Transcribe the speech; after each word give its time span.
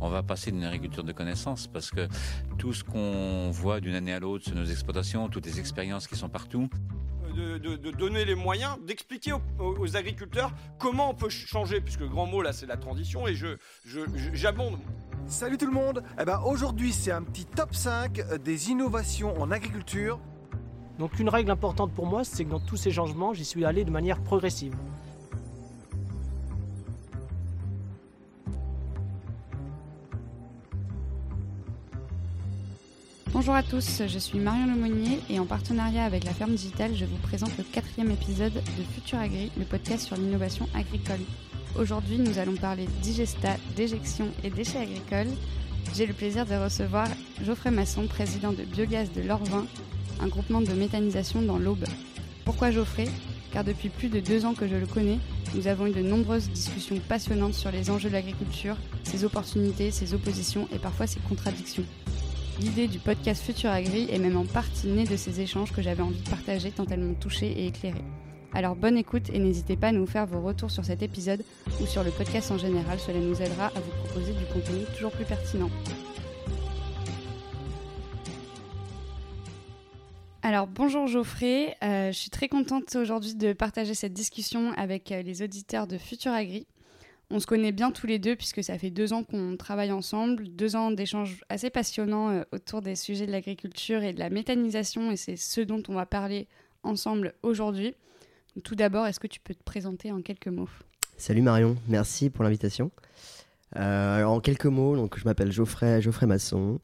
on 0.00 0.08
va 0.08 0.22
passer 0.22 0.50
d'une 0.50 0.64
agriculture 0.64 1.04
de 1.04 1.12
connaissances 1.12 1.66
parce 1.66 1.90
que 1.90 2.08
tout 2.58 2.72
ce 2.72 2.84
qu'on 2.84 3.50
voit 3.50 3.80
d'une 3.80 3.94
année 3.94 4.12
à 4.12 4.20
l'autre 4.20 4.44
sur 4.44 4.54
nos 4.54 4.64
exploitations, 4.64 5.28
toutes 5.28 5.46
les 5.46 5.58
expériences 5.58 6.06
qui 6.06 6.16
sont 6.16 6.28
partout, 6.28 6.68
de, 7.36 7.90
donner 7.90 8.24
les 8.24 8.34
moyens, 8.34 8.78
d'expliquer 8.86 9.32
aux, 9.58 9.96
agriculteurs 9.96 10.52
comment 10.78 11.10
on 11.10 11.14
peut 11.14 11.28
changer, 11.28 11.80
puisque 11.80 12.00
le 12.00 12.08
grand 12.08 12.26
mot 12.26 12.42
là 12.42 12.52
c'est 12.52 12.66
la 12.66 12.76
transition, 12.76 13.26
et 13.26 13.34
je, 13.34 13.56
j'abonde. 14.32 14.78
Salut 15.26 15.58
tout 15.58 15.66
le 15.66 15.72
monde 15.72 16.02
eh 16.20 16.24
ben, 16.24 16.40
Aujourd'hui 16.46 16.92
c'est 16.92 17.10
un 17.10 17.22
petit 17.22 17.44
top 17.44 17.74
5 17.74 18.38
des 18.42 18.70
innovations 18.70 19.40
en 19.40 19.50
agriculture. 19.50 20.20
Donc 20.98 21.18
une 21.18 21.28
règle 21.28 21.50
importante 21.50 21.92
pour 21.92 22.06
moi, 22.06 22.24
c'est 22.24 22.44
que 22.44 22.50
dans 22.50 22.60
tous 22.60 22.76
ces 22.76 22.90
changements, 22.90 23.34
j'y 23.34 23.44
suis 23.44 23.64
allé 23.64 23.84
de 23.84 23.90
manière 23.90 24.22
progressive. 24.22 24.74
Bonjour 33.36 33.54
à 33.54 33.62
tous, 33.62 34.00
je 34.08 34.18
suis 34.18 34.38
Marion 34.38 34.64
Lemonnier 34.64 35.20
et 35.28 35.38
en 35.38 35.44
partenariat 35.44 36.06
avec 36.06 36.24
la 36.24 36.32
Ferme 36.32 36.54
Digitale, 36.54 36.96
je 36.96 37.04
vous 37.04 37.18
présente 37.18 37.50
le 37.58 37.64
quatrième 37.64 38.10
épisode 38.10 38.54
de 38.54 38.94
Futur 38.94 39.18
Agri, 39.18 39.52
le 39.58 39.66
podcast 39.66 40.06
sur 40.06 40.16
l'innovation 40.16 40.66
agricole. 40.74 41.20
Aujourd'hui, 41.78 42.16
nous 42.16 42.38
allons 42.38 42.54
parler 42.54 42.88
digesta, 43.02 43.58
déjection 43.76 44.28
et 44.42 44.48
déchets 44.48 44.78
agricoles. 44.78 45.28
J'ai 45.94 46.06
le 46.06 46.14
plaisir 46.14 46.46
de 46.46 46.54
recevoir 46.54 47.08
Geoffrey 47.44 47.70
Masson, 47.70 48.06
président 48.06 48.52
de 48.52 48.64
Biogaz 48.64 49.12
de 49.12 49.20
l'Orvin, 49.20 49.66
un 50.22 50.28
groupement 50.28 50.62
de 50.62 50.72
méthanisation 50.72 51.42
dans 51.42 51.58
l'Aube. 51.58 51.84
Pourquoi 52.46 52.70
Geoffrey? 52.70 53.06
Car 53.52 53.64
depuis 53.64 53.90
plus 53.90 54.08
de 54.08 54.20
deux 54.20 54.46
ans 54.46 54.54
que 54.54 54.66
je 54.66 54.76
le 54.76 54.86
connais, 54.86 55.18
nous 55.54 55.66
avons 55.66 55.86
eu 55.86 55.92
de 55.92 56.00
nombreuses 56.00 56.48
discussions 56.48 56.98
passionnantes 57.06 57.52
sur 57.52 57.70
les 57.70 57.90
enjeux 57.90 58.08
de 58.08 58.14
l'agriculture, 58.14 58.78
ses 59.02 59.24
opportunités, 59.24 59.90
ses 59.90 60.14
oppositions 60.14 60.68
et 60.72 60.78
parfois 60.78 61.06
ses 61.06 61.20
contradictions. 61.20 61.84
L'idée 62.58 62.88
du 62.88 62.98
podcast 62.98 63.44
Futur 63.44 63.68
Agri 63.68 64.08
est 64.10 64.18
même 64.18 64.38
en 64.38 64.46
partie 64.46 64.86
née 64.86 65.04
de 65.04 65.16
ces 65.16 65.42
échanges 65.42 65.72
que 65.72 65.82
j'avais 65.82 66.02
envie 66.02 66.22
de 66.22 66.30
partager 66.30 66.70
tant 66.70 66.86
elles 66.86 67.00
m'ont 67.00 67.12
touché 67.12 67.46
et 67.48 67.66
éclairé. 67.66 68.00
Alors 68.54 68.76
bonne 68.76 68.96
écoute 68.96 69.28
et 69.30 69.38
n'hésitez 69.38 69.76
pas 69.76 69.88
à 69.88 69.92
nous 69.92 70.06
faire 70.06 70.24
vos 70.24 70.40
retours 70.40 70.70
sur 70.70 70.82
cet 70.82 71.02
épisode 71.02 71.44
ou 71.82 71.86
sur 71.86 72.02
le 72.02 72.10
podcast 72.10 72.50
en 72.50 72.56
général, 72.56 72.98
cela 72.98 73.20
nous 73.20 73.42
aidera 73.42 73.66
à 73.66 73.80
vous 73.80 73.90
proposer 74.04 74.32
du 74.32 74.44
contenu 74.46 74.84
toujours 74.96 75.12
plus 75.12 75.26
pertinent. 75.26 75.68
Alors 80.42 80.66
bonjour 80.66 81.06
Geoffrey, 81.08 81.76
euh, 81.82 82.10
je 82.10 82.16
suis 82.16 82.30
très 82.30 82.48
contente 82.48 82.96
aujourd'hui 82.96 83.34
de 83.34 83.52
partager 83.52 83.92
cette 83.92 84.14
discussion 84.14 84.72
avec 84.78 85.12
euh, 85.12 85.20
les 85.20 85.42
auditeurs 85.42 85.86
de 85.86 85.98
Futur 85.98 86.32
Agri. 86.32 86.66
On 87.28 87.40
se 87.40 87.46
connaît 87.46 87.72
bien 87.72 87.90
tous 87.90 88.06
les 88.06 88.20
deux 88.20 88.36
puisque 88.36 88.62
ça 88.62 88.78
fait 88.78 88.90
deux 88.90 89.12
ans 89.12 89.24
qu'on 89.24 89.56
travaille 89.56 89.90
ensemble, 89.90 90.48
deux 90.48 90.76
ans 90.76 90.92
d'échanges 90.92 91.42
assez 91.48 91.70
passionnants 91.70 92.30
euh, 92.30 92.42
autour 92.52 92.82
des 92.82 92.94
sujets 92.94 93.26
de 93.26 93.32
l'agriculture 93.32 94.04
et 94.04 94.12
de 94.12 94.20
la 94.20 94.30
méthanisation 94.30 95.10
et 95.10 95.16
c'est 95.16 95.34
ce 95.34 95.60
dont 95.60 95.82
on 95.88 95.94
va 95.94 96.06
parler 96.06 96.46
ensemble 96.84 97.34
aujourd'hui. 97.42 97.94
Tout 98.62 98.76
d'abord, 98.76 99.06
est-ce 99.06 99.18
que 99.18 99.26
tu 99.26 99.40
peux 99.40 99.54
te 99.54 99.64
présenter 99.64 100.12
en 100.12 100.22
quelques 100.22 100.46
mots? 100.46 100.68
Salut 101.16 101.42
Marion, 101.42 101.76
merci 101.88 102.30
pour 102.30 102.44
l'invitation. 102.44 102.92
Euh, 103.74 104.22
en 104.22 104.38
quelques 104.38 104.66
mots, 104.66 104.94
donc 104.94 105.18
je 105.18 105.24
m'appelle 105.24 105.50
Geoffrey, 105.50 106.00
Geoffrey 106.00 106.26
Masson. 106.26 106.78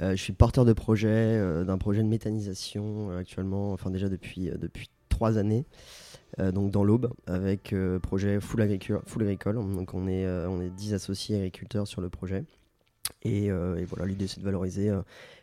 Euh, 0.00 0.12
je 0.12 0.22
suis 0.22 0.32
porteur 0.32 0.64
de 0.64 0.72
projet 0.74 1.64
d'un 1.64 1.76
projet 1.76 2.04
de 2.04 2.08
méthanisation 2.08 3.10
actuellement, 3.16 3.72
enfin 3.72 3.90
déjà 3.90 4.08
depuis, 4.08 4.48
depuis 4.56 4.90
trois 5.08 5.38
années. 5.38 5.66
Euh, 6.40 6.52
donc 6.52 6.70
dans 6.70 6.84
l'Aube, 6.84 7.10
avec 7.26 7.72
euh, 7.72 7.98
projet 7.98 8.40
full, 8.40 8.60
agricole, 8.60 9.00
full 9.06 9.22
agricole. 9.22 9.56
Donc 9.56 9.94
on 9.94 10.06
est, 10.06 10.24
euh, 10.24 10.48
on 10.48 10.60
est 10.60 10.70
10 10.70 10.94
associés 10.94 11.36
agriculteurs 11.36 11.86
sur 11.86 12.00
le 12.00 12.08
projet. 12.08 12.44
Et, 13.22 13.50
voilà, 13.50 14.04
l'idée 14.06 14.26
c'est 14.26 14.38
de 14.38 14.44
valoriser 14.44 14.92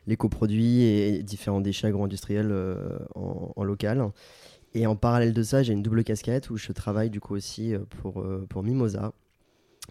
les 0.05 0.15
coproduits 0.15 0.83
et 0.83 1.23
différents 1.23 1.61
déchets 1.61 1.87
agro-industriels 1.87 2.53
en, 3.15 3.63
local. 3.63 4.11
Et 4.75 4.85
en 4.85 4.95
parallèle 4.95 5.33
de 5.33 5.43
ça, 5.43 5.63
j'ai 5.63 5.73
une 5.73 5.81
double 5.81 6.03
casquette 6.03 6.51
où 6.51 6.57
je 6.57 6.71
travaille 6.71 7.09
du 7.09 7.19
coup 7.19 7.33
aussi 7.33 7.73
pour, 8.01 8.23
pour 8.49 8.63
Mimosa, 8.63 9.13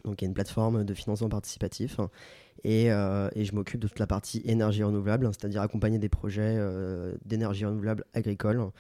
donc 0.05 0.23
il 0.23 0.25
y 0.25 0.27
a 0.27 0.29
une 0.29 0.35
plateforme 0.35 0.85
de 0.85 0.95
financement 0.95 1.29
participatif. 1.29 1.99
Et, 2.63 2.87
et 2.87 3.45
je 3.45 3.55
m'occupe 3.55 3.81
de 3.81 3.89
toute 3.89 3.99
la 3.99 4.07
partie 4.07 4.41
énergie 4.45 4.85
renouvelable, 4.85 5.27
c'est-à-dire 5.27 5.61
accompagner 5.61 5.99
des 5.99 6.09
projets 6.09 6.57
d'énergie 7.25 7.65
renouvelable 7.65 8.05
agricole 8.15 8.71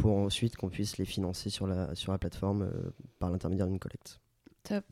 pour 0.00 0.16
ensuite 0.16 0.56
qu'on 0.56 0.68
puisse 0.68 0.98
les 0.98 1.04
financer 1.04 1.50
sur 1.50 1.66
la, 1.66 1.94
sur 1.94 2.12
la 2.12 2.18
plateforme 2.18 2.62
euh, 2.62 2.90
par 3.18 3.30
l'intermédiaire 3.30 3.66
d'une 3.66 3.78
collecte. 3.78 4.18
Top. 4.64 4.84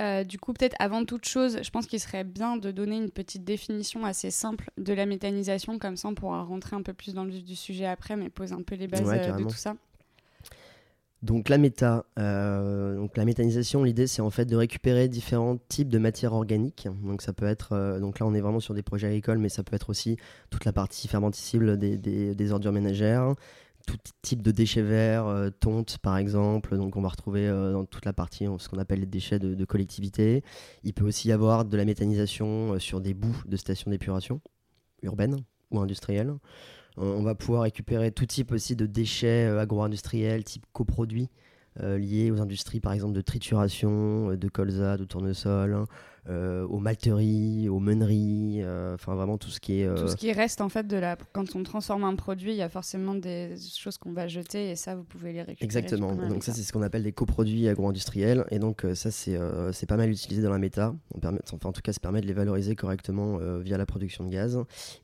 Euh, 0.00 0.24
du 0.24 0.38
coup, 0.38 0.52
peut-être 0.52 0.74
avant 0.80 1.04
toute 1.04 1.24
chose, 1.24 1.58
je 1.62 1.70
pense 1.70 1.86
qu'il 1.86 2.00
serait 2.00 2.24
bien 2.24 2.56
de 2.56 2.70
donner 2.70 2.96
une 2.96 3.10
petite 3.10 3.44
définition 3.44 4.04
assez 4.04 4.30
simple 4.30 4.70
de 4.76 4.92
la 4.92 5.06
méthanisation, 5.06 5.78
comme 5.78 5.96
ça 5.96 6.08
on 6.08 6.14
pourra 6.14 6.42
rentrer 6.42 6.74
un 6.74 6.82
peu 6.82 6.92
plus 6.92 7.14
dans 7.14 7.24
le 7.24 7.30
vif 7.30 7.44
du 7.44 7.54
sujet 7.54 7.86
après, 7.86 8.16
mais 8.16 8.28
poser 8.28 8.54
un 8.54 8.62
peu 8.62 8.74
les 8.74 8.88
bases 8.88 9.02
euh, 9.06 9.36
de 9.36 9.42
tout 9.44 9.50
ça. 9.50 9.76
Donc 11.22 11.48
la 11.48 11.56
méta, 11.56 12.04
donc 12.18 13.16
la 13.16 13.24
méthanisation, 13.24 13.82
l'idée 13.82 14.06
c'est 14.06 14.20
en 14.20 14.28
fait 14.28 14.44
de 14.44 14.56
récupérer 14.56 15.08
différents 15.08 15.56
types 15.68 15.88
de 15.88 15.98
matières 15.98 16.34
organiques. 16.34 16.86
Donc 17.02 17.22
ça 17.22 17.32
peut 17.32 17.46
être, 17.46 17.98
donc 17.98 18.18
là 18.18 18.26
on 18.26 18.34
est 18.34 18.42
vraiment 18.42 18.60
sur 18.60 18.74
des 18.74 18.82
projets 18.82 19.06
agricoles, 19.06 19.38
mais 19.38 19.48
ça 19.48 19.62
peut 19.62 19.74
être 19.74 19.88
aussi 19.88 20.18
toute 20.50 20.66
la 20.66 20.74
partie 20.74 21.08
fermenticible 21.08 21.78
des, 21.78 21.96
des, 21.96 22.34
des 22.34 22.52
ordures 22.52 22.72
ménagères, 22.72 23.32
tout 23.86 23.98
type 24.22 24.42
de 24.42 24.50
déchets 24.50 24.82
verts, 24.82 25.26
euh, 25.26 25.50
tonte 25.50 25.98
par 25.98 26.16
exemple, 26.16 26.76
donc 26.76 26.96
on 26.96 27.02
va 27.02 27.08
retrouver 27.08 27.46
euh, 27.48 27.72
dans 27.72 27.84
toute 27.84 28.04
la 28.04 28.12
partie 28.12 28.46
ce 28.58 28.68
qu'on 28.68 28.78
appelle 28.78 29.00
les 29.00 29.06
déchets 29.06 29.38
de, 29.38 29.64
collectivité. 29.64 30.42
Il 30.82 30.94
peut 30.94 31.04
aussi 31.04 31.28
y 31.28 31.32
avoir 31.32 31.64
de 31.64 31.76
la 31.76 31.84
méthanisation 31.84 32.74
euh, 32.74 32.78
sur 32.78 33.00
des 33.00 33.14
bouts 33.14 33.42
de 33.46 33.56
stations 33.56 33.90
d'épuration 33.90 34.40
urbaines 35.02 35.36
ou 35.70 35.80
industrielles. 35.80 36.34
on 36.96 37.22
va 37.22 37.34
pouvoir 37.34 37.62
récupérer 37.62 38.10
tout 38.10 38.26
type 38.26 38.52
aussi 38.52 38.76
de 38.76 38.86
déchets 38.86 39.46
agro-industriels, 39.46 40.44
type 40.44 40.64
coproduits, 40.72 41.28
liés 41.80 42.30
aux 42.30 42.40
industries 42.40 42.80
par 42.80 42.92
exemple 42.92 43.12
de 43.12 43.20
trituration, 43.20 44.34
de 44.34 44.48
colza, 44.48 44.96
de 44.96 45.04
tournesol, 45.04 45.74
hein, 45.74 45.86
euh, 46.28 46.66
aux 46.68 46.78
malteries, 46.78 47.68
aux 47.68 47.80
meuneries, 47.80 48.62
euh, 48.62 48.94
enfin 48.94 49.14
vraiment 49.14 49.36
tout 49.36 49.50
ce 49.50 49.60
qui 49.60 49.82
est... 49.82 49.94
Tout 49.94 50.08
ce 50.08 50.12
euh, 50.12 50.16
qui 50.16 50.32
reste 50.32 50.62
en 50.62 50.70
fait 50.70 50.86
de 50.86 50.96
la... 50.96 51.16
Quand 51.32 51.54
on 51.54 51.62
transforme 51.62 52.02
un 52.04 52.14
produit, 52.14 52.52
il 52.52 52.56
y 52.56 52.62
a 52.62 52.70
forcément 52.70 53.14
des 53.14 53.56
choses 53.76 53.98
qu'on 53.98 54.12
va 54.12 54.26
jeter 54.26 54.70
et 54.70 54.76
ça, 54.76 54.96
vous 54.96 55.04
pouvez 55.04 55.34
les 55.34 55.42
récupérer. 55.42 55.64
Exactement, 55.64 56.14
donc 56.14 56.42
ça 56.42 56.54
c'est 56.54 56.62
ce 56.62 56.72
qu'on 56.72 56.80
appelle 56.80 57.02
des 57.02 57.12
coproduits 57.12 57.68
agro-industriels 57.68 58.46
et 58.50 58.58
donc 58.58 58.86
ça 58.94 59.10
c'est 59.10 59.38
c'est 59.72 59.86
pas 59.86 59.98
mal 59.98 60.10
utilisé 60.10 60.40
dans 60.40 60.50
la 60.50 60.58
méta, 60.58 60.94
on 61.14 61.18
permet, 61.18 61.40
enfin 61.52 61.68
en 61.68 61.72
tout 61.72 61.82
cas 61.82 61.92
ça 61.92 62.00
permet 62.00 62.20
de 62.22 62.26
les 62.26 62.32
valoriser 62.32 62.74
correctement 62.74 63.38
via 63.58 63.76
la 63.76 63.86
production 63.86 64.24
de 64.24 64.30
gaz. 64.30 64.58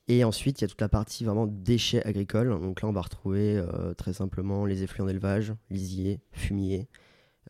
Et 0.09 0.25
ensuite 0.25 0.60
il 0.60 0.64
y 0.64 0.66
a 0.66 0.69
toute 0.69 0.80
la 0.80 0.88
partie 0.88 1.25
vraiment 1.25 1.47
déchets 1.47 2.03
agricoles, 2.06 2.48
donc 2.48 2.80
là 2.80 2.88
on 2.88 2.92
va 2.92 3.03
retrouver 3.03 3.62
très 3.98 4.14
simplement 4.14 4.64
les 4.64 4.82
effluents 4.82 5.06
d'élevage, 5.06 5.53
lisiers, 5.70 6.20
fumier, 6.32 6.88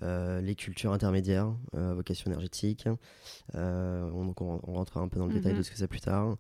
euh, 0.03 0.41
les 0.41 0.55
cultures 0.55 0.93
intermédiaires, 0.93 1.53
euh, 1.75 1.93
vocation 1.95 2.31
énergétique. 2.31 2.89
Euh, 3.55 4.11
on, 4.15 4.33
on, 4.41 4.73
rentrera 4.73 5.01
un 5.01 5.09
peu 5.09 5.19
dans 5.19 5.27
le 5.27 5.35
détail 5.35 5.53
de 5.53 5.59
mhm. 5.59 5.63
ce 5.63 5.71
que 5.71 5.77
c'est 5.77 5.89
plus 5.89 6.01
tard. 6.01 6.37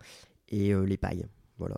Et 0.48 0.75
les 0.75 0.97
pailles. 0.97 1.26
Voilà. 1.59 1.76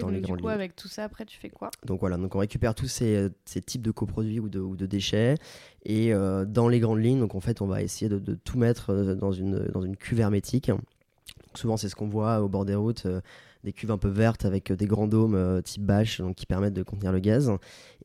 donc 0.00 0.12
du 0.12 0.36
coup, 0.36 0.48
avec 0.48 0.74
tout 0.74 0.88
ça, 0.88 1.04
après, 1.04 1.24
tu 1.24 1.38
fais 1.38 1.50
quoi? 1.50 1.70
Donc 1.86 2.00
voilà, 2.00 2.16
donc 2.16 2.34
on 2.34 2.40
récupère 2.40 2.74
tous 2.74 2.88
ces, 2.88 3.28
ces 3.44 3.60
types 3.60 3.80
de 3.80 3.92
coproduits 3.92 4.40
ou 4.40 4.48
de, 4.48 4.58
ou 4.58 4.76
de 4.76 4.86
déchets. 4.86 5.36
Et 5.84 6.12
dans 6.12 6.68
les 6.68 6.80
grandes 6.80 7.02
lignes, 7.02 7.20
donc 7.20 7.34
en 7.34 7.40
fait, 7.40 7.62
on 7.62 7.66
va 7.66 7.80
essayer 7.80 8.08
de, 8.08 8.18
de, 8.18 8.34
tout 8.34 8.58
mettre 8.58 9.14
dans 9.14 9.32
une, 9.32 9.68
dans 9.68 9.80
une 9.82 9.96
cuve 9.96 10.20
hermétique. 10.20 10.70
Souvent, 11.54 11.76
c'est 11.76 11.88
ce 11.88 11.94
qu'on 11.94 12.08
voit 12.08 12.42
au 12.42 12.48
bord 12.48 12.64
des 12.64 12.74
routes 12.74 13.06
des 13.62 13.74
cuves 13.74 13.90
un 13.90 13.98
peu 13.98 14.08
vertes 14.08 14.46
avec 14.46 14.72
des 14.72 14.86
grands 14.86 15.06
dômes 15.06 15.62
type 15.62 15.84
bâche 15.84 16.20
donc, 16.20 16.34
qui 16.34 16.46
permettent 16.46 16.74
de 16.74 16.82
contenir 16.82 17.12
le 17.12 17.20
gaz. 17.20 17.52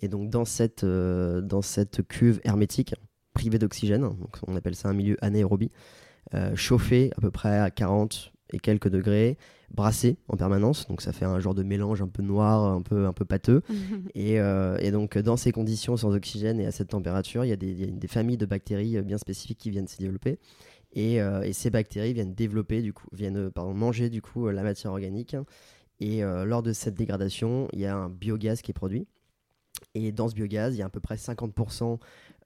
Et 0.02 0.08
donc 0.08 0.30
dans 0.30 0.46
cette, 0.46 0.86
dans 0.86 1.62
cette 1.62 2.08
cuve 2.08 2.40
hermétique, 2.44 2.94
privé 3.36 3.60
d'oxygène, 3.60 4.02
donc 4.02 4.38
on 4.48 4.56
appelle 4.56 4.76
ça 4.76 4.90
un 4.90 4.94
milieu 4.94 5.18
anaérobie, 5.22 5.70
euh, 6.34 6.56
chauffé 6.56 7.12
à 7.16 7.22
peu 7.22 7.30
près 7.30 7.60
à 7.60 7.70
40 7.70 8.32
et 8.52 8.60
quelques 8.60 8.88
degrés, 8.88 9.38
brassé 9.72 10.18
en 10.28 10.38
permanence, 10.38 10.88
donc 10.88 11.02
ça 11.02 11.12
fait 11.12 11.26
un 11.26 11.40
genre 11.40 11.54
de 11.54 11.62
mélange 11.62 12.02
un 12.02 12.08
peu 12.08 12.24
noir, 12.24 12.64
un 12.64 12.82
peu, 12.82 13.06
un 13.06 13.14
peu 13.14 13.26
pâteux. 13.26 13.62
Euh, 14.18 14.78
et, 14.80 14.92
donc 14.92 15.18
dans 15.18 15.38
ces 15.38 15.52
conditions 15.52 15.98
sans 15.98 16.16
oxygène 16.16 16.60
et 16.60 16.66
à 16.66 16.72
cette 16.72 16.90
température, 16.90 17.46
il 17.46 17.50
y 17.50 17.54
a 17.54 17.56
des, 17.56 18.08
familles 18.08 18.38
de 18.38 18.46
bactéries 18.46 19.02
bien 19.02 19.18
spécifiques 19.18 19.60
qui 19.60 19.70
viennent 19.70 19.88
s'y 19.88 19.98
développer. 19.98 20.40
Et, 20.94 21.22
euh, 21.22 21.48
ces 21.54 21.70
bactéries 21.70 22.14
viennent 22.14 22.34
développer 22.34 22.82
du 22.82 22.94
coup, 22.94 23.08
viennent 23.12 23.52
pardon, 23.52 23.74
manger 23.74 24.10
du 24.10 24.22
coup 24.22 24.50
la 24.50 24.64
matière 24.64 24.92
organique. 24.92 25.36
Et 26.00 26.22
lors 26.22 26.64
de 26.64 26.74
cette 26.74 26.96
dégradation, 26.96 27.68
il 27.72 27.80
y 27.80 27.86
a 27.86 27.96
un 27.96 28.10
biogaz 28.10 28.62
qui 28.62 28.72
est 28.72 28.74
produit. 28.74 29.08
Et 29.94 30.12
dans 30.12 30.28
ce 30.28 30.36
biogaz, 30.36 30.76
il 30.76 30.80
y 30.80 30.82
a 30.82 30.86
à 30.86 30.90
peu 30.90 31.00
près 31.00 31.16
50% 31.16 32.00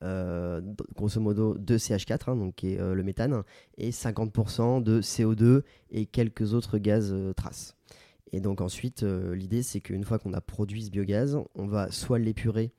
euh, 0.04 0.62
grosso 0.96 1.20
modo 1.20 1.58
de 1.58 1.78
CH4, 1.78 2.32
hein, 2.32 2.36
donc 2.36 2.56
qui 2.56 2.74
est 2.74 2.80
euh, 2.80 2.94
le 2.94 3.04
méthane, 3.04 3.44
et 3.78 3.92
50% 3.92 4.82
de 4.84 5.02
CO2 5.02 5.64
et 5.92 6.06
quelques 6.06 6.54
autres 6.54 6.78
gaz 6.78 7.12
euh, 7.12 7.34
traces. 7.34 7.76
Et 8.32 8.40
donc 8.42 8.62
ensuite, 8.62 9.02
l'idée 9.02 9.64
c'est 9.64 9.82
qu'une 9.82 10.04
fois 10.04 10.20
qu'on 10.20 10.34
a 10.34 10.42
produit 10.42 10.84
ce 10.84 10.92
biogaz, 10.92 11.40
on 11.56 11.66
va 11.66 11.90
soit 11.90 12.20
l'épurer 12.20 12.72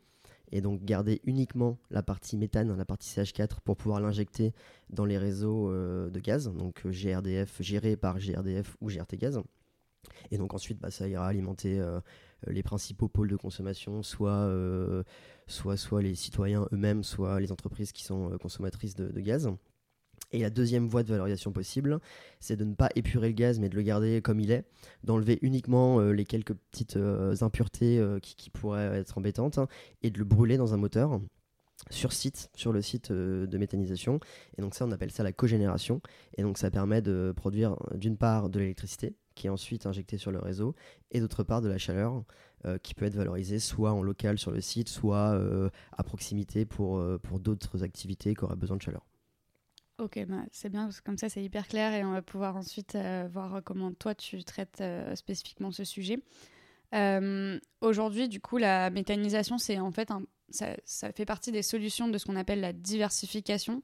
et 0.52 0.60
donc 0.60 0.84
garder 0.84 1.20
uniquement 1.24 1.78
la 1.90 2.02
partie 2.02 2.36
méthane, 2.36 2.76
la 2.76 2.84
partie 2.84 3.08
CH4 3.08 3.60
pour 3.64 3.76
pouvoir 3.76 4.00
l'injecter 4.00 4.52
dans 4.90 5.04
les 5.04 5.18
réseaux 5.18 5.70
euh, 5.70 6.10
de 6.10 6.20
gaz, 6.20 6.52
donc 6.52 6.84
euh, 6.86 6.90
GRDF 6.90 7.62
gérés 7.62 7.96
par 7.96 8.18
GRDF 8.18 8.76
ou 8.80 8.88
GRT 8.88 9.16
Gaz. 9.16 9.40
Et 10.30 10.38
donc 10.38 10.54
ensuite, 10.54 10.80
bah, 10.80 10.90
ça 10.90 11.08
ira 11.08 11.26
alimenter 11.26 11.78
euh, 11.78 12.00
les 12.46 12.62
principaux 12.62 13.08
pôles 13.08 13.28
de 13.28 13.36
consommation, 13.36 14.02
soit, 14.02 14.50
soit, 15.50 15.76
soit 15.76 16.02
les 16.02 16.14
citoyens 16.14 16.66
eux-mêmes, 16.72 17.04
soit 17.04 17.40
les 17.40 17.52
entreprises 17.52 17.92
qui 17.92 18.04
sont 18.04 18.36
consommatrices 18.40 18.94
de, 18.94 19.20
gaz. 19.20 19.50
Et 20.32 20.40
la 20.40 20.50
deuxième 20.50 20.86
voie 20.86 21.02
de 21.02 21.08
valorisation 21.08 21.50
possible, 21.50 21.98
c'est 22.38 22.56
de 22.56 22.64
ne 22.64 22.74
pas 22.74 22.90
épurer 22.94 23.28
le 23.28 23.34
gaz, 23.34 23.58
mais 23.58 23.68
de 23.68 23.74
le 23.74 23.82
garder 23.82 24.22
comme 24.22 24.38
il 24.38 24.52
est, 24.52 24.64
d'enlever 25.02 25.38
uniquement 25.42 26.00
euh, 26.00 26.12
les 26.12 26.24
quelques 26.24 26.54
petites 26.54 26.96
euh, 26.96 27.34
impuretés 27.40 27.98
euh, 27.98 28.20
qui, 28.20 28.36
qui, 28.36 28.50
pourraient 28.50 28.98
être 28.98 29.18
embêtantes, 29.18 29.58
et 30.02 30.10
de 30.10 30.18
le 30.18 30.24
brûler 30.24 30.56
dans 30.56 30.72
un 30.72 30.76
moteur 30.76 31.20
sur 31.88 32.12
site, 32.12 32.50
sur 32.54 32.72
le 32.72 32.82
site 32.82 33.10
de 33.12 33.58
méthanisation. 33.58 34.20
Et 34.58 34.62
donc 34.62 34.74
ça, 34.74 34.84
on 34.86 34.90
appelle 34.90 35.10
ça 35.10 35.22
la 35.22 35.32
cogénération. 35.32 36.00
Et 36.36 36.42
donc 36.42 36.58
ça 36.58 36.70
permet 36.70 37.00
de 37.02 37.32
produire 37.36 37.76
d'une 37.94 38.16
part 38.16 38.50
de 38.50 38.58
l'électricité, 38.58 39.14
qui 39.34 39.46
est 39.46 39.50
ensuite 39.50 39.86
injectée 39.86 40.18
sur 40.18 40.30
le 40.30 40.38
réseau, 40.38 40.74
et 41.10 41.20
d'autre 41.20 41.42
part 41.42 41.62
de 41.62 41.68
la 41.68 41.78
chaleur, 41.78 42.22
qui 42.82 42.94
peut 42.94 43.06
être 43.06 43.14
valorisée 43.14 43.58
soit 43.58 43.92
en 43.92 44.02
local 44.02 44.38
sur 44.38 44.50
le 44.50 44.60
site, 44.60 44.88
soit 44.88 45.40
à 45.96 46.02
proximité 46.02 46.66
pour, 46.66 47.02
pour 47.22 47.40
d'autres 47.40 47.82
activités 47.82 48.34
qui 48.34 48.44
auraient 48.44 48.56
besoin 48.56 48.76
de 48.76 48.82
chaleur. 48.82 49.06
Ok, 50.00 50.18
bah, 50.26 50.44
c'est 50.50 50.70
bien, 50.70 50.88
comme 51.04 51.18
ça 51.18 51.28
c'est 51.28 51.44
hyper 51.44 51.68
clair 51.68 51.92
et 51.92 52.02
on 52.04 52.12
va 52.12 52.22
pouvoir 52.22 52.56
ensuite 52.56 52.94
euh, 52.94 53.28
voir 53.30 53.60
comment 53.62 53.92
toi 53.92 54.14
tu 54.14 54.42
traites 54.44 54.80
euh, 54.80 55.14
spécifiquement 55.14 55.70
ce 55.70 55.84
sujet. 55.84 56.18
Euh, 56.94 57.58
aujourd'hui, 57.80 58.28
du 58.28 58.40
coup, 58.40 58.56
la 58.56 58.90
méthanisation, 58.90 59.58
c'est 59.58 59.78
en 59.78 59.92
fait 59.92 60.10
ça, 60.50 61.12
fait 61.12 61.24
partie 61.24 61.52
des 61.52 61.62
solutions 61.62 62.08
de 62.08 62.18
ce 62.18 62.26
qu'on 62.26 62.36
appelle 62.36 62.60
la 62.60 62.72
diversification. 62.72 63.82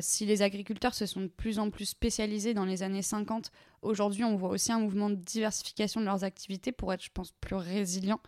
si 0.00 0.26
les 0.26 0.42
agriculteurs 0.42 0.94
se 0.94 1.06
sont 1.06 1.22
de 1.22 1.26
plus 1.28 1.58
en 1.58 1.70
plus 1.70 1.86
spécialisés 1.86 2.54
dans 2.54 2.64
les 2.66 2.82
années 2.82 3.02
50, 3.02 3.50
aujourd'hui 3.82 4.24
on 4.24 4.36
voit 4.36 4.50
aussi 4.50 4.72
un 4.72 4.80
mouvement 4.80 5.08
de 5.08 5.14
diversification 5.14 6.00
de 6.00 6.06
leurs 6.06 6.24
activités 6.24 6.72
pour 6.72 6.92
être, 6.92 7.04
je 7.04 7.10
pense, 7.12 7.32
plus 7.32 7.56
résilients 7.56 8.20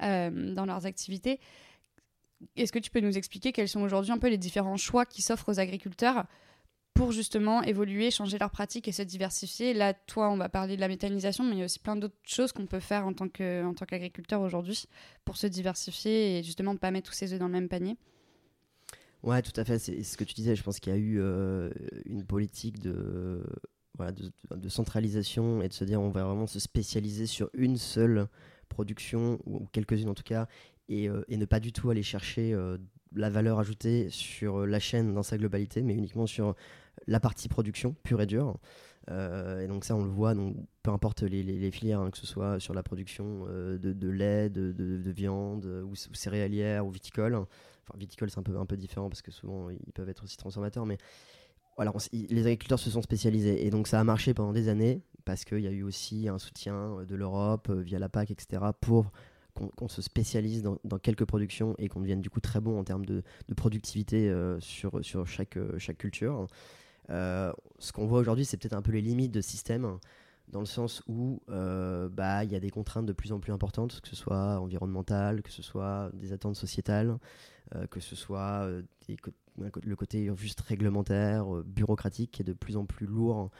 dans 0.00 0.64
leurs 0.66 0.86
activités. 0.86 1.40
Est-ce 2.56 2.72
que 2.72 2.78
tu 2.78 2.90
peux 2.90 3.00
nous 3.00 3.16
expliquer 3.16 3.52
quels 3.52 3.68
sont 3.68 3.80
aujourd'hui 3.80 4.12
un 4.12 4.18
peu 4.18 4.28
les 4.28 4.38
différents 4.38 4.76
choix 4.76 5.06
qui 5.06 5.22
s'offrent 5.22 5.48
aux 5.48 5.60
agriculteurs 5.60 6.26
pour 6.98 7.12
justement 7.12 7.62
évoluer, 7.62 8.10
changer 8.10 8.38
leurs 8.38 8.50
pratiques 8.50 8.88
et 8.88 8.92
se 8.92 9.02
diversifier 9.02 9.72
Là, 9.72 9.94
toi, 9.94 10.30
on 10.30 10.36
va 10.36 10.48
parler 10.48 10.74
de 10.74 10.80
la 10.80 10.88
méthanisation, 10.88 11.44
mais 11.44 11.52
il 11.52 11.58
y 11.60 11.62
a 11.62 11.66
aussi 11.66 11.78
plein 11.78 11.94
d'autres 11.94 12.16
choses 12.24 12.50
qu'on 12.50 12.66
peut 12.66 12.80
faire 12.80 13.06
en 13.06 13.12
tant 13.12 13.28
qu'agriculteur 13.28 14.40
aujourd'hui 14.40 14.86
pour 15.24 15.36
se 15.36 15.46
diversifier 15.46 16.38
et 16.38 16.42
justement 16.42 16.72
ne 16.72 16.78
pas 16.78 16.90
mettre 16.90 17.08
tous 17.08 17.14
ses 17.14 17.32
œufs 17.32 17.38
dans 17.38 17.46
le 17.46 17.52
même 17.52 17.68
panier. 17.68 17.96
Ouais, 19.22 19.42
tout 19.42 19.52
à 19.54 19.64
fait. 19.64 19.78
C'est 19.78 20.02
ce 20.02 20.16
que 20.16 20.24
tu 20.24 20.34
disais. 20.34 20.56
Je 20.56 20.62
pense 20.64 20.80
qu'il 20.80 20.92
y 20.92 20.96
a 20.96 20.98
eu 20.98 21.20
euh, 21.20 21.70
une 22.04 22.24
politique 22.24 22.80
de, 22.80 23.44
voilà, 23.96 24.10
de, 24.10 24.68
centralisation 24.68 25.62
et 25.62 25.68
de 25.68 25.74
se 25.74 25.84
dire 25.84 26.00
on 26.00 26.10
va 26.10 26.24
vraiment 26.24 26.48
se 26.48 26.58
spécialiser 26.58 27.26
sur 27.26 27.48
une 27.54 27.76
seule 27.76 28.26
production, 28.68 29.38
ou 29.46 29.68
quelques-unes 29.70 30.08
en 30.08 30.14
tout 30.14 30.24
cas, 30.24 30.48
euh, 30.90 31.22
et, 31.28 31.36
ne 31.36 31.44
pas 31.44 31.60
du 31.60 31.72
tout 31.72 31.90
aller 31.90 32.02
chercher 32.02 32.52
euh, 32.54 32.76
la 33.14 33.30
valeur 33.30 33.60
ajoutée 33.60 34.10
sur 34.10 34.66
la 34.66 34.80
chaîne 34.80 35.14
dans 35.14 35.22
sa 35.22 35.38
globalité, 35.38 35.82
mais 35.82 35.94
uniquement 35.94 36.26
sur 36.26 36.56
la 37.06 37.20
partie 37.20 37.48
production 37.48 37.94
pure 38.02 38.20
et 38.20 38.26
dure. 38.26 38.58
et 39.08 39.66
donc 39.66 39.84
ça, 39.84 39.94
on 39.96 40.04
le 40.04 40.10
voit, 40.10 40.34
donc, 40.34 40.56
peu 40.82 40.90
importe 40.90 41.22
les, 41.22 41.70
filières, 41.70 42.00
hein, 42.00 42.10
que 42.10 42.18
ce 42.18 42.26
soit 42.26 42.60
sur 42.60 42.74
la 42.74 42.82
production 42.82 43.46
de, 43.46 44.08
lait, 44.08 44.50
de, 44.50 45.10
viande, 45.10 45.64
ou, 45.64 45.94
céréalière, 45.94 46.86
ou 46.86 46.90
viticole. 46.90 47.34
Enfin, 47.34 47.98
viticole, 47.98 48.30
c'est 48.30 48.38
un 48.38 48.42
peu, 48.42 48.56
un 48.58 48.66
peu 48.66 48.76
différent 48.76 49.08
parce 49.08 49.22
que 49.22 49.30
souvent, 49.30 49.70
ils 49.70 49.92
peuvent 49.94 50.08
être 50.08 50.24
aussi 50.24 50.36
transformateurs, 50.36 50.84
mais 50.84 50.98
voilà, 51.78 51.92
les 52.12 52.40
agriculteurs 52.40 52.80
se 52.80 52.90
sont 52.90 53.02
spécialisés. 53.02 53.64
Et 53.64 53.70
donc 53.70 53.86
ça 53.86 54.00
a 54.00 54.04
marché 54.04 54.34
pendant 54.34 54.52
des 54.52 54.68
années, 54.68 55.00
parce 55.24 55.44
qu'il 55.44 55.60
y 55.60 55.68
a 55.68 55.70
eu 55.70 55.84
aussi 55.84 56.28
un 56.28 56.38
soutien 56.38 57.04
de 57.06 57.14
l'Europe 57.14 57.70
via 57.70 58.00
la 58.00 58.08
PAC, 58.08 58.32
etc., 58.32 58.62
pour 58.80 59.12
qu'on 59.76 59.88
se 59.88 60.02
spécialise 60.02 60.62
dans, 60.62 60.98
quelques 60.98 61.24
productions 61.24 61.74
et 61.78 61.88
qu'on 61.88 62.00
devienne 62.00 62.20
du 62.20 62.30
coup 62.30 62.40
très 62.40 62.60
bon 62.60 62.78
en 62.78 62.84
termes 62.84 63.04
de, 63.04 63.22
productivité 63.56 64.28
euh, 64.28 64.60
sur, 64.60 65.04
sur 65.04 65.26
chaque, 65.26 65.56
euh, 65.56 65.78
chaque 65.78 65.98
culture. 65.98 66.40
Euh, 66.40 66.46
ce 67.08 67.92
qu'on 67.92 68.06
voit 68.06 68.18
aujourd'hui, 68.18 68.44
c'est 68.44 68.56
peut-être 68.56 68.74
un 68.74 68.82
peu 68.82 68.92
les 68.92 69.00
limites 69.00 69.32
de 69.32 69.40
système, 69.40 69.98
dans 70.48 70.60
le 70.60 70.66
sens 70.66 71.02
où 71.08 71.42
bah, 71.48 72.44
il 72.44 72.50
y 72.50 72.56
a 72.56 72.60
des 72.60 72.70
contraintes 72.70 73.06
de 73.06 73.12
plus 73.12 73.32
en 73.32 73.40
plus 73.40 73.52
importantes, 73.52 74.00
que 74.00 74.08
ce 74.08 74.16
soit 74.16 74.58
environnementales, 74.60 75.42
que 75.42 75.50
ce 75.50 75.62
soit 75.62 76.10
des 76.14 76.32
attentes 76.32 76.56
sociétales, 76.56 77.18
que 77.90 78.00
ce 78.00 78.16
soit 78.16 78.68
le 79.08 79.96
côté 79.96 80.30
juste 80.36 80.60
réglementaire, 80.60 81.46
bureaucratique, 81.64 82.30
qui 82.32 82.42
est 82.42 82.44
de 82.44 82.52
plus 82.52 82.76
en 82.76 82.86
plus 82.86 83.06
lourd 83.06 83.50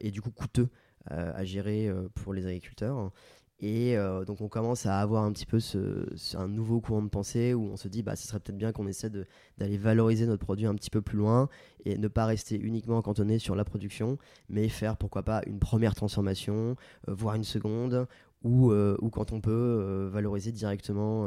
et 0.00 0.10
du 0.10 0.20
coup 0.20 0.30
coûteux 0.30 0.68
à 1.06 1.44
gérer 1.44 1.92
pour 2.14 2.34
les 2.34 2.46
agriculteurs. 2.46 3.12
Et 3.60 3.96
euh, 3.96 4.24
donc 4.26 4.42
on 4.42 4.48
commence 4.48 4.84
à 4.84 5.00
avoir 5.00 5.24
un 5.24 5.32
petit 5.32 5.46
peu 5.46 5.60
ce, 5.60 6.06
un 6.36 6.48
nouveau 6.48 6.80
courant 6.80 7.00
de 7.00 7.08
pensée 7.08 7.54
où 7.54 7.64
on 7.64 7.76
se 7.76 7.88
dit 7.88 8.02
bah 8.02 8.14
ce 8.14 8.26
serait 8.26 8.38
peut-être 8.38 8.58
bien 8.58 8.72
qu'on 8.72 8.86
essaie 8.86 9.10
d'aller 9.56 9.78
valoriser 9.78 10.26
notre 10.26 10.44
produit 10.44 10.66
un 10.66 10.74
petit 10.74 10.90
peu 10.90 11.00
plus 11.00 11.16
loin 11.16 11.48
et 11.86 11.96
ne 11.96 12.08
pas 12.08 12.26
rester 12.26 12.58
uniquement 12.60 13.00
cantonné 13.00 13.38
sur 13.38 13.56
la 13.56 13.64
production, 13.64 14.18
mais 14.50 14.68
faire 14.68 14.98
pourquoi 14.98 15.22
pas 15.22 15.40
une 15.46 15.58
première 15.58 15.94
transformation, 15.94 16.76
euh, 17.08 17.14
voire 17.14 17.34
une 17.34 17.44
seconde, 17.44 18.06
ou, 18.42 18.72
euh, 18.72 18.96
ou 19.00 19.08
quand 19.08 19.32
on 19.32 19.40
peut 19.40 20.08
valoriser 20.12 20.52
directement 20.52 21.26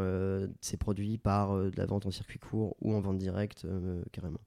ces 0.62 0.78
produits 0.78 1.18
par 1.18 1.56
de 1.56 1.76
la 1.76 1.86
vente 1.86 2.06
en 2.06 2.12
circuit 2.12 2.40
court 2.40 2.76
ou 2.80 2.94
en 2.94 3.02
vente 3.02 3.18
directe 3.18 3.66
carrément. 4.12 4.40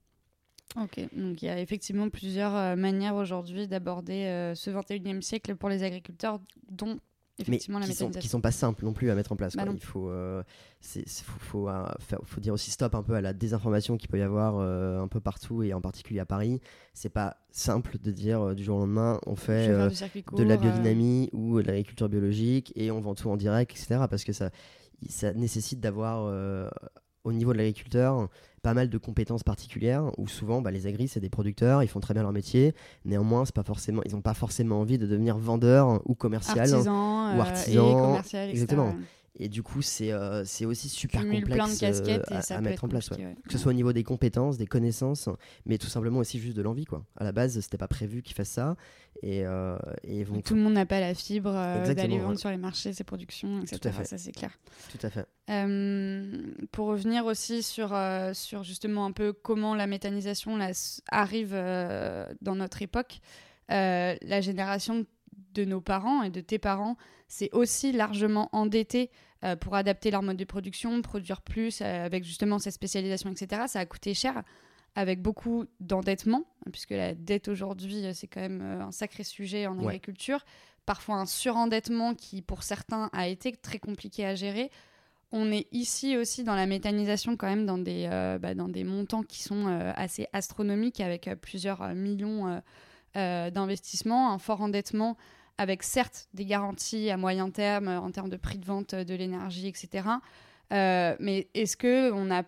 Ok, 0.76 1.00
donc 1.14 1.42
il 1.42 1.46
y 1.46 1.48
a 1.48 1.60
effectivement 1.60 2.08
plusieurs 2.08 2.76
manières 2.76 3.16
aujourd'hui 3.16 3.66
d'aborder 3.66 4.52
ce 4.54 4.70
21e 4.70 5.20
siècle 5.20 5.56
pour 5.56 5.68
les 5.68 5.82
agriculteurs, 5.82 6.40
dont 6.70 6.98
mais 7.48 7.58
qui 7.58 7.94
sont, 7.94 8.10
qui 8.10 8.28
sont 8.28 8.40
pas 8.40 8.50
simples 8.50 8.84
non 8.84 8.92
plus 8.92 9.10
à 9.10 9.14
mettre 9.14 9.32
en 9.32 9.36
place. 9.36 9.56
Bah 9.56 9.64
Il 9.70 9.80
faut, 9.80 10.10
euh, 10.10 10.42
faut, 11.38 11.68
euh, 11.68 11.86
faut, 12.24 12.40
dire 12.40 12.52
aussi 12.52 12.70
stop 12.70 12.94
un 12.94 13.02
peu 13.02 13.14
à 13.14 13.20
la 13.20 13.32
désinformation 13.32 13.96
qu'il 13.96 14.08
peut 14.08 14.18
y 14.18 14.22
avoir 14.22 14.58
euh, 14.58 15.00
un 15.00 15.08
peu 15.08 15.20
partout 15.20 15.62
et 15.62 15.72
en 15.72 15.80
particulier 15.80 16.20
à 16.20 16.26
Paris. 16.26 16.60
C'est 16.94 17.08
pas 17.08 17.38
simple 17.50 17.98
de 17.98 18.10
dire 18.10 18.54
du 18.54 18.62
jour 18.62 18.76
au 18.76 18.80
lendemain 18.80 19.18
on 19.26 19.36
fait 19.36 19.68
de 19.68 20.42
la 20.42 20.56
biodynamie 20.56 21.30
ou 21.32 21.60
de 21.60 21.66
l'agriculture 21.66 22.08
biologique 22.08 22.72
et 22.76 22.90
on 22.90 23.00
vend 23.00 23.14
tout 23.14 23.30
en 23.30 23.36
direct, 23.36 23.72
etc. 23.72 24.04
Parce 24.10 24.24
que 24.24 24.32
ça, 24.32 24.50
ça 25.08 25.32
nécessite 25.32 25.80
d'avoir 25.80 26.26
au 27.24 27.32
niveau 27.32 27.52
de 27.52 27.58
l'agriculteur 27.58 28.28
pas 28.62 28.74
mal 28.74 28.88
de 28.88 28.98
compétences 28.98 29.42
particulières 29.42 30.10
où 30.18 30.28
souvent 30.28 30.62
bah, 30.62 30.70
les 30.70 30.86
agris 30.86 31.08
c'est 31.08 31.20
des 31.20 31.30
producteurs 31.30 31.82
ils 31.82 31.88
font 31.88 32.00
très 32.00 32.14
bien 32.14 32.22
leur 32.22 32.32
métier. 32.32 32.74
Néanmoins 33.04 33.44
c'est 33.44 33.54
pas 33.54 33.64
forcément 33.64 34.02
ils 34.04 34.12
n'ont 34.12 34.22
pas 34.22 34.34
forcément 34.34 34.80
envie 34.80 34.98
de 34.98 35.06
devenir 35.06 35.36
vendeur 35.36 36.00
ou 36.04 36.14
commercial. 36.14 36.60
Artisan, 36.60 37.36
ou 37.36 37.38
euh, 37.38 37.42
artisan 37.42 38.06
commercial, 38.06 38.50
exactement 38.50 38.94
et 39.34 39.48
du 39.48 39.62
coup, 39.62 39.80
c'est 39.80 40.12
euh, 40.12 40.44
aussi 40.66 40.88
super 40.88 41.22
complexe 41.22 41.82
euh, 41.82 42.22
à, 42.50 42.60
mettre 42.60 42.84
en 42.84 42.88
place. 42.88 43.08
Que 43.08 43.52
ce 43.52 43.58
soit 43.58 43.70
au 43.70 43.74
niveau 43.74 43.92
des 43.92 44.04
compétences, 44.04 44.58
des 44.58 44.66
connaissances, 44.66 45.28
mais 45.64 45.78
tout 45.78 45.86
simplement 45.86 46.18
aussi 46.18 46.38
juste 46.38 46.56
de 46.56 46.62
l'envie. 46.62 46.84
quoi. 46.84 47.06
À 47.16 47.24
la 47.24 47.32
base, 47.32 47.58
c'était 47.60 47.78
pas 47.78 47.88
prévu 47.88 48.22
qu'ils 48.22 48.36
fassent 48.36 48.50
ça. 48.50 48.76
Et, 49.22 49.46
euh, 49.46 49.78
et 50.04 50.24
vont 50.24 50.40
Tout 50.42 50.54
le 50.54 50.60
monde 50.60 50.74
n'a 50.74 50.84
pas 50.84 51.00
la 51.00 51.14
fibre 51.14 51.52
d'aller 51.52 52.18
vendre 52.18 52.38
sur 52.38 52.50
les 52.50 52.58
marchés 52.58 52.92
ses 52.92 53.04
productions, 53.04 53.62
etc. 53.62 53.78
Tout 53.80 53.88
à 53.88 53.92
fait. 53.92 54.04
Ça, 54.04 54.18
c'est 54.18 54.32
clair. 54.32 54.50
Tout 54.90 55.06
à 55.06 55.10
fait. 55.10 55.26
pour 56.70 56.88
revenir 56.88 57.24
aussi 57.24 57.62
sur, 57.62 57.96
sur 58.34 58.64
justement 58.64 59.06
un 59.06 59.12
peu 59.12 59.32
comment 59.32 59.74
la 59.74 59.86
méthanisation 59.86 60.58
arrive 61.10 61.52
dans 62.42 62.54
notre 62.54 62.82
époque, 62.82 63.20
la 63.70 64.40
génération 64.42 65.06
de 65.54 65.64
nos 65.64 65.80
parents 65.80 66.22
et 66.22 66.30
de 66.30 66.40
tes 66.40 66.58
parents 66.58 66.96
c'est 67.32 67.48
aussi 67.52 67.92
largement 67.92 68.50
endetté 68.52 69.10
euh, 69.42 69.56
pour 69.56 69.74
adapter 69.74 70.10
leur 70.10 70.22
mode 70.22 70.36
de 70.36 70.44
production, 70.44 71.00
produire 71.00 71.40
plus 71.40 71.80
euh, 71.80 72.04
avec 72.04 72.24
justement 72.24 72.58
cette 72.58 72.74
spécialisation, 72.74 73.30
etc. 73.30 73.62
Ça 73.68 73.80
a 73.80 73.86
coûté 73.86 74.12
cher 74.12 74.42
avec 74.96 75.22
beaucoup 75.22 75.64
d'endettement, 75.80 76.44
puisque 76.70 76.90
la 76.90 77.14
dette 77.14 77.48
aujourd'hui, 77.48 78.04
euh, 78.04 78.12
c'est 78.12 78.26
quand 78.26 78.42
même 78.42 78.60
un 78.60 78.92
sacré 78.92 79.24
sujet 79.24 79.66
en 79.66 79.78
agriculture. 79.78 80.44
Parfois 80.84 81.14
un 81.14 81.24
surendettement 81.24 82.14
qui, 82.14 82.42
pour 82.42 82.62
certains, 82.62 83.08
a 83.14 83.28
été 83.28 83.50
très 83.56 83.78
compliqué 83.78 84.26
à 84.26 84.34
gérer. 84.34 84.70
On 85.30 85.50
est 85.50 85.68
ici 85.72 86.18
aussi 86.18 86.44
dans 86.44 86.54
la 86.54 86.66
méthanisation 86.66 87.38
quand 87.38 87.48
même 87.48 87.64
dans 87.64 87.78
des, 87.78 88.08
bah, 88.42 88.54
dans 88.54 88.68
des 88.68 88.84
montants 88.84 89.22
qui 89.22 89.42
sont 89.42 89.66
assez 89.96 90.26
astronomiques 90.34 91.00
avec 91.00 91.30
plusieurs 91.40 91.94
millions 91.94 92.60
d'investissements, 93.14 94.30
un 94.30 94.38
fort 94.38 94.60
endettement 94.60 95.16
avec 95.62 95.82
certes 95.82 96.28
des 96.34 96.44
garanties 96.44 97.10
à 97.10 97.16
moyen 97.16 97.50
terme 97.50 97.88
en 97.88 98.10
termes 98.10 98.28
de 98.28 98.36
prix 98.36 98.58
de 98.58 98.66
vente 98.66 98.94
de 98.94 99.14
l'énergie, 99.14 99.68
etc. 99.68 100.08
Euh, 100.72 101.16
mais 101.20 101.48
est-ce 101.54 101.76
qu'on 101.76 102.24
n'a 102.24 102.42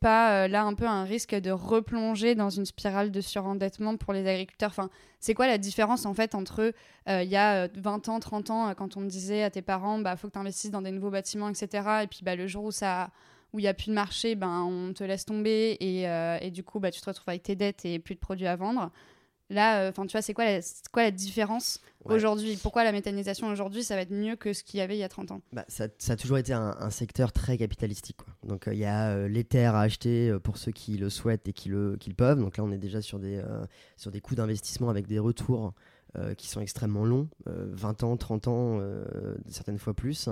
pas 0.00 0.44
euh, 0.44 0.48
là 0.48 0.64
un 0.64 0.74
peu 0.74 0.86
un 0.86 1.04
risque 1.04 1.34
de 1.34 1.50
replonger 1.50 2.34
dans 2.34 2.50
une 2.50 2.66
spirale 2.66 3.10
de 3.10 3.20
surendettement 3.20 3.96
pour 3.96 4.12
les 4.12 4.26
agriculteurs? 4.26 4.70
Enfin, 4.70 4.90
C'est 5.20 5.34
quoi 5.34 5.46
la 5.46 5.58
différence 5.58 6.06
en 6.06 6.14
fait 6.14 6.34
entre 6.34 6.72
euh, 7.08 7.22
il 7.22 7.28
y 7.28 7.36
a 7.36 7.68
20 7.74 8.08
ans, 8.08 8.20
30 8.20 8.50
ans, 8.50 8.74
quand 8.74 8.96
on 8.96 9.02
disait 9.02 9.42
à 9.42 9.50
tes 9.50 9.62
parents, 9.62 9.98
bah 9.98 10.16
faut 10.16 10.28
que 10.28 10.32
tu 10.32 10.38
investisses 10.38 10.70
dans 10.70 10.82
des 10.82 10.90
nouveaux 10.92 11.10
bâtiments, 11.10 11.48
etc. 11.48 12.02
Et 12.02 12.06
puis 12.06 12.20
bah, 12.22 12.36
le 12.36 12.46
jour 12.46 12.64
où 12.64 12.72
ça 12.72 13.10
où 13.52 13.58
il 13.58 13.62
n'y 13.62 13.68
a 13.68 13.74
plus 13.74 13.88
de 13.88 13.94
marché, 13.94 14.34
ben, 14.34 14.62
on 14.64 14.92
te 14.92 15.02
laisse 15.04 15.24
tomber 15.24 15.76
et, 15.80 16.08
euh, 16.08 16.38
et 16.40 16.50
du 16.50 16.62
coup, 16.62 16.78
bah, 16.78 16.90
tu 16.90 17.00
te 17.00 17.06
retrouves 17.06 17.28
avec 17.28 17.42
tes 17.42 17.56
dettes 17.56 17.84
et 17.84 17.98
plus 17.98 18.14
de 18.14 18.20
produits 18.20 18.46
à 18.46 18.56
vendre? 18.56 18.90
Là, 19.48 19.82
euh, 19.82 19.90
enfin, 19.90 20.06
tu 20.06 20.12
vois, 20.12 20.22
c'est 20.22 20.34
quoi, 20.34 20.44
la- 20.44 20.60
quoi 20.92 21.02
la 21.04 21.10
différence 21.12 21.80
Ouais. 22.04 22.14
aujourd'hui? 22.14 22.56
Pourquoi 22.62 22.82
la 22.84 22.92
méthanisation 22.92 23.48
aujourd'hui, 23.48 23.82
ça 23.84 23.94
va 23.96 24.00
être 24.02 24.10
mieux 24.12 24.36
que 24.36 24.52
ce 24.52 24.62
qu'il 24.64 24.78
y 24.78 24.80
avait 24.80 24.96
il 24.96 25.00
y 25.00 25.04
a 25.04 25.08
30 25.08 25.30
ans? 25.32 25.40
Bah, 25.52 25.64
ça, 25.68 25.86
ça 25.98 26.12
a 26.14 26.16
toujours 26.16 26.38
été 26.38 26.52
un, 26.52 26.76
un 26.78 26.90
secteur 26.90 27.32
très 27.32 27.56
capitalistique. 27.58 28.16
quoi. 28.16 28.32
Donc 28.44 28.66
euh, 28.68 28.74
il 28.74 28.78
y 28.80 28.84
a 28.84 29.10
euh, 29.10 29.28
les 29.28 29.44
terres 29.44 29.74
à 29.74 29.82
acheter 29.82 30.28
euh, 30.30 30.38
pour 30.40 30.56
ceux 30.58 30.72
qui 30.72 30.96
le 30.98 31.10
souhaitent 31.10 31.46
et 31.48 31.52
qui 31.52 31.68
le, 31.68 31.96
qui 31.96 32.08
le 32.10 32.16
peuvent. 32.16 32.38
Donc 32.40 32.56
là, 32.56 32.64
on 32.64 32.70
est 32.72 32.78
déjà 32.78 33.00
sur 33.02 33.18
des, 33.18 33.40
sur 33.96 34.10
des 34.10 34.20
coûts 34.20 34.34
d'investissement 34.34 34.88
avec 34.88 35.06
des 35.06 35.18
retours 35.18 35.72
euh, 36.16 36.34
qui 36.34 36.48
sont 36.48 36.60
extrêmement 36.60 37.04
longs, 37.04 37.28
euh, 37.48 37.66
20 37.72 38.02
ans, 38.04 38.16
30 38.16 38.48
ans, 38.48 38.78
euh, 38.80 39.04
certaines 39.48 39.78
fois 39.78 39.92
plus. 39.92 40.28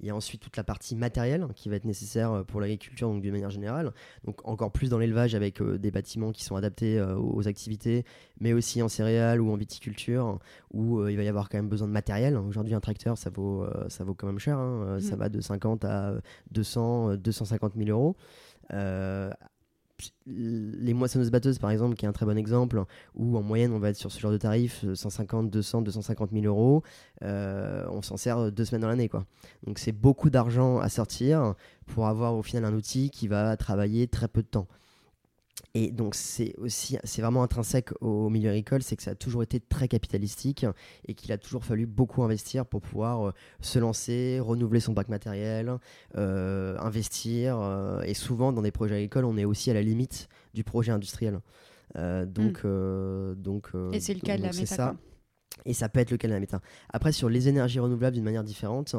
Il 0.00 0.06
y 0.06 0.10
a 0.10 0.14
ensuite 0.16 0.40
toute 0.40 0.56
la 0.56 0.64
partie 0.64 0.96
matérielle 0.96 1.46
qui 1.54 1.68
va 1.68 1.76
être 1.76 1.84
nécessaire 1.84 2.32
euh, 2.32 2.42
pour 2.44 2.60
l'agriculture, 2.60 3.08
donc 3.08 3.22
d'une 3.22 3.32
manière 3.32 3.50
générale. 3.50 3.92
Donc 4.24 4.40
encore 4.48 4.72
plus 4.72 4.88
dans 4.90 4.98
l'élevage 4.98 5.34
avec 5.34 5.60
euh, 5.60 5.78
des 5.78 5.90
bâtiments 5.90 6.32
qui 6.32 6.42
sont 6.44 6.56
adaptés 6.56 6.98
euh, 6.98 7.14
aux 7.16 7.46
activités, 7.46 8.04
mais 8.40 8.52
aussi 8.52 8.82
en 8.82 8.88
céréales 8.88 9.40
ou 9.40 9.52
en 9.52 9.56
viticulture, 9.56 10.38
où 10.72 10.98
euh, 11.00 11.12
il 11.12 11.16
va 11.16 11.22
y 11.22 11.28
avoir 11.28 11.48
quand 11.48 11.58
même 11.58 11.68
besoin 11.68 11.86
de 11.88 11.92
matériel. 11.92 12.36
Aujourd'hui, 12.36 12.74
un 12.74 12.80
tracteur, 12.80 13.16
ça 13.18 13.30
vaut, 13.30 13.62
euh, 13.64 13.88
ça 13.88 14.02
vaut 14.04 14.14
quand 14.14 14.26
même 14.26 14.38
cher. 14.40 14.58
hein. 14.58 14.82
Euh, 14.86 15.00
Ça 15.00 15.14
Mm. 15.14 15.18
va 15.18 15.28
de 15.28 15.40
50 15.40 15.84
à 15.84 16.14
200, 16.50 17.10
euh, 17.10 17.16
250 17.16 17.74
000 17.76 17.90
euros. 17.90 18.16
Euh, 18.72 19.30
les 20.26 20.94
moissonneuses-batteuses, 20.94 21.58
par 21.58 21.70
exemple, 21.70 21.96
qui 21.96 22.04
est 22.04 22.08
un 22.08 22.12
très 22.12 22.26
bon 22.26 22.36
exemple, 22.36 22.82
où 23.14 23.36
en 23.36 23.42
moyenne, 23.42 23.72
on 23.72 23.78
va 23.78 23.90
être 23.90 23.96
sur 23.96 24.12
ce 24.12 24.20
genre 24.20 24.30
de 24.30 24.36
tarif, 24.36 24.84
euh, 24.84 24.94
150, 24.94 25.50
200, 25.50 25.82
250 25.82 26.30
000 26.32 26.44
euros. 26.44 26.82
Euh, 27.22 27.86
on 27.90 28.02
s'en 28.02 28.16
sert 28.16 28.38
euh, 28.38 28.50
deux 28.50 28.64
semaines 28.64 28.82
dans 28.82 28.88
l'année. 28.88 29.08
quoi. 29.08 29.24
Donc, 29.66 29.78
c'est 29.78 29.92
beaucoup 29.92 30.30
d'argent 30.30 30.78
à 30.78 30.88
sortir 30.88 31.54
pour 31.86 32.06
avoir 32.06 32.34
au 32.34 32.42
final 32.42 32.64
un 32.64 32.74
outil 32.74 33.10
qui 33.10 33.28
va 33.28 33.56
travailler 33.56 34.06
très 34.06 34.28
peu 34.28 34.42
de 34.42 34.48
temps. 34.48 34.68
Et 35.74 35.90
donc 35.90 36.14
c'est 36.14 36.54
aussi, 36.58 36.98
c'est 37.04 37.22
vraiment 37.22 37.42
intrinsèque 37.42 37.90
au 38.00 38.30
milieu 38.30 38.50
agricole, 38.50 38.82
c'est 38.82 38.96
que 38.96 39.02
ça 39.02 39.12
a 39.12 39.14
toujours 39.14 39.42
été 39.42 39.60
très 39.60 39.86
capitalistique 39.86 40.66
et 41.06 41.14
qu'il 41.14 41.30
a 41.30 41.38
toujours 41.38 41.64
fallu 41.64 41.86
beaucoup 41.86 42.22
investir 42.22 42.64
pour 42.64 42.80
pouvoir 42.80 43.28
euh, 43.28 43.32
se 43.60 43.78
lancer, 43.78 44.40
renouveler 44.40 44.80
son 44.80 44.92
bac 44.92 45.08
matériel, 45.08 45.72
euh, 46.16 46.76
investir. 46.78 47.58
euh, 47.60 48.00
et 48.02 48.14
souvent 48.14 48.52
dans 48.52 48.62
des 48.62 48.70
projets 48.72 48.96
agricoles, 48.96 49.24
on 49.24 49.36
est 49.36 49.44
aussi 49.44 49.70
à 49.70 49.74
la 49.74 49.82
limite 49.82 50.28
du 50.54 50.64
projet 50.64 50.92
industriel. 50.92 51.40
Donc, 51.94 52.60
euh, 52.64 53.34
donc. 53.34 53.70
Et 53.92 54.00
c'est 54.00 54.14
le 54.14 54.20
cas 54.20 54.36
de 54.36 54.42
la 54.42 54.52
méta. 54.52 54.94
Et 55.64 55.74
ça 55.74 55.88
peut 55.88 56.00
être 56.00 56.10
le 56.10 56.16
cas 56.16 56.28
la 56.28 56.40
méta. 56.40 56.60
Après, 56.90 57.12
sur 57.12 57.28
les 57.28 57.48
énergies 57.48 57.80
renouvelables 57.80 58.14
d'une 58.14 58.24
manière 58.24 58.44
différente, 58.44 58.94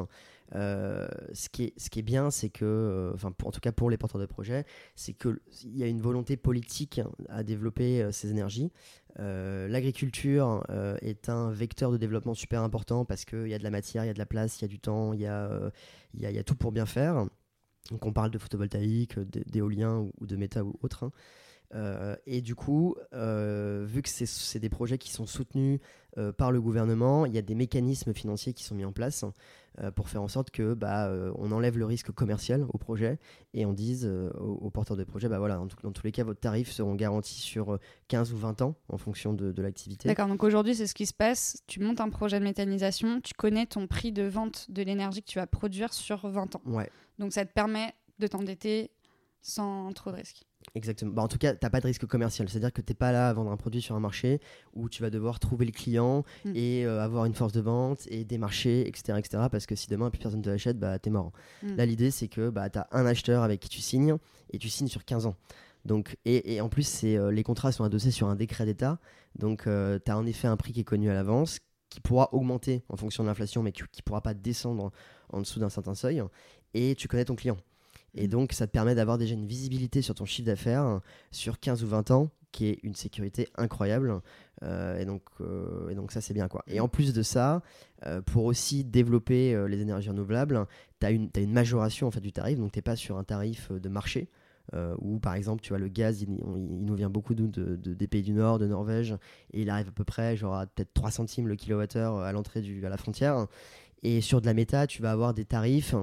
euh, 0.56 1.08
ce, 1.32 1.48
qui 1.50 1.65
est, 1.65 1.74
ce 1.79 1.89
qui 1.89 2.00
est 2.00 2.03
bien, 2.03 2.32
c'est 2.32 2.50
que, 2.50 2.65
euh, 2.65 3.12
enfin, 3.13 3.32
en 3.44 3.51
tout 3.51 3.60
cas 3.60 3.72
pour 3.72 3.89
les 3.89 3.98
porteurs 3.98 4.20
de 4.20 4.25
projets, 4.25 4.65
c'est 4.96 5.13
qu'il 5.13 5.39
y 5.63 5.84
a 5.84 5.88
une 5.88 6.01
volonté 6.01 6.38
politique 6.38 7.01
à 7.29 7.44
développer 7.44 8.01
euh, 8.01 8.12
ces 8.12 8.29
énergies. 8.32 8.72
L'agriculture 9.18 10.63
est 11.01 11.27
un 11.27 11.51
vecteur 11.51 11.91
de 11.91 11.98
développement 11.98 12.34
super 12.34 12.62
important 12.63 13.03
parce 13.03 13.25
qu'il 13.25 13.48
y 13.48 13.53
a 13.53 13.58
de 13.58 13.63
la 13.63 13.70
matière, 13.70 14.06
il 14.06 14.08
y 14.08 14.12
a 14.12 14.13
de 14.13 14.20
la 14.20 14.25
place, 14.25 14.60
il 14.60 14.62
y 14.62 14.65
a 14.65 14.68
du 14.70 14.79
temps, 14.79 15.12
il 15.12 15.20
y, 15.20 15.24
y, 15.24 15.27
a, 15.27 15.72
y 16.13 16.38
a 16.38 16.44
tout 16.44 16.56
pour 16.56 16.72
bien 16.72 16.86
faire. 16.86 17.25
Donc 17.91 18.06
on 18.06 18.13
parle 18.13 18.32
de 18.32 18.38
photovoltaïque, 18.38 19.20
d'éolien 19.20 20.08
ou 20.22 20.25
de 20.25 20.36
méta 20.38 20.63
ou 20.63 20.77
autre. 20.82 21.03
hein. 21.03 21.12
Euh, 21.76 22.16
et 22.26 22.42
du 22.42 22.56
coup, 22.56 22.96
euh, 23.14 23.86
vu 23.88 24.02
que 24.02 24.10
c'est- 24.10 24.58
des 24.60 24.70
projets 24.70 24.98
qui 24.98 25.12
sont 25.12 25.26
soutenus 25.28 25.80
euh, 26.18 26.32
par 26.32 26.52
le 26.52 26.60
gouvernement, 26.60 27.26
il 27.28 27.34
y 27.34 27.38
a 27.38 27.44
des 27.44 27.54
mécanismes 27.54 28.14
financiers 28.14 28.54
qui 28.54 28.64
sont 28.64 28.74
mis 28.76 28.86
en 28.86 28.92
place 28.92 29.24
pour 29.96 30.10
faire 30.10 30.22
en 30.22 30.28
sorte 30.28 30.50
que 30.52 30.74
bah, 30.74 31.10
on 31.38 31.54
enlève 31.54 31.78
le 31.78 31.86
risque 31.86 32.12
commercial 32.12 32.66
au 32.74 32.78
projet 32.78 33.18
et 33.54 33.66
on 33.66 33.72
dise 33.72 34.06
aux, 34.06 34.56
aux 34.56 34.70
porteurs 34.70 34.98
de 34.98 35.06
projet, 35.06 35.30
bah 35.30 35.40
voilà, 35.40 35.56
dans, 35.56 35.68
tout- 35.68 35.78
dans 35.84 35.94
tous 35.94 36.04
les 36.06 36.12
cas, 36.12 36.26
vos 36.26 36.34
tarifs 36.34 36.72
seront 36.72 36.96
garantis 36.96 37.40
sur 37.40 37.76
euh, 37.76 37.80
15 38.10 38.34
ou 38.34 38.38
20 38.38 38.62
ans 38.62 38.76
en 38.90 38.98
fonction 38.98 39.32
de, 39.32 39.54
de 39.54 39.62
l'activité. 39.62 40.10
D'accord, 40.10 40.28
donc 40.28 40.44
aujourd'hui, 40.44 40.76
c'est 40.76 40.88
ce 40.88 40.96
qui 40.96 41.06
se 41.06 41.14
passe. 41.14 41.64
Tu 41.68 41.80
montes 41.80 42.02
un 42.02 42.10
projet 42.10 42.40
de 42.40 42.44
méthanisation, 42.44 43.22
tu 43.22 43.34
connais 43.36 43.68
ton 43.68 43.88
prix 43.88 44.12
de 44.12 44.24
vente 44.24 44.70
de 44.70 44.82
l'énergie 44.82 45.22
que 45.22 45.30
tu 45.30 45.40
vas 45.40 45.48
produire 45.48 45.94
sur 45.94 46.28
20 46.28 46.58
ans. 46.58 46.62
Ouais, 46.66 46.90
Donc 47.20 47.32
ça 47.32 47.46
te 47.46 47.54
permet 47.54 47.94
de 48.18 48.28
t'endetter 48.28 48.92
sans 49.42 49.94
trop 49.94 50.12
de 50.12 50.18
risques. 50.18 50.44
Exactement. 50.75 51.12
Bah, 51.12 51.22
en 51.22 51.28
tout 51.28 51.38
cas, 51.38 51.54
tu 51.54 51.60
n'as 51.63 51.70
pas 51.70 51.80
de 51.80 51.86
risque 51.86 52.06
commercial. 52.06 52.48
C'est-à-dire 52.50 52.74
que 52.74 52.82
tu 52.82 52.92
n'es 52.92 52.96
pas 52.96 53.12
là 53.12 53.30
à 53.30 53.34
vendre 53.34 53.51
un 53.51 53.58
produit 53.58 53.82
sur 53.82 53.96
un 53.96 54.00
marché 54.00 54.39
où 54.74 54.89
tu 54.89 55.01
vas 55.01 55.10
devoir 55.10 55.39
trouver 55.39 55.66
le 55.66 55.72
client 55.72 56.24
Mm. 56.46 56.51
et 56.56 56.86
euh, 56.86 57.01
avoir 57.01 57.25
une 57.25 57.34
force 57.34 57.54
de 57.54 57.62
vente 57.62 58.08
et 58.10 58.24
des 58.24 58.38
marchés, 58.38 58.88
etc. 58.88 59.18
etc. 59.18 59.44
parce 59.51 59.66
que 59.66 59.75
si 59.75 59.88
demain 59.89 60.10
plus 60.10 60.20
personne 60.20 60.42
te 60.42 60.50
l'achète, 60.50 60.80
bah, 60.80 61.00
tu 61.00 61.10
es 61.10 61.12
mort. 61.12 61.32
Mm. 61.63 61.75
Là, 61.75 61.86
l'idée, 61.86 62.12
c'est 62.12 62.28
que 62.28 62.50
bah, 62.50 62.70
tu 62.70 62.80
as 62.80 62.88
un 62.92 63.06
acheteur 63.06 63.44
avec 63.44 63.60
qui 63.60 63.70
tu 63.70 63.82
signes 63.82 64.18
et 64.51 64.58
tu 64.58 64.70
signes 64.70 64.88
sur 64.88 65.06
15 65.06 65.25
ans. 65.25 65.36
Donc, 65.86 66.18
et, 66.25 66.56
et 66.56 66.62
en 66.62 66.70
plus, 66.70 66.84
c'est, 66.84 67.18
euh, 67.18 67.32
les 67.32 67.44
contrats 67.44 67.72
sont 67.72 67.84
adossés 67.84 68.12
sur 68.12 68.28
un 68.28 68.36
décret 68.36 68.66
d'État. 68.66 69.00
Donc, 69.38 69.63
tu 69.63 69.70
as 69.70 70.18
en 70.18 70.25
effet 70.25 70.48
un 70.48 70.58
prix 70.58 70.74
qui 70.74 70.82
est 70.82 70.84
connu 70.86 71.10
à 71.10 71.13
l'avance, 71.13 71.60
qui 71.89 72.01
pourra 72.01 72.34
augmenter 72.34 72.84
en 72.89 72.98
fonction 72.98 73.24
de 73.24 73.30
l'inflation, 73.30 73.63
mais 73.63 73.72
qui 73.72 73.84
ne 73.84 74.01
pourra 74.04 74.22
pas 74.22 74.34
descendre 74.34 74.86
en, 74.86 74.92
en 75.38 75.42
dessous 75.42 75.60
d'un 75.60 75.70
certain 75.70 75.96
seuil. 75.96 76.22
Et 76.74 76.96
tu 76.96 77.08
connais 77.08 77.25
ton 77.25 77.36
client. 77.36 77.58
Et 78.16 78.28
Mm. 78.28 78.32
donc, 78.32 78.54
ça 78.54 78.68
te 78.68 78.72
permet 78.72 78.96
d'avoir 78.96 79.18
déjà 79.18 79.34
une 79.34 79.46
visibilité 79.46 80.01
sur 80.01 80.16
ton 80.16 80.25
chiffre 80.25 80.46
d'affaires 80.48 81.00
sur 81.32 81.60
15 81.60 81.84
ou 81.84 81.88
20 81.88 82.12
ans, 82.12 82.30
qui 82.51 82.66
est 82.68 82.80
une 82.84 82.96
sécurité 82.96 83.48
incroyable. 83.56 84.22
Euh, 84.63 84.98
et, 85.00 85.06
donc, 85.06 85.22
euh, 85.42 85.89
et 85.89 85.96
donc, 85.96 86.12
ça, 86.12 86.20
c'est 86.22 86.34
bien. 86.34 86.48
quoi. 86.48 86.63
Et 86.68 86.80
en 86.80 86.88
plus 86.88 87.13
de 87.13 87.22
ça, 87.22 87.62
euh, 88.06 88.22
pour 88.22 88.46
aussi 88.46 88.84
développer 88.84 89.56
les 89.68 89.82
énergies 89.82 90.10
renouvelables, 90.10 90.66
tu 91.00 91.06
as 91.06 91.12
une, 91.12 91.30
t'as 91.30 91.42
une 91.42 91.54
majoration 91.54 92.08
en 92.08 92.12
fait, 92.12 92.22
du 92.22 92.32
tarif. 92.34 92.58
Donc, 92.58 92.72
tu 92.72 92.80
n'es 92.80 92.84
pas 92.84 92.96
sur 92.96 93.18
un 93.18 93.24
tarif 93.24 93.72
de 93.72 93.89
marché. 93.89 94.30
euh, 94.75 94.96
où 95.00 95.18
par 95.18 95.34
exemple 95.34 95.63
tu 95.63 95.70
vois 95.70 95.80
le 95.80 95.88
gaz 95.88 96.22
il, 96.22 96.30
on- 96.46 96.56
il 96.56 96.86
nous 96.86 96.94
vient 96.94 97.10
beaucoup 97.10 97.34
de, 97.34 97.48
de- 97.48 97.75
de- 97.75 97.96
des 97.96 98.08
pays 98.08 98.22
du 98.22 98.34
Nord 98.34 98.60
de 98.60 98.68
Norvège 98.68 99.13
et 99.51 99.63
il 99.63 99.70
arrive 99.72 99.88
à 99.88 99.92
peu 99.92 100.04
près 100.04 100.38
genre 100.38 100.54
à 100.54 100.68
peut-être 100.68 100.94
3 100.94 101.10
centimes 101.10 101.48
le 101.48 101.56
kilowattheure 101.56 102.20
à 102.20 102.32
l'entrée 102.34 102.62
à 102.84 102.89
la 102.89 102.98
frontière 102.98 103.48
et 104.04 104.22
sur 104.22 104.42
de 104.42 104.46
la 104.46 104.54
méta 104.54 104.86
tu 104.86 105.01
vas 105.01 105.10
avoir 105.12 105.34
des 105.34 105.44
tarifs 105.44 105.96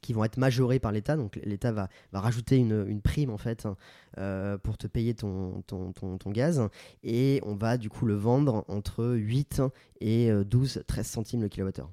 qui 0.00 0.12
vont 0.12 0.24
être 0.24 0.36
majorés 0.36 0.78
par 0.78 0.92
l'État. 0.92 1.16
Donc 1.16 1.38
l'État 1.44 1.72
va, 1.72 1.88
va 2.12 2.20
rajouter 2.20 2.56
une, 2.56 2.86
une 2.88 3.00
prime 3.00 3.30
en 3.30 3.38
fait 3.38 3.66
euh, 4.18 4.58
pour 4.58 4.78
te 4.78 4.86
payer 4.86 5.14
ton, 5.14 5.62
ton, 5.66 5.92
ton, 5.92 6.18
ton 6.18 6.30
gaz. 6.30 6.68
Et 7.02 7.40
on 7.44 7.54
va 7.54 7.76
du 7.76 7.90
coup 7.90 8.06
le 8.06 8.14
vendre 8.14 8.64
entre 8.68 9.06
8 9.06 9.62
et 10.00 10.30
euh, 10.30 10.44
12, 10.44 10.84
13 10.86 11.06
centimes 11.06 11.42
le 11.42 11.48
kilowattheure. 11.48 11.90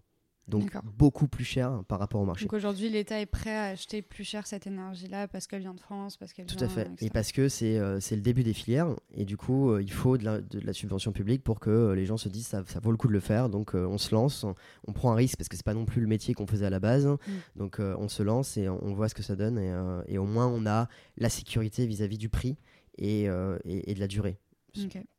Donc 0.48 0.78
beaucoup 0.98 1.28
plus 1.28 1.44
cher 1.44 1.84
par 1.90 2.00
rapport 2.00 2.22
au 2.22 2.26
marché. 2.26 2.46
Donc 2.46 2.54
aujourd'hui, 2.54 2.90
l'État 2.90 3.20
est 3.20 3.26
prêt 3.26 3.54
à 3.56 3.64
acheter 3.66 4.02
plus 4.02 4.24
cher 4.24 4.48
cette 4.48 4.66
énergie-là 4.66 5.28
parce 5.28 5.46
qu'elle 5.46 5.60
vient 5.60 5.74
de 5.74 5.80
France, 5.80 6.16
parce 6.16 6.32
qu'elle 6.32 6.46
Tout 6.46 6.56
vient, 6.58 6.68
à 6.68 6.70
fait. 6.70 6.82
etc. 6.84 7.06
Et 7.06 7.10
parce 7.10 7.32
que 7.34 7.50
c'est 7.50 7.78
euh, 7.78 8.00
c'est 8.00 8.16
le 8.16 8.22
début 8.22 8.44
des 8.44 8.54
filières. 8.54 8.96
Et 9.14 9.26
du 9.26 9.36
coup, 9.36 9.72
euh, 9.72 9.82
il 9.82 9.92
faut 9.92 10.18
de 10.18 10.24
la, 10.24 10.40
de 10.40 10.60
la 10.60 10.72
subvention 10.72 11.12
publique 11.12 11.44
pour 11.44 11.60
que 11.60 11.70
euh, 11.70 11.96
les 11.96 12.06
gens 12.06 12.16
se 12.16 12.30
disent 12.30 12.48
ça, 12.48 12.64
ça 12.66 12.80
vaut 12.80 12.92
le 12.92 12.98
coup 12.98 13.08
de 13.10 13.14
le 13.14 13.20
faire. 13.20 13.50
Donc 13.50 13.76
euh, 13.76 13.86
on 13.86 13.98
se 13.98 14.16
lance, 14.16 14.46
on, 14.46 14.56
on 14.88 14.94
prend 14.94 15.12
un 15.12 15.16
risque 15.16 15.38
parce 15.38 15.50
que 15.50 15.58
c'est 15.58 15.66
pas 15.66 15.74
non 15.74 15.84
plus 15.86 16.00
le 16.00 16.08
métier 16.08 16.34
qu'on 16.34 16.48
faisait 16.48 16.66
à 16.66 16.70
la 16.70 16.80
base. 16.80 17.10
Donc 17.58 17.80
euh, 17.82 17.96
on 18.00 18.08
se 18.08 18.24
lance 18.24 18.56
et 18.56 18.70
on, 18.70 18.82
on 18.86 18.94
voit 18.94 19.10
ce 19.10 19.16
que 19.16 19.24
ça 19.24 19.36
donne. 19.36 19.58
Et, 19.58 19.72
euh, 19.72 20.02
et 20.08 20.18
au 20.18 20.26
moins, 20.26 20.48
on 20.48 20.66
a 20.66 20.88
la 21.18 21.30
sécurité 21.30 21.86
vis-à-vis 21.86 22.18
du 22.18 22.30
prix 22.30 22.56
et, 22.98 23.28
euh, 23.30 23.58
et, 23.66 23.92
et 23.92 23.94
de 23.96 24.00
la 24.00 24.08
durée 24.08 24.38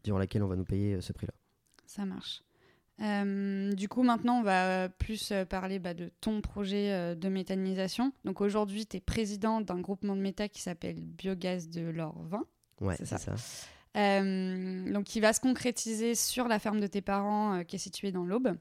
durant 0.04 0.18
laquelle 0.18 0.42
on 0.42 0.48
va 0.48 0.56
nous 0.56 0.64
payer 0.64 0.94
euh, 0.94 1.00
ce 1.00 1.12
prix-là. 1.12 1.34
ça 1.84 2.04
marche. 2.06 2.42
Euh, 3.00 3.72
du 3.72 3.88
coup, 3.88 4.02
maintenant, 4.02 4.40
on 4.40 4.42
va 4.42 4.66
euh, 4.66 4.88
plus 4.88 5.30
euh, 5.30 5.44
parler 5.44 5.78
bah, 5.78 5.94
de 5.94 6.10
ton 6.20 6.40
projet 6.40 6.92
euh, 6.92 7.14
de 7.14 7.28
méthanisation. 7.28 8.12
Donc 8.24 8.40
aujourd'hui, 8.40 8.86
tu 8.86 8.96
es 8.96 9.00
président 9.00 9.60
d'un 9.60 9.78
groupement 9.80 10.16
de 10.16 10.20
méta 10.20 10.48
qui 10.48 10.60
s'appelle 10.60 10.96
Biogaz 11.00 11.68
de 11.68 11.82
l'Or-20. 11.82 12.40
Ouais, 12.80 12.96
C'est 12.98 13.06
ça. 13.06 13.18
ça. 13.18 13.34
Euh, 13.96 14.92
donc 14.92 15.04
qui 15.04 15.20
va 15.20 15.32
se 15.32 15.40
concrétiser 15.40 16.14
sur 16.14 16.46
la 16.48 16.58
ferme 16.58 16.80
de 16.80 16.86
tes 16.86 17.00
parents 17.00 17.64
qui 17.64 17.76
est 17.76 17.80
située 17.80 18.12
dans 18.12 18.24
l'Aube. 18.24 18.56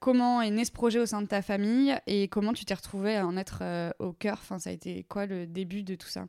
Comment 0.00 0.42
est 0.42 0.50
né 0.50 0.64
ce 0.64 0.72
projet 0.72 0.98
au 0.98 1.06
sein 1.06 1.22
de 1.22 1.28
ta 1.28 1.40
famille 1.40 1.94
et 2.08 2.26
comment 2.26 2.52
tu 2.52 2.64
t'es 2.64 2.74
retrouvé 2.74 3.14
à 3.16 3.24
en 3.26 3.36
être 3.36 3.62
au 4.00 4.12
cœur? 4.12 4.38
Enfin, 4.40 4.58
Ça 4.58 4.70
a 4.70 4.72
été 4.72 5.04
quoi 5.04 5.26
le 5.26 5.46
début 5.46 5.84
de 5.84 5.94
tout 5.94 6.08
ça? 6.08 6.26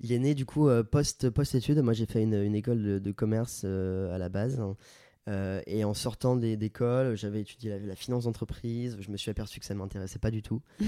Il 0.00 0.12
est 0.12 0.18
né 0.18 0.34
du 0.34 0.44
coup 0.44 0.68
post, 0.90 1.30
post-études. 1.30 1.78
Moi, 1.78 1.94
j'ai 1.94 2.04
fait 2.04 2.22
une, 2.22 2.34
une 2.34 2.54
école 2.54 2.82
de, 2.82 2.98
de 2.98 3.12
commerce 3.12 3.64
à 3.64 4.18
la 4.18 4.28
base. 4.28 4.60
Euh, 5.28 5.62
et 5.68 5.84
en 5.84 5.94
sortant 5.94 6.34
d'école, 6.34 7.16
j'avais 7.16 7.40
étudié 7.42 7.70
la, 7.70 7.78
la 7.78 7.94
finance 7.94 8.24
d'entreprise. 8.24 8.96
Je 9.00 9.08
me 9.10 9.16
suis 9.16 9.30
aperçu 9.30 9.60
que 9.60 9.66
ça 9.66 9.72
ne 9.74 9.78
m'intéressait 9.78 10.18
pas 10.18 10.30
du 10.30 10.42
tout. 10.42 10.62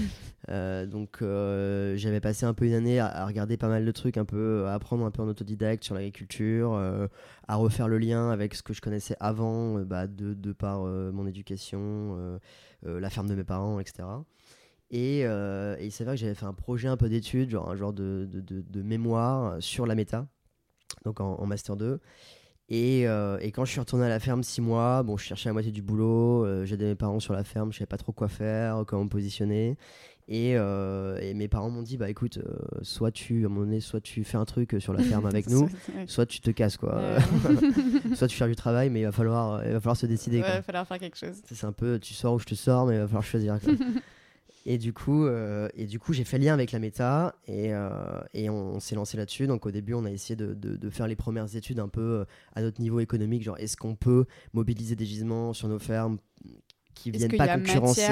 Euh, 0.49 0.85
donc, 0.85 1.23
euh, 1.23 1.97
j'avais 1.97 2.19
passé 2.19 2.45
un 2.45 2.53
peu 2.53 2.65
une 2.65 2.73
année 2.75 2.99
à, 2.99 3.07
à 3.07 3.25
regarder 3.25 3.57
pas 3.57 3.67
mal 3.67 3.83
de 3.83 3.91
trucs, 3.91 4.15
un 4.15 4.25
peu, 4.25 4.67
à 4.67 4.75
apprendre 4.75 5.03
un 5.03 5.09
peu 5.09 5.23
en 5.23 5.27
autodidacte 5.27 5.83
sur 5.83 5.95
l'agriculture, 5.95 6.75
à 7.47 7.55
refaire 7.55 7.87
le 7.87 7.97
lien 7.97 8.29
avec 8.29 8.53
ce 8.53 8.61
que 8.61 8.71
je 8.71 8.79
connaissais 8.79 9.15
avant, 9.19 9.79
bah, 9.79 10.05
de, 10.05 10.35
de 10.35 10.51
par 10.53 10.81
mon 10.83 11.25
éducation, 11.25 12.39
la 12.83 13.09
ferme 13.09 13.27
de 13.27 13.33
mes 13.33 13.43
parents, 13.43 13.79
etc. 13.79 14.07
Et, 14.91 15.21
et 15.21 15.85
il 15.85 15.91
s'avère 15.91 16.13
que 16.13 16.19
j'avais 16.19 16.35
fait 16.35 16.45
un 16.45 16.53
projet 16.53 16.87
un 16.87 16.97
peu 16.97 17.09
d'étude, 17.09 17.49
genre 17.49 17.67
un 17.69 17.75
genre 17.75 17.93
de, 17.93 18.27
de, 18.31 18.39
de- 18.41 18.61
de 18.61 18.81
mémoire 18.83 19.55
sur 19.63 19.87
la 19.87 19.95
méta, 19.95 20.27
donc 21.05 21.19
en, 21.21 21.35
en 21.39 21.45
Master 21.47 21.75
2. 21.75 21.99
Et, 22.69 23.07
euh, 23.07 23.37
et, 23.41 23.51
quand 23.51 23.63
je 23.63 23.71
suis 23.71 23.79
retourné 23.79 24.05
à 24.05 24.09
la 24.09 24.19
ferme 24.19 24.41
six 24.41 24.61
mois, 24.61 25.03
bon, 25.03 25.17
je 25.17 25.23
cherchais 25.23 25.49
la 25.49 25.53
moitié 25.53 25.71
du 25.71 25.83
boulot, 25.83 26.45
euh, 26.45 26.65
j'aidais 26.65 26.85
mes 26.85 26.95
parents 26.95 27.19
sur 27.19 27.33
la 27.33 27.43
ferme, 27.43 27.71
je 27.71 27.77
savais 27.77 27.85
pas 27.85 27.97
trop 27.97 28.11
quoi 28.11 28.27
faire, 28.27 28.83
comment 28.87 29.03
me 29.03 29.09
positionner. 29.09 29.77
Et, 30.27 30.53
euh, 30.55 31.19
et 31.21 31.35
mes 31.35 31.47
parents 31.47 31.69
m'ont 31.69 31.83
dit, 31.83 31.97
bah 31.97 32.09
écoute, 32.09 32.39
soit 32.81 33.11
tu, 33.11 33.43
à 33.43 33.45
un 33.45 33.49
moment 33.49 33.65
donné, 33.65 33.79
soit 33.79 34.01
tu 34.01 34.23
fais 34.23 34.37
un 34.37 34.45
truc 34.45 34.77
sur 34.79 34.93
la 34.93 35.03
ferme 35.03 35.27
avec 35.27 35.47
nous, 35.51 35.69
soit 36.07 36.25
tu 36.25 36.39
te 36.41 36.49
casses, 36.49 36.77
quoi. 36.77 36.99
soit 38.15 38.27
tu 38.27 38.35
fais 38.35 38.47
du 38.47 38.55
travail, 38.55 38.89
mais 38.89 39.01
il 39.01 39.05
va 39.05 39.11
falloir, 39.11 39.63
il 39.63 39.73
va 39.73 39.79
falloir 39.79 39.97
se 39.97 40.07
décider. 40.07 40.41
Ouais, 40.41 40.47
il 40.47 40.53
va 40.53 40.61
falloir 40.63 40.87
faire 40.87 40.97
quelque 40.97 41.17
chose. 41.17 41.43
C'est 41.45 41.67
un 41.67 41.71
peu, 41.71 41.99
tu 41.99 42.15
sors 42.15 42.33
ou 42.33 42.39
je 42.39 42.45
te 42.45 42.55
sors, 42.55 42.87
mais 42.87 42.95
il 42.95 42.99
va 42.99 43.05
falloir 43.05 43.23
choisir. 43.23 43.59
Et 44.67 44.79
du 44.79 44.93
coup, 44.93 45.25
euh, 45.25 45.69
et 45.75 45.85
du 45.85 45.99
coup, 45.99 46.11
j'ai 46.11 46.23
fait 46.23 46.39
lien 46.39 46.53
avec 46.53 46.71
la 46.71 46.79
méta 46.79 47.35
et, 47.47 47.71
euh, 47.71 48.19
et 48.33 48.49
on, 48.49 48.79
s'est 48.79 48.95
lancé 48.95 49.15
là-dessus. 49.15 49.45
Donc 49.45 49.67
au 49.67 49.71
début, 49.71 49.93
on 49.93 50.05
a 50.05 50.11
essayé 50.11 50.35
de, 50.35 50.55
de, 50.55 50.89
faire 50.89 51.07
les 51.07 51.15
premières 51.15 51.55
études 51.55 51.79
un 51.79 51.87
peu 51.87 52.01
euh, 52.01 52.25
à 52.55 52.63
notre 52.63 52.81
niveau 52.81 52.99
économique, 52.99 53.43
genre 53.43 53.57
est-ce 53.59 53.77
qu'on 53.77 53.95
peut 53.95 54.25
mobiliser 54.53 54.95
des 54.95 55.05
gisements 55.05 55.53
sur 55.53 55.67
nos 55.67 55.77
fermes 55.77 56.17
qui 56.95 57.11
viennent 57.11 57.37
pas 57.37 57.57
concurrencer 57.57 58.03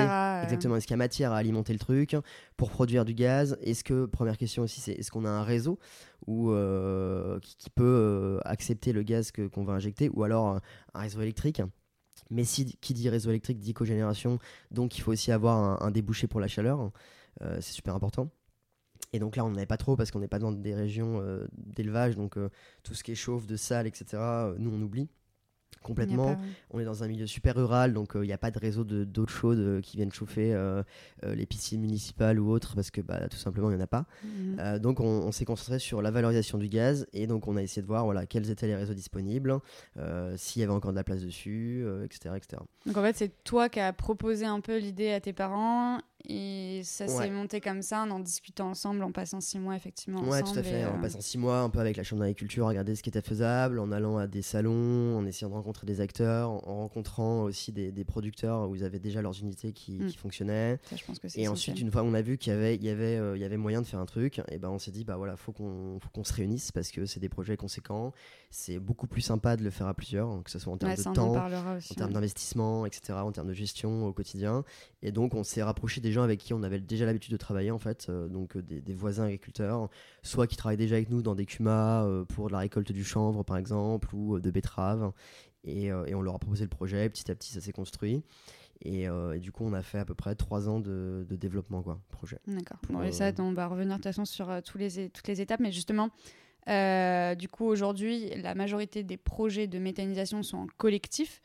exactement 0.44 0.76
est-ce 0.76 0.86
qu'il 0.86 0.94
y 0.94 0.96
a 0.96 0.98
matière 0.98 1.32
à 1.32 1.38
alimenter 1.38 1.72
le 1.72 1.80
truc 1.80 2.18
pour 2.58 2.70
produire 2.70 3.06
du 3.06 3.14
gaz? 3.14 3.58
Est-ce 3.62 3.84
que 3.84 4.06
première 4.06 4.38
question 4.38 4.64
aussi 4.64 4.82
c'est 4.82 4.92
est-ce 4.92 5.10
qu'on 5.10 5.26
a 5.26 5.30
un 5.30 5.44
réseau 5.44 5.80
ou 6.28 6.54
qui, 7.42 7.70
peut 7.70 8.40
accepter 8.44 8.92
le 8.92 9.04
gaz 9.04 9.32
que 9.32 9.48
qu'on 9.48 9.64
va 9.64 9.74
injecter 9.74 10.10
ou 10.14 10.24
alors 10.24 10.60
un 10.94 11.00
réseau 11.00 11.22
électrique? 11.22 11.62
Mais 12.30 12.44
si, 12.44 12.78
qui 12.82 12.94
dit 12.94 13.10
réseau 13.10 13.30
électrique 13.30 13.60
dit 13.60 13.74
cogénération, 13.74 14.40
donc 14.72 14.98
il 14.98 15.02
faut 15.02 15.12
aussi 15.12 15.32
avoir 15.32 15.84
un, 15.84 15.92
débouché 15.92 16.28
pour 16.28 16.40
la 16.40 16.48
chaleur. 16.48 16.92
Euh, 17.42 17.58
c'est 17.62 17.74
super 17.74 17.96
important. 17.96 18.30
Et 19.12 19.20
donc 19.20 19.36
là, 19.36 19.46
on 19.46 19.50
n'en 19.50 19.58
avait 19.58 19.66
pas 19.66 19.78
trop 19.78 19.96
parce 19.96 20.12
qu'on 20.12 20.20
n'est 20.20 20.28
pas 20.28 20.40
dans 20.40 20.52
des 20.52 20.74
régions 20.74 21.22
euh, 21.22 21.46
d'élevage, 21.56 22.16
donc 22.16 22.38
euh, 22.38 22.50
tout 22.84 22.96
ce 22.96 23.04
qui 23.04 23.12
est 23.12 23.16
chauffe, 23.16 23.46
de 23.46 23.56
salle, 23.56 23.86
etc., 23.86 24.18
nous 24.58 24.72
on 24.72 24.82
oublie 24.82 25.10
complètement. 25.82 26.38
On 26.72 26.80
est 26.80 26.86
dans 26.86 27.04
un 27.04 27.08
milieu 27.08 27.28
super 27.28 27.56
rural, 27.56 27.94
donc 27.94 28.12
il 28.16 28.22
n'y 28.22 28.34
a 28.34 28.38
pas 28.38 28.52
de 28.52 28.60
réseau 28.60 28.84
d'eau 28.84 29.28
chaude 29.28 29.82
qui 29.82 29.98
viennent 29.98 30.12
chauffer 30.12 30.56
les 31.24 31.46
piscines 31.46 31.82
municipales 31.82 32.40
ou 32.40 32.52
autres, 32.52 32.76
parce 32.76 32.92
que 32.92 33.02
bah, 33.02 33.28
tout 33.30 33.38
simplement, 33.38 33.70
il 33.70 33.76
n'y 33.76 33.82
en 33.82 33.84
a 33.84 33.88
pas. 33.88 34.06
Mhm. 34.24 34.80
donc 34.80 35.00
on, 35.00 35.32
s'est 35.32 35.46
concentré 35.46 35.80
sur 35.80 36.02
la 36.02 36.12
valorisation 36.12 36.58
du 36.58 36.70
gaz, 36.70 37.08
et 37.14 37.28
donc 37.28 37.48
on 37.48 37.58
a 37.58 37.64
essayé 37.64 37.82
de 37.82 37.88
voir 37.88 38.06
voilà, 38.06 38.26
quels 38.26 38.50
étaient 38.50 38.68
les 38.68 38.76
réseaux 38.76 38.94
disponibles, 38.94 39.60
s'il 40.36 40.62
y 40.62 40.64
avait 40.64 40.74
encore 40.74 40.92
de 40.92 40.98
la 40.98 41.04
place 41.04 41.22
dessus, 41.22 41.86
etc., 42.04 42.36
etc. 42.38 42.62
Donc 42.86 42.98
en 42.98 43.02
fait, 43.02 43.16
c'est 43.16 43.44
toi 43.44 43.70
qui 43.70 43.80
as 43.80 43.94
proposé 43.94 44.46
un 44.46 44.60
peu 44.60 44.78
l'idée 44.78 45.12
à 45.12 45.22
tes 45.22 45.34
parents, 45.34 46.00
et 46.28 46.82
ça 46.84 47.08
s'est 47.08 47.30
monté 47.30 47.60
comme 47.60 47.82
ça, 47.82 48.04
en 48.04 48.20
discutant 48.20 48.70
ensemble, 48.70 49.04
en 49.04 49.12
passant 49.12 49.42
six 49.42 49.60
mois 49.60 49.76
effectivement. 49.76 50.22
Ouais, 50.24 50.42
tout 50.42 50.58
à 50.58 50.64
fait. 50.64 50.86
En 50.86 50.98
euh, 50.98 51.02
passant 51.02 51.20
six 51.20 51.38
mois 51.38 51.60
un 51.60 51.70
peu 51.70 51.80
avec 51.80 51.98
la 51.98 52.04
Chambre 52.04 52.22
d'agriculture, 52.22 52.66
regarder 52.66 52.96
ce 52.96 53.04
qui 53.04 53.10
était 53.10 53.22
faisable, 53.22 53.80
en 53.80 53.92
allant 53.92 54.18
à 54.18 54.28
des 54.28 54.42
salons, 54.42 55.18
en 55.18 55.26
essayant 55.26 55.50
de 55.50 55.56
rencontrer 55.56 55.86
des 55.86 56.00
acteurs, 56.00 56.50
en, 56.50 56.84
rencontrant 56.84 57.44
aussi 57.44 57.74
des, 57.74 57.92
des, 57.92 58.06
producteurs 58.06 58.70
où 58.70 58.76
ils 58.76 58.86
avaient 58.86 59.00
déjà 59.00 59.22
leurs 59.22 59.38
unités 59.40 59.74
qui, 59.74 60.00
mm. 60.00 60.08
qui 60.08 60.18
fonctionnaient. 60.18 60.80
je 60.96 61.04
pense 61.04 61.20
que 61.20 61.28
et 61.36 61.48
ensuite, 61.48 61.80
une 61.80 61.92
fois 61.92 62.02
qu'on 62.02 62.14
a 62.14 62.22
vu 62.22 62.38
qu'il 62.38 62.54
y 62.54 62.56
avait, 62.56 62.76
il 62.76 62.84
y, 62.84 62.90
avait, 62.90 63.18
euh, 63.18 63.36
il 63.36 63.42
y 63.42 63.46
avait 63.46 63.58
moyen 63.58 63.82
de 63.82 63.88
faire 63.88 64.00
un 64.00 64.06
truc, 64.06 64.42
et 64.50 64.60
ben 64.60 64.70
on 64.70 64.80
s'est 64.80 64.92
dit, 64.92 65.04
bah 65.04 65.18
voilà, 65.18 65.36
faut 65.36 65.52
qu'on 65.52 66.00
qu'on 66.14 66.24
se 66.24 66.34
réunisse 66.34 66.72
parce 66.72 66.92
que 66.92 67.06
c'est 67.06 67.20
des 67.20 67.30
projets 67.30 67.58
conséquents. 67.58 68.14
C'est 68.50 68.80
beaucoup 68.80 69.08
plus 69.08 69.22
sympa 69.22 69.58
de 69.58 69.64
le 69.64 69.72
faire 69.72 69.88
à 69.88 69.94
plusieurs, 69.94 70.44
que 70.44 70.52
ce 70.52 70.60
soit 70.60 70.72
en 70.72 70.78
termes 70.78 70.96
de 70.96 71.04
temps, 71.04 71.36
en, 71.36 71.96
termes 71.96 72.14
d'investissement, 72.14 72.86
etc., 72.86 73.14
en 73.14 73.32
termes 73.32 73.48
de 73.48 73.54
gestion 73.54 74.06
au 74.06 74.14
quotidien. 74.14 74.64
Et 75.02 75.12
donc, 75.12 75.34
on 75.34 75.44
s'est 75.44 75.64
rapproché 75.64 76.02
des 76.02 76.12
gens 76.14 76.24
avec 76.24 76.40
qui 76.40 76.54
on 76.54 76.64
avait 76.64 76.80
déjà 76.80 77.06
l'habitude 77.06 77.32
de 77.32 77.38
travailler 77.38 77.72
en 77.72 77.80
fait, 77.80 78.08
euh, 78.10 78.28
donc 78.28 78.56
euh, 78.56 78.62
des, 78.62 78.94
voisins 78.94 79.26
agriculteurs, 79.26 79.90
soit 80.22 80.48
qui 80.48 80.56
travaillent 80.56 80.78
déjà 80.78 80.96
avec 80.96 81.10
nous 81.10 81.22
dans 81.22 81.36
des 81.36 81.46
cumas 81.46 82.06
euh, 82.06 82.26
pour 82.26 82.50
la 82.50 82.60
récolte 82.60 82.92
du 82.92 83.04
chanvre 83.04 83.44
par 83.44 83.58
exemple 83.58 84.14
ou 84.16 84.40
de 84.40 84.52
betteraves, 84.52 85.12
et, 85.66 85.86
et, 85.86 86.16
on 86.16 86.22
leur 86.22 86.36
a 86.36 86.40
proposé 86.40 86.64
le 86.66 86.70
projet. 86.70 87.10
Petit 87.10 87.32
à 87.32 87.36
petit, 87.36 87.54
ça 87.54 87.62
s'est 87.62 87.72
construit. 87.72 88.22
Et, 88.84 89.08
du 89.40 89.54
coup, 89.54 89.64
on 89.64 89.72
a 89.72 89.82
fait 89.82 89.98
à 89.98 90.04
peu 90.04 90.14
près 90.14 90.36
trois 90.36 90.68
ans 90.68 90.82
de, 90.82 91.26
développement, 91.30 91.82
quoi, 91.82 92.02
projet. 92.12 92.38
D'accord. 92.48 92.80
Bon, 92.90 93.02
et 93.02 93.14
ça, 93.14 93.32
on 93.40 93.54
va 93.54 93.68
revenir 93.68 93.92
de 93.92 93.96
toute 93.96 94.04
façon 94.04 94.26
sur 94.26 94.52
tous 94.62 94.78
les, 94.78 95.08
toutes 95.08 95.26
les 95.30 95.40
étapes, 95.40 95.62
mais 95.62 95.72
justement, 95.72 96.10
du 96.68 97.48
coup, 97.48 97.64
aujourd'hui, 97.64 98.30
la 98.42 98.56
majorité 98.56 99.04
des 99.04 99.16
projets 99.16 99.68
de 99.68 99.80
méthanisation 99.80 100.44
sont 100.44 100.58
en 100.58 100.68
collectif 100.78 101.42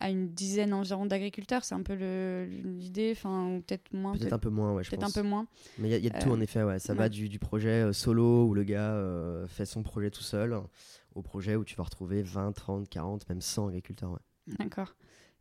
à 0.00 0.10
une 0.10 0.28
dizaine 0.28 0.72
environ 0.72 1.06
d'agriculteurs. 1.06 1.64
C'est 1.64 1.74
un 1.74 1.82
peu 1.82 1.94
l'idée, 1.94 3.12
enfin, 3.16 3.46
ou 3.46 3.60
peut-être 3.60 3.92
moins. 3.92 4.12
Peut-être 4.16 4.32
un 4.32 4.38
peu 4.38 4.50
moins, 4.50 4.72
ouais, 4.72 4.84
je 4.84 4.90
Peut-être 4.90 5.04
un 5.04 5.10
peu 5.10 5.26
moins. 5.26 5.46
Mais 5.78 5.88
il 5.88 6.04
y, 6.04 6.06
a 6.06 6.10
de 6.10 6.22
tout, 6.22 6.30
en 6.30 6.38
euh, 6.38 6.42
effet, 6.42 6.62
ouais. 6.62 6.78
Ça 6.78 6.94
va 6.94 7.08
du, 7.08 7.28
du 7.28 7.38
projet 7.38 7.84
euh, 7.84 7.92
solo 7.92 8.44
où 8.44 8.54
le 8.54 8.64
gars 8.64 8.92
euh, 8.92 9.46
fait 9.46 9.66
son 9.66 9.82
projet 9.82 10.10
tout 10.10 10.22
seul 10.22 10.58
au 11.14 11.22
projet 11.22 11.56
où 11.56 11.64
tu 11.64 11.76
vas 11.76 11.84
retrouver 11.84 12.22
20, 12.22 12.52
30, 12.52 12.88
40, 12.88 13.28
même 13.28 13.40
100 13.40 13.68
agriculteurs, 13.68 14.12
ouais. 14.12 14.54
D'accord. 14.58 14.94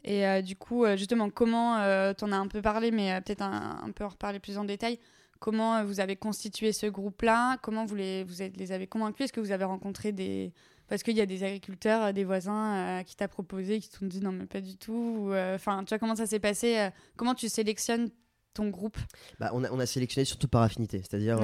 Et 0.07 0.43
du 0.43 0.55
coup, 0.55 0.85
justement, 0.95 1.31
comment, 1.31 1.77
tu 2.13 2.23
en 2.23 2.31
as 2.31 2.37
un 2.37 2.47
peu 2.47 2.61
parlé, 2.61 2.91
mais 2.91 3.19
peut-être 3.21 3.41
un, 3.41 3.91
peu 3.93 4.05
en 4.05 4.09
reparler 4.09 4.39
plus 4.39 4.59
en 4.59 4.63
détail, 4.63 4.99
comment 5.39 5.83
vous 5.83 5.99
avez 5.99 6.15
constitué 6.15 6.73
ce 6.73 6.85
groupe-là? 6.85 7.57
Comment 7.63 7.85
vous 7.85 7.95
les, 7.95 8.23
vous 8.23 8.35
les 8.55 8.71
avez 8.71 8.85
convaincus? 8.85 9.25
Est-ce 9.25 9.33
que 9.33 9.39
vous 9.39 9.51
avez 9.51 9.63
rencontré 9.63 10.11
des 10.11 10.53
parce 10.87 11.03
qu'il 11.03 11.15
y 11.15 11.21
a 11.21 11.25
des 11.25 11.43
agriculteurs, 11.43 12.05
euh, 12.05 12.11
des 12.11 12.23
voisins 12.23 12.99
euh, 12.99 13.03
qui 13.03 13.15
t'a 13.15 13.27
proposé, 13.27 13.79
qui 13.79 13.89
t'ont 13.89 14.05
dit 14.05 14.21
non 14.21 14.31
mais 14.31 14.45
pas 14.45 14.61
du 14.61 14.77
tout. 14.77 15.29
Euh, 15.31 15.55
enfin, 15.55 15.83
tu 15.83 15.89
vois 15.89 15.99
comment 15.99 16.15
ça 16.15 16.25
s'est 16.25 16.39
passé 16.39 16.89
Comment 17.15 17.35
tu 17.35 17.49
sélectionnes 17.49 18.09
ton 18.53 18.69
groupe? 18.69 18.97
Bah, 19.39 19.51
on, 19.53 19.63
a, 19.63 19.71
on, 19.71 19.79
a, 19.79 19.85
sélectionné 19.85 20.25
surtout 20.25 20.47
par 20.47 20.61
affinité, 20.61 20.99
c'est-à-dire 20.99 21.39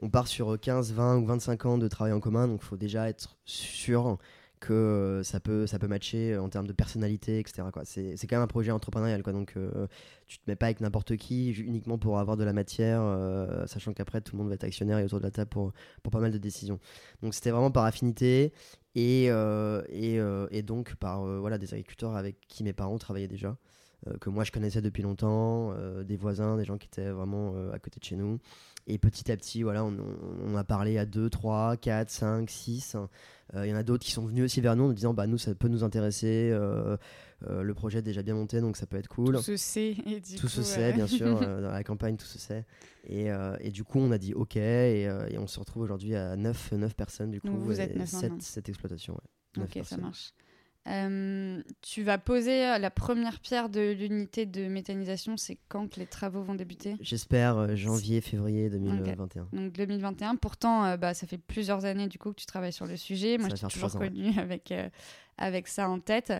on 0.00 0.10
part 0.10 0.28
sur 0.28 0.58
15, 0.60 0.92
20 0.92 1.18
ou 1.18 1.26
25 1.26 1.66
ans 1.66 1.78
de 1.78 1.88
travail 1.88 2.12
en 2.12 2.20
commun, 2.20 2.46
donc 2.46 2.60
il 2.62 2.66
faut 2.66 2.76
déjà 2.76 3.08
être 3.08 3.36
sûr 3.44 4.18
que 4.62 4.72
euh, 4.72 5.22
ça 5.24 5.40
peut, 5.40 5.66
ça 5.66 5.78
peut 5.80 5.88
matcher 5.88 6.38
en 6.38 6.48
termes 6.48 6.68
de 6.68 6.72
personnalité, 6.72 7.40
etc. 7.40 7.64
C'est, 7.84 8.26
quand 8.28 8.36
même 8.36 8.44
un 8.44 8.46
projet 8.46 8.70
entrepreneurial, 8.70 9.22
quoi. 9.22 9.32
donc 9.32 9.54
euh, 9.56 9.88
tu 10.28 10.38
te 10.38 10.42
mets 10.46 10.54
pas 10.54 10.66
avec 10.66 10.80
n'importe 10.80 11.16
qui 11.16 11.50
uniquement 11.50 11.98
pour 11.98 12.20
avoir 12.20 12.36
de 12.36 12.44
la 12.44 12.52
matière, 12.52 13.00
euh, 13.02 13.66
sachant 13.66 13.92
qu'après 13.92 14.20
tout 14.20 14.36
le 14.36 14.38
monde 14.38 14.48
va 14.48 14.54
être 14.54 14.64
actionnaire 14.64 14.98
et 14.98 15.04
autour 15.04 15.18
de 15.18 15.24
la 15.24 15.32
table 15.32 15.50
pour, 15.50 15.72
pour 16.04 16.12
pas 16.12 16.20
mal 16.20 16.30
de 16.30 16.38
décisions. 16.38 16.78
Donc 17.22 17.34
c'était 17.34 17.50
vraiment 17.50 17.72
par 17.72 17.84
affinité 17.84 18.52
et, 18.94 19.24
et, 19.26 20.20
et, 20.50 20.62
donc 20.62 20.94
par 20.94 21.24
voilà, 21.40 21.58
des 21.58 21.74
agriculteurs 21.74 22.16
avec 22.16 22.36
qui 22.46 22.62
mes 22.62 22.72
parents 22.72 22.98
travaillaient 22.98 23.26
déjà. 23.26 23.56
que 24.20 24.30
moi 24.30 24.44
je 24.44 24.52
connaissais 24.52 24.80
depuis 24.80 25.02
longtemps, 25.02 25.74
des 26.04 26.16
voisins, 26.16 26.56
des 26.56 26.64
gens 26.64 26.78
qui 26.78 26.86
étaient 26.86 27.10
vraiment 27.10 27.54
à 27.72 27.78
côté 27.80 27.98
de 27.98 28.04
chez 28.04 28.16
nous. 28.16 28.38
Et 28.86 28.98
petit 28.98 29.30
à 29.30 29.36
petit, 29.36 29.62
voilà, 29.62 29.84
on, 29.84 29.96
on 30.44 30.56
a 30.56 30.64
parlé 30.64 30.98
à 30.98 31.06
2, 31.06 31.30
3, 31.30 31.76
4, 31.76 32.10
5, 32.10 32.50
6. 32.50 32.96
Il 33.54 33.66
y 33.66 33.72
en 33.72 33.76
a 33.76 33.82
d'autres 33.82 34.04
qui 34.04 34.12
sont 34.12 34.24
venus 34.24 34.44
aussi 34.44 34.60
vers 34.62 34.76
nous 34.76 34.84
en 34.84 34.92
disant 34.92 35.12
bah, 35.12 35.26
nous, 35.26 35.38
ça 35.38 35.54
peut 35.54 35.68
nous 35.68 35.84
intéresser. 35.84 36.50
Euh, 36.52 36.96
euh, 37.48 37.62
le 37.62 37.74
projet 37.74 37.98
est 37.98 38.02
déjà 38.02 38.22
bien 38.22 38.34
monté, 38.34 38.60
donc 38.60 38.76
ça 38.76 38.86
peut 38.86 38.96
être 38.96 39.08
cool. 39.08 39.36
Tout 39.36 39.42
se 39.42 39.56
sait. 39.56 39.96
Et 40.06 40.20
du 40.20 40.36
tout 40.36 40.48
se 40.48 40.62
sait, 40.62 40.92
bien 40.92 41.06
sûr. 41.06 41.40
Euh, 41.42 41.60
dans 41.60 41.70
la 41.70 41.84
campagne, 41.84 42.16
tout 42.16 42.26
se 42.26 42.38
sait. 42.38 42.64
Et, 43.06 43.28
et 43.60 43.70
du 43.70 43.84
coup, 43.84 43.98
on 43.98 44.10
a 44.10 44.18
dit 44.18 44.32
OK. 44.34 44.56
Et, 44.56 45.02
et 45.02 45.38
on 45.38 45.46
se 45.46 45.58
retrouve 45.60 45.82
aujourd'hui 45.82 46.14
à 46.14 46.36
9, 46.36 46.72
9 46.72 46.94
personnes. 46.94 47.30
Du 47.30 47.40
coup, 47.40 47.56
vous 47.58 47.80
êtes 47.80 47.96
9 47.96 48.08
7, 48.08 48.32
cette 48.40 48.68
exploitation. 48.68 49.14
Ouais. 49.56 49.64
Ok, 49.64 49.84
ça 49.84 49.96
marche. 49.96 50.32
Euh, 50.88 51.62
tu 51.80 52.02
vas 52.02 52.18
poser 52.18 52.66
euh, 52.66 52.78
la 52.78 52.90
première 52.90 53.38
pierre 53.38 53.68
de 53.68 53.92
l'unité 53.92 54.46
de 54.46 54.66
méthanisation. 54.66 55.36
C'est 55.36 55.58
quand 55.68 55.88
que 55.88 56.00
les 56.00 56.06
travaux 56.06 56.42
vont 56.42 56.56
débuter? 56.56 56.96
J'espère 57.00 57.56
euh, 57.56 57.76
janvier, 57.76 58.20
février 58.20 58.68
2021. 58.68 59.48
Donc 59.52 59.72
2021. 59.72 60.36
Pourtant, 60.36 60.96
bah, 60.96 61.14
ça 61.14 61.26
fait 61.26 61.38
plusieurs 61.38 61.84
années 61.84 62.08
du 62.08 62.18
coup 62.18 62.30
que 62.30 62.40
tu 62.40 62.46
travailles 62.46 62.72
sur 62.72 62.86
le 62.86 62.96
sujet. 62.96 63.38
Moi, 63.38 63.48
je 63.48 63.56
suis 63.56 63.66
toujours 63.68 63.92
connue 63.92 64.36
avec, 64.38 64.74
avec 65.38 65.68
ça 65.68 65.88
en 65.88 66.00
tête. 66.00 66.32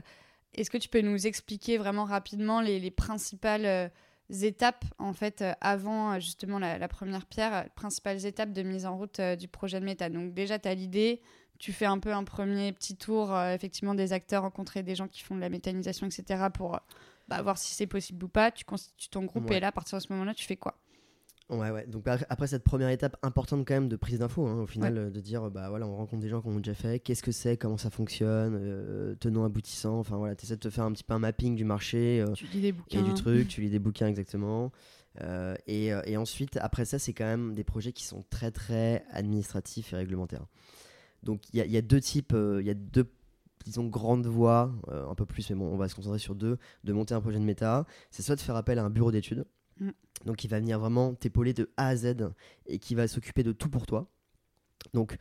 Est-ce 0.54 0.70
que 0.70 0.78
tu 0.78 0.88
peux 0.88 1.00
nous 1.00 1.26
expliquer 1.26 1.78
vraiment 1.78 2.04
rapidement 2.04 2.60
les, 2.60 2.80
les 2.80 2.90
principales 2.90 3.90
étapes 4.42 4.84
en 4.98 5.12
fait 5.12 5.44
avant 5.60 6.18
justement 6.18 6.58
la, 6.58 6.78
la, 6.78 6.88
première 6.88 7.26
pierre, 7.26 7.64
les 7.64 7.70
principales 7.70 8.26
étapes 8.26 8.52
de 8.52 8.62
mise 8.62 8.86
en 8.86 8.96
route 8.96 9.20
du 9.38 9.46
projet 9.46 9.78
de 9.78 9.84
méta 9.84 10.10
Donc 10.10 10.34
déjà, 10.34 10.58
tu 10.58 10.68
as 10.68 10.74
l'idée 10.74 11.20
tu 11.62 11.72
fais 11.72 11.86
un 11.86 12.00
peu 12.00 12.12
un 12.12 12.24
premier 12.24 12.72
petit 12.72 12.96
tour, 12.96 13.32
euh, 13.32 13.54
effectivement, 13.54 13.94
des 13.94 14.12
acteurs, 14.12 14.42
rencontrer 14.42 14.82
des 14.82 14.96
gens 14.96 15.06
qui 15.06 15.22
font 15.22 15.36
de 15.36 15.40
la 15.40 15.48
méthanisation, 15.48 16.08
etc., 16.08 16.46
pour 16.52 16.74
euh, 16.74 16.78
bah, 17.28 17.40
voir 17.40 17.56
si 17.56 17.72
c'est 17.72 17.86
possible 17.86 18.24
ou 18.24 18.28
pas. 18.28 18.50
Tu 18.50 18.64
constitues 18.64 19.08
ton 19.10 19.22
groupe 19.22 19.48
et 19.48 19.60
là, 19.60 19.68
à 19.68 19.72
partir 19.72 19.96
de 19.96 20.02
ce 20.02 20.12
moment-là, 20.12 20.34
tu 20.34 20.44
fais 20.44 20.56
quoi? 20.56 20.74
Ouais, 21.50 21.70
ouais. 21.70 21.86
Donc 21.86 22.08
après 22.08 22.48
cette 22.48 22.64
première 22.64 22.88
étape 22.88 23.16
importante 23.22 23.64
quand 23.64 23.74
même 23.74 23.88
de 23.88 23.94
prise 23.94 24.18
d'infos, 24.18 24.44
hein, 24.44 24.62
au 24.62 24.66
final, 24.66 24.98
euh, 24.98 25.10
de 25.10 25.20
dire 25.20 25.52
bah 25.52 25.68
voilà, 25.68 25.86
on 25.86 25.94
rencontre 25.94 26.20
des 26.20 26.28
gens 26.28 26.40
qui 26.40 26.48
ont 26.48 26.56
déjà 26.56 26.74
fait, 26.74 26.98
qu'est-ce 26.98 27.22
que 27.22 27.30
c'est, 27.30 27.56
comment 27.56 27.76
ça 27.76 27.90
fonctionne, 27.90 29.16
tenant 29.20 29.44
aboutissant. 29.44 30.00
Enfin 30.00 30.16
voilà, 30.16 30.34
tu 30.34 30.46
essaies 30.46 30.56
de 30.56 30.60
te 30.60 30.70
faire 30.70 30.84
un 30.84 30.90
petit 30.90 31.04
peu 31.04 31.14
un 31.14 31.20
mapping 31.20 31.54
du 31.54 31.64
marché 31.64 32.24
tu 32.34 32.46
lis 32.46 32.60
des 32.60 32.72
bouquins. 32.72 32.98
et 32.98 33.02
du 33.04 33.14
truc, 33.14 33.46
tu 33.46 33.60
lis 33.60 33.70
des 33.70 33.78
bouquins 33.78 34.08
exactement. 34.08 34.72
et, 35.68 35.92
et, 36.06 36.16
ensuite, 36.16 36.56
après 36.56 36.86
ça, 36.86 36.98
c'est 36.98 37.12
quand 37.12 37.26
même 37.26 37.54
des 37.54 37.64
projets 37.64 37.92
qui 37.92 38.04
sont 38.04 38.24
très 38.30 38.50
très 38.50 39.04
administratifs 39.12 39.92
et 39.92 39.96
réglementaires. 39.96 40.46
Donc 41.22 41.42
il 41.52 41.64
y, 41.64 41.76
a 41.76 41.82
deux 41.82 42.00
types, 42.00 42.32
euh, 42.32 42.60
il 42.60 42.66
y 42.66 42.70
a 42.70 42.74
deux 42.74 43.08
disons 43.64 43.86
grandes 43.86 44.26
voies, 44.26 44.72
euh, 44.88 45.08
un 45.08 45.14
peu 45.14 45.24
plus, 45.24 45.48
mais 45.50 45.56
bon, 45.56 45.66
on 45.66 45.76
va 45.76 45.88
se 45.88 45.94
concentrer 45.94 46.18
sur 46.18 46.34
deux, 46.34 46.58
de 46.82 46.92
monter 46.92 47.14
un 47.14 47.20
projet 47.20 47.38
de 47.38 47.44
méta. 47.44 47.86
C'est 48.10 48.22
soit 48.22 48.34
de 48.34 48.40
faire 48.40 48.56
appel 48.56 48.78
à 48.78 48.84
un 48.84 48.90
bureau 48.90 49.12
d'études, 49.12 49.44
mm. 49.78 49.90
donc 50.26 50.36
qui 50.36 50.48
va 50.48 50.58
venir 50.58 50.80
vraiment 50.80 51.14
t'épauler 51.14 51.54
de 51.54 51.70
A 51.76 51.88
à 51.88 51.96
Z 51.96 52.16
et 52.66 52.78
qui 52.78 52.94
va 52.94 53.06
s'occuper 53.06 53.42
de 53.42 53.52
tout 53.52 53.68
pour 53.68 53.86
toi. 53.86 54.08
Donc 54.94 55.16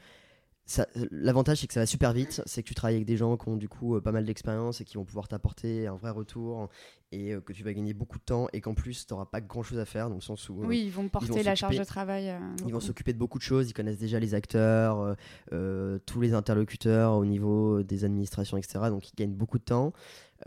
L'avantage, 1.12 1.60
c'est 1.60 1.68
que 1.68 1.74
ça 1.74 1.80
va 1.82 1.86
super 1.86 2.14
vite. 2.14 2.42
C'est 2.46 2.64
que 2.64 2.68
tu 2.68 2.76
travailles 2.76 2.96
avec 2.96 3.06
des 3.08 3.18
gens 3.18 3.36
qui 3.38 3.48
ont 3.50 3.58
du 3.58 3.68
coup 3.70 3.96
euh, 3.96 4.02
pas 4.02 4.12
mal 4.12 4.26
d'expérience 4.26 4.80
et 4.82 4.86
qui 4.86 4.96
vont 4.96 5.06
pouvoir 5.06 5.28
t'apporter 5.28 5.88
un 5.88 5.96
vrai 5.96 6.12
retour 6.12 6.70
et 7.12 7.34
euh, 7.34 7.42
que 7.42 7.52
tu 7.52 7.64
vas 7.64 7.74
gagner 7.74 7.94
beaucoup 7.94 8.18
de 8.20 8.24
temps 8.24 8.48
et 8.54 8.62
qu'en 8.62 8.74
plus, 8.74 9.06
tu 9.06 9.14
n'auras 9.14 9.26
pas 9.26 9.42
grand 9.42 9.64
chose 9.64 9.80
à 9.80 9.86
faire 9.86 10.10
dans 10.10 10.16
le 10.16 10.22
sens 10.22 10.48
où. 10.50 10.62
euh, 10.64 10.68
Oui, 10.68 10.84
ils 10.86 10.92
vont 10.92 11.10
porter 11.10 11.28
vont 11.28 11.36
la 11.44 11.56
charge 11.56 11.78
de 11.78 11.84
travail. 11.84 12.30
euh, 12.30 12.40
Ils 12.66 12.72
vont 12.74 12.80
s'occuper 12.80 13.12
de 13.14 13.18
beaucoup 13.18 13.38
de 13.38 13.44
choses, 13.44 13.70
ils 13.70 13.74
connaissent 13.74 13.98
déjà 14.00 14.20
les 14.20 14.34
acteurs, 14.34 15.00
euh, 15.00 15.14
euh, 15.52 16.00
tous 16.06 16.22
les 16.22 16.34
interlocuteurs 16.34 17.14
au 17.18 17.26
niveau 17.26 17.84
des 17.84 18.06
administrations, 18.06 18.58
etc. 18.58 18.86
Donc 18.90 19.10
ils 19.12 19.16
gagnent 19.16 19.34
beaucoup 19.36 19.58
de 19.60 19.64
temps. 19.64 19.92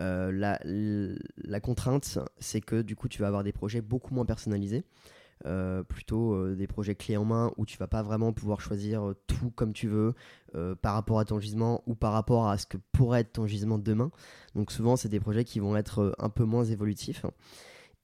Euh, 0.01 0.33
la, 0.33 0.59
la 0.65 1.61
contrainte, 1.61 2.19
c'est 2.39 2.61
que 2.61 2.83
du 2.83 2.97
coup, 2.97 3.09
tu 3.09 3.21
vas 3.21 3.29
avoir 3.29 3.45
des 3.45 3.53
projets 3.53 3.81
beaucoup 3.81 4.15
moins 4.15 4.25
personnalisés. 4.25 4.85
Euh, 5.47 5.83
plutôt 5.83 6.33
euh, 6.33 6.55
des 6.55 6.67
projets 6.67 6.95
clés 6.95 7.19
en 7.19 7.27
main 7.27 7.53
où 7.59 7.67
tu 7.67 7.77
vas 7.77 7.87
pas 7.87 8.03
vraiment 8.03 8.33
pouvoir 8.33 8.63
choisir 8.63 9.09
euh, 9.09 9.17
tout 9.27 9.51
comme 9.51 9.75
tu 9.75 9.89
veux 9.89 10.15
par 10.83 10.95
rapport 10.95 11.19
à 11.19 11.25
ton 11.25 11.41
gisement 11.41 11.83
ou 11.89 11.97
par 11.97 12.13
rapport 12.13 12.49
à 12.49 12.57
ce 12.59 12.65
que 12.65 12.79
pourrait 12.93 13.23
être 13.23 13.33
ton 13.33 13.49
gisement 13.49 13.77
demain. 13.77 14.13
Donc 14.55 14.71
souvent 14.71 14.95
c'est 14.95 15.09
des 15.09 15.19
projets 15.19 15.43
qui 15.43 15.59
vont 15.59 15.77
être 15.77 16.15
un 16.21 16.29
peu 16.29 16.45
moins 16.45 16.65
évolutifs. 16.65 17.27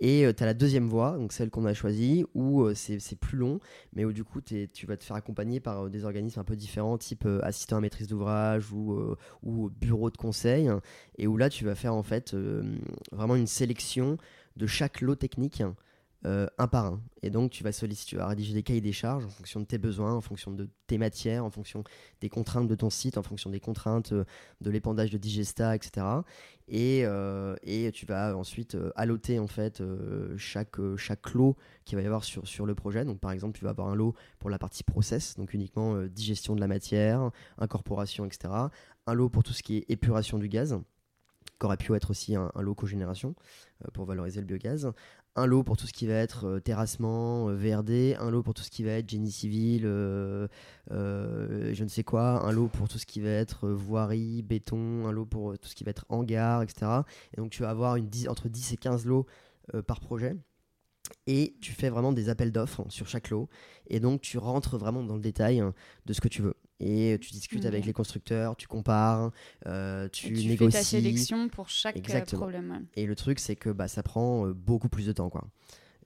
Et 0.00 0.26
tu 0.36 0.42
as 0.42 0.46
la 0.46 0.54
deuxième 0.54 0.88
voie, 0.88 1.16
donc 1.16 1.32
celle 1.32 1.48
qu'on 1.48 1.64
a 1.64 1.74
choisie, 1.74 2.24
où 2.34 2.66
c'est 2.74 3.20
plus 3.20 3.38
long, 3.38 3.60
mais 3.92 4.04
où 4.04 4.12
du 4.12 4.24
coup 4.24 4.40
tu 4.40 4.86
vas 4.86 4.96
te 4.96 5.04
faire 5.04 5.14
accompagner 5.14 5.60
par 5.60 5.88
des 5.88 6.04
organismes 6.04 6.40
un 6.40 6.44
peu 6.44 6.56
différents, 6.56 6.98
type 6.98 7.24
assistant 7.42 7.76
à 7.76 7.80
maîtrise 7.80 8.08
d'ouvrage 8.08 8.72
ou, 8.72 8.98
ou 9.44 9.70
bureau 9.70 10.10
de 10.10 10.16
conseil, 10.16 10.68
et 11.18 11.28
où 11.28 11.36
là 11.36 11.50
tu 11.50 11.64
vas 11.64 11.76
faire 11.76 11.94
en 11.94 12.02
fait 12.02 12.34
vraiment 13.12 13.36
une 13.36 13.46
sélection 13.46 14.18
de 14.56 14.66
chaque 14.66 15.02
lot 15.02 15.14
technique 15.14 15.62
euh, 16.26 16.46
un 16.58 16.68
par 16.68 16.84
un. 16.84 17.02
Et 17.22 17.30
donc 17.30 17.50
tu 17.50 17.64
vas 17.64 17.72
solliciter, 17.72 18.10
tu 18.10 18.16
vas 18.16 18.26
rédiger 18.26 18.52
des 18.52 18.62
cahiers 18.62 18.82
des 18.82 18.92
charges 18.92 19.24
en 19.24 19.30
fonction 19.30 19.60
de 19.60 19.64
tes 19.64 19.78
besoins, 19.78 20.14
en 20.14 20.20
fonction 20.20 20.50
de 20.50 20.68
tes 20.86 20.98
matières, 20.98 21.44
en 21.44 21.50
fonction 21.50 21.82
des 22.20 22.28
contraintes 22.28 22.68
de 22.68 22.74
ton 22.74 22.90
site, 22.90 23.16
en 23.16 23.22
fonction 23.22 23.48
des 23.48 23.60
contraintes 23.60 24.12
euh, 24.12 24.24
de 24.60 24.70
l'épandage 24.70 25.10
de 25.10 25.16
Digesta, 25.16 25.74
etc. 25.74 26.06
Et, 26.68 27.02
euh, 27.04 27.56
et 27.62 27.90
tu 27.92 28.04
vas 28.04 28.36
ensuite 28.36 28.76
alloter 28.96 29.38
en 29.38 29.46
fait 29.46 29.82
chaque, 30.36 30.76
chaque 30.96 31.32
lot 31.32 31.56
qu'il 31.84 31.96
va 31.96 32.02
y 32.02 32.06
avoir 32.06 32.22
sur, 32.22 32.46
sur 32.46 32.66
le 32.66 32.74
projet. 32.74 33.04
Donc 33.04 33.18
par 33.18 33.32
exemple, 33.32 33.58
tu 33.58 33.64
vas 33.64 33.70
avoir 33.70 33.88
un 33.88 33.94
lot 33.94 34.14
pour 34.38 34.50
la 34.50 34.58
partie 34.58 34.84
process, 34.84 35.36
donc 35.36 35.54
uniquement 35.54 36.04
digestion 36.04 36.54
de 36.54 36.60
la 36.60 36.68
matière, 36.68 37.30
incorporation, 37.58 38.26
etc. 38.26 38.52
Un 39.06 39.14
lot 39.14 39.30
pour 39.30 39.42
tout 39.42 39.52
ce 39.52 39.62
qui 39.62 39.78
est 39.78 39.84
épuration 39.88 40.38
du 40.38 40.48
gaz, 40.48 40.78
qui 41.60 41.66
aurait 41.66 41.76
pu 41.76 41.94
être 41.94 42.10
aussi 42.10 42.34
un, 42.34 42.50
un 42.54 42.62
lot 42.62 42.74
cogénération 42.74 43.34
euh, 43.84 43.88
pour 43.92 44.06
valoriser 44.06 44.40
le 44.40 44.46
biogaz. 44.46 44.90
Un 45.36 45.46
lot 45.46 45.62
pour 45.62 45.76
tout 45.76 45.86
ce 45.86 45.92
qui 45.92 46.06
va 46.06 46.14
être 46.14 46.46
euh, 46.46 46.60
terrassement, 46.60 47.48
euh, 47.50 47.54
VRD, 47.54 48.16
un 48.18 48.30
lot 48.30 48.42
pour 48.42 48.54
tout 48.54 48.62
ce 48.62 48.70
qui 48.70 48.82
va 48.82 48.92
être 48.92 49.08
génie 49.08 49.30
civil, 49.30 49.82
je 49.82 50.48
ne 50.90 51.88
sais 51.88 52.02
quoi, 52.02 52.44
un 52.44 52.50
lot 52.50 52.68
pour 52.68 52.88
tout 52.88 52.98
ce 52.98 53.06
qui 53.06 53.20
va 53.20 53.30
être 53.30 53.68
voirie, 53.68 54.42
béton, 54.42 55.06
un 55.06 55.12
lot 55.12 55.26
pour 55.26 55.56
tout 55.58 55.68
ce 55.68 55.74
qui 55.74 55.84
va 55.84 55.90
être 55.90 56.06
hangar, 56.08 56.62
etc. 56.62 57.02
Et 57.34 57.36
donc 57.36 57.50
tu 57.50 57.62
vas 57.62 57.70
avoir 57.70 57.96
une 57.96 58.08
entre 58.28 58.48
10 58.48 58.72
et 58.72 58.76
15 58.76 59.04
lots 59.06 59.26
par 59.86 60.00
projet. 60.00 60.34
Et 61.26 61.56
tu 61.60 61.72
fais 61.72 61.90
vraiment 61.90 62.12
des 62.12 62.28
appels 62.28 62.52
d'offres 62.52 62.84
sur 62.88 63.06
chaque 63.06 63.30
lot. 63.30 63.48
Et 63.86 64.00
donc 64.00 64.20
tu 64.20 64.38
rentres 64.38 64.78
vraiment 64.78 65.02
dans 65.02 65.14
le 65.14 65.20
détail 65.20 65.60
hein, 65.60 65.74
de 66.06 66.12
ce 66.12 66.20
que 66.20 66.28
tu 66.28 66.42
veux. 66.42 66.54
Et 66.80 67.18
tu 67.20 67.30
discutes 67.30 67.66
avec 67.66 67.84
les 67.84 67.92
constructeurs, 67.92 68.56
tu 68.56 68.66
compares, 68.66 69.32
euh, 69.66 70.08
tu, 70.08 70.28
Et 70.28 70.32
tu 70.32 70.48
négocies. 70.48 70.56
fais 70.72 70.78
ta 70.78 70.82
sélection 70.84 71.48
pour 71.48 71.68
chaque 71.68 71.94
euh, 71.96 71.98
Exactement. 71.98 72.40
problème. 72.40 72.70
ouais. 72.70 73.02
Et 73.02 73.06
le 73.06 73.14
truc, 73.14 73.38
c'est 73.38 73.54
que 73.56 73.68
bah, 73.68 73.86
ça 73.86 74.02
prend 74.02 74.46
euh, 74.46 74.54
beaucoup 74.54 74.88
plus 74.88 75.06
de 75.06 75.12
temps. 75.12 75.28
Quoi. 75.28 75.46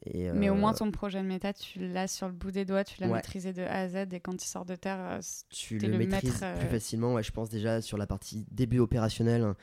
Et, 0.06 0.30
Mais 0.32 0.50
au 0.50 0.54
euh, 0.54 0.56
moins 0.56 0.72
ton 0.74 0.90
projet 0.90 1.22
de 1.22 1.26
méta, 1.26 1.52
tu 1.52 1.78
l'as 1.78 2.06
sur 2.08 2.26
le 2.26 2.32
bout 2.34 2.50
des 2.50 2.64
doigts, 2.64 2.84
tu 2.84 3.00
l'as 3.00 3.06
Ouais. 3.08 3.14
maîtrisé 3.14 3.52
de 3.52 3.62
A 3.62 3.80
à 3.80 3.88
Z 3.88 3.96
et 4.12 4.20
quand 4.20 4.42
il 4.42 4.46
sort 4.46 4.64
de 4.64 4.76
terre, 4.76 4.98
euh, 5.00 5.20
tu 5.50 5.78
le, 5.78 5.88
le 5.88 5.98
maîtrises 5.98 6.32
maître, 6.32 6.44
euh, 6.44 6.58
plus 6.58 6.68
facilement. 6.68 7.14
Ouais, 7.14 7.22
je 7.22 7.30
pense 7.32 7.48
déjà 7.48 7.80
sur 7.80 7.96
la 7.96 8.06
partie 8.06 8.44
début 8.50 8.78
opérationnel, 8.80 9.54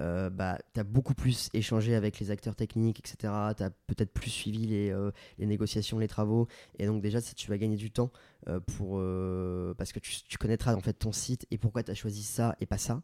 euh, 0.00 0.30
bah, 0.30 0.58
tu 0.74 0.80
as 0.80 0.84
beaucoup 0.84 1.14
plus 1.14 1.48
échangé 1.52 1.94
avec 1.94 2.18
les 2.20 2.30
acteurs 2.30 2.56
techniques, 2.56 2.98
etc. 3.00 3.32
Tu 3.56 3.62
as 3.62 3.70
peut-être 3.86 4.12
plus 4.12 4.30
suivi 4.30 4.66
les, 4.66 4.90
euh, 4.90 5.10
les 5.38 5.46
négociations, 5.46 5.98
les 5.98 6.08
travaux. 6.08 6.46
Et 6.78 6.86
donc 6.86 7.02
déjà, 7.02 7.20
ça, 7.20 7.34
tu 7.34 7.48
vas 7.48 7.58
gagner 7.58 7.76
du 7.76 7.90
temps 7.90 8.10
euh, 8.48 8.60
pour, 8.60 8.98
euh, 8.98 9.74
parce 9.76 9.92
que 9.92 9.98
tu, 9.98 10.22
tu 10.24 10.38
connaîtras 10.38 10.74
en 10.74 10.80
fait 10.80 10.94
ton 10.94 11.12
site 11.12 11.46
et 11.50 11.58
pourquoi 11.58 11.82
tu 11.82 11.90
as 11.90 11.94
choisi 11.94 12.22
ça 12.22 12.56
et 12.60 12.66
pas 12.66 12.78
ça. 12.78 13.02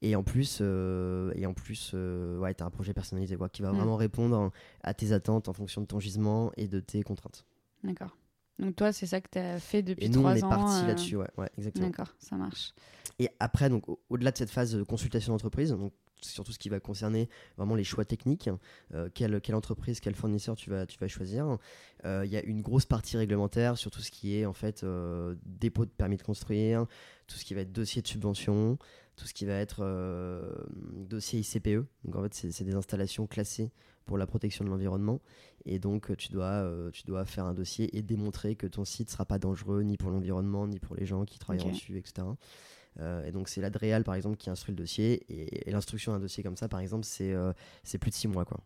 Et 0.00 0.14
en 0.14 0.22
plus, 0.22 0.58
euh, 0.60 1.32
et 1.34 1.44
en 1.46 1.54
plus 1.54 1.90
euh, 1.94 2.38
ouais, 2.38 2.54
tu 2.54 2.62
as 2.62 2.66
un 2.66 2.70
projet 2.70 2.94
personnalisé 2.94 3.36
quoi, 3.36 3.48
qui 3.48 3.62
va 3.62 3.72
Mm. 3.72 3.76
vraiment 3.76 3.96
répondre 3.96 4.52
à 4.82 4.94
tes 4.94 5.12
attentes 5.12 5.48
en 5.48 5.52
fonction 5.52 5.80
de 5.80 5.86
ton 5.86 5.98
gisement 5.98 6.52
et 6.56 6.68
de 6.68 6.78
tes 6.80 7.02
contraintes. 7.02 7.44
D'accord. 7.82 8.16
Donc 8.60 8.74
toi, 8.76 8.92
c'est 8.92 9.06
ça 9.06 9.20
que 9.20 9.28
tu 9.30 9.38
as 9.38 9.58
fait 9.60 9.82
depuis 9.82 10.04
Et 10.06 10.08
nous, 10.08 10.20
on 10.20 10.22
trois 10.22 10.36
est 10.36 10.42
ans. 10.44 10.48
parti 10.48 10.84
euh, 10.84 10.86
là-dessus, 10.88 11.16
ouais, 11.16 11.28
ouais, 11.36 11.48
exactement. 11.58 11.86
D'accord, 11.88 12.14
ça 12.18 12.36
marche. 12.36 12.72
Et 13.20 13.28
après, 13.40 13.68
donc, 13.68 13.88
au- 13.88 14.00
au-delà 14.10 14.30
de 14.32 14.36
cette 14.36 14.50
phase 14.50 14.72
de 14.74 14.82
consultation 14.82 15.32
d'entreprise, 15.32 15.70
donc 15.70 15.92
surtout 16.20 16.52
ce 16.52 16.58
qui 16.58 16.68
va 16.68 16.80
concerner 16.80 17.28
vraiment 17.56 17.74
les 17.74 17.84
choix 17.84 18.04
techniques, 18.04 18.50
euh, 18.94 19.08
quelle, 19.14 19.40
quelle 19.40 19.54
entreprise, 19.54 20.00
quel 20.00 20.14
fournisseur 20.14 20.56
tu 20.56 20.70
vas, 20.70 20.86
tu 20.86 20.98
vas 20.98 21.08
choisir, 21.08 21.58
euh, 22.04 22.22
il 22.24 22.32
y 22.32 22.36
a 22.36 22.42
une 22.42 22.62
grosse 22.62 22.86
partie 22.86 23.16
réglementaire 23.16 23.76
sur 23.78 23.90
tout 23.90 24.00
ce 24.00 24.10
qui 24.10 24.36
est 24.36 24.46
en 24.46 24.52
fait 24.52 24.84
euh, 24.84 25.34
dépôt 25.44 25.84
de 25.84 25.90
permis 25.90 26.16
de 26.16 26.22
construire, 26.22 26.86
tout 27.26 27.36
ce 27.36 27.44
qui 27.44 27.54
va 27.54 27.62
être 27.62 27.72
dossier 27.72 28.02
de 28.02 28.06
subvention, 28.06 28.78
tout 29.16 29.26
ce 29.26 29.34
qui 29.34 29.44
va 29.44 29.54
être 29.54 29.84
dossier 30.92 31.40
ICPE. 31.40 31.84
Donc 32.04 32.16
en 32.16 32.22
fait, 32.22 32.34
c'est 32.34 32.64
des 32.64 32.74
installations 32.74 33.26
classées 33.26 33.70
pour 34.04 34.16
la 34.16 34.26
protection 34.26 34.64
de 34.64 34.70
l'environnement. 34.70 35.20
Et 35.64 35.80
donc, 35.80 36.16
tu 36.16 36.28
dois, 36.30 36.70
tu 36.92 37.02
dois 37.04 37.24
faire 37.24 37.44
un 37.44 37.52
dossier 37.52 37.96
et 37.98 38.02
démontrer 38.02 38.54
que 38.54 38.68
ton 38.68 38.84
site 38.84 39.08
ne 39.08 39.12
sera 39.12 39.24
pas 39.24 39.40
dangereux 39.40 39.82
ni 39.82 39.96
pour 39.96 40.10
l'environnement, 40.10 40.68
ni 40.68 40.78
pour 40.78 40.94
les 40.94 41.04
gens 41.04 41.24
qui 41.24 41.40
travailleront 41.40 41.70
Ok. 41.70 41.74
dessus, 41.74 41.98
etc. 41.98 42.28
Euh, 43.00 43.24
et 43.26 43.32
donc, 43.32 43.48
c'est 43.48 43.60
l'Adréal, 43.60 44.04
par 44.04 44.14
exemple, 44.14 44.36
qui 44.36 44.50
instruit 44.50 44.72
le 44.72 44.78
dossier. 44.78 45.24
Et, 45.28 45.68
et 45.68 45.70
l'instruction 45.72 46.12
d'un 46.12 46.20
dossier 46.20 46.42
comme 46.42 46.56
ça, 46.56 46.68
par 46.68 46.80
exemple, 46.80 47.04
c'est 47.04 47.32
euh, 47.32 47.52
c'est 47.84 47.98
plus 47.98 48.10
de 48.10 48.14
six 48.16 48.28
mois. 48.28 48.44
Quoi. 48.44 48.58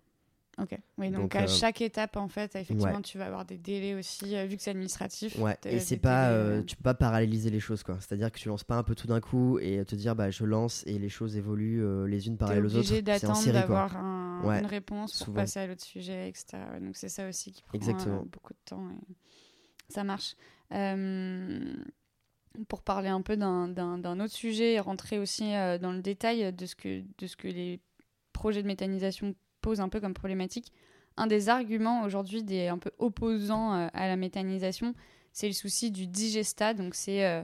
Ok. 0.58 0.78
Oui, 0.98 1.10
donc, 1.10 1.20
Donc, 1.22 1.36
à 1.36 1.44
euh, 1.44 1.46
chaque 1.46 1.80
étape, 1.80 2.16
en 2.16 2.28
fait, 2.28 2.54
effectivement, 2.56 2.96
ouais. 2.96 3.02
tu 3.02 3.16
vas 3.18 3.26
avoir 3.26 3.44
des 3.46 3.56
délais 3.56 3.94
aussi, 3.94 4.34
vu 4.46 4.56
que 4.56 4.62
c'est 4.62 4.70
administratif. 4.70 5.38
Ouais, 5.38 5.56
et 5.64 5.80
c'est 5.80 5.96
pas, 5.96 6.30
délais, 6.30 6.64
tu 6.64 6.76
peux 6.76 6.82
pas 6.82 6.92
paralléliser 6.94 7.48
les 7.50 7.60
choses, 7.60 7.82
quoi. 7.82 7.96
C'est-à-dire 8.00 8.30
que 8.30 8.38
tu 8.38 8.48
lances 8.48 8.64
pas 8.64 8.76
un 8.76 8.82
peu 8.82 8.94
tout 8.94 9.06
d'un 9.06 9.20
coup 9.20 9.58
et 9.60 9.82
te 9.86 9.94
dire, 9.94 10.14
bah, 10.14 10.30
je 10.30 10.44
lance 10.44 10.82
et 10.86 10.98
les 10.98 11.08
choses 11.08 11.36
évoluent 11.38 12.06
les 12.06 12.26
unes 12.26 12.34
T'es 12.34 12.40
parallèles 12.40 12.64
aux 12.66 12.76
autres. 12.76 12.78
obligé 12.92 12.96
C'est 12.96 13.26
en 13.26 13.32
d'attendre 13.32 13.52
d'avoir 13.52 13.96
un- 13.96 14.22
Ouais, 14.44 14.58
une 14.60 14.66
réponse 14.66 15.16
pour 15.18 15.26
souvent. 15.26 15.40
passer 15.40 15.60
à 15.60 15.66
l'autre 15.68 15.84
sujet, 15.84 16.28
etc. 16.28 16.58
Donc 16.80 16.96
c'est 16.96 17.08
ça 17.08 17.28
aussi 17.28 17.52
qui 17.52 17.62
prend 17.62 17.74
Exactement. 17.78 18.24
beaucoup 18.30 18.52
de 18.52 18.58
temps. 18.64 18.90
et 18.90 19.14
Ça 19.88 20.02
marche. 20.04 20.34
Euh, 20.72 21.74
pour 22.68 22.82
parler 22.82 23.08
un 23.08 23.22
peu 23.22 23.36
d'un- 23.36 24.20
autre 24.20 24.32
sujet 24.32 24.74
et 24.74 24.80
rentrer 24.80 25.18
aussi 25.18 25.54
euh, 25.54 25.78
dans 25.78 25.92
le 25.92 26.00
détail 26.00 26.52
de 26.52 26.66
ce, 26.66 26.74
que, 26.74 27.48
les 27.48 27.80
projets 28.32 28.62
de 28.62 28.66
méthanisation 28.66 29.34
posent 29.60 29.80
un 29.80 29.88
peu 29.88 30.00
comme 30.00 30.14
problématique, 30.14 30.72
un 31.16 31.26
des 31.26 31.48
arguments 31.48 32.02
aujourd'hui 32.02 32.42
des 32.42 32.68
un 32.68 32.78
peu 32.78 32.90
opposants 32.98 33.74
euh, 33.74 33.88
à 33.92 34.08
la 34.08 34.16
méthanisation, 34.16 34.94
c'est 35.32 35.46
le 35.46 35.54
souci 35.54 35.90
du 35.90 36.06
digestat. 36.06 36.74
Donc 36.74 36.94
c'est 36.94 37.24
euh, 37.24 37.42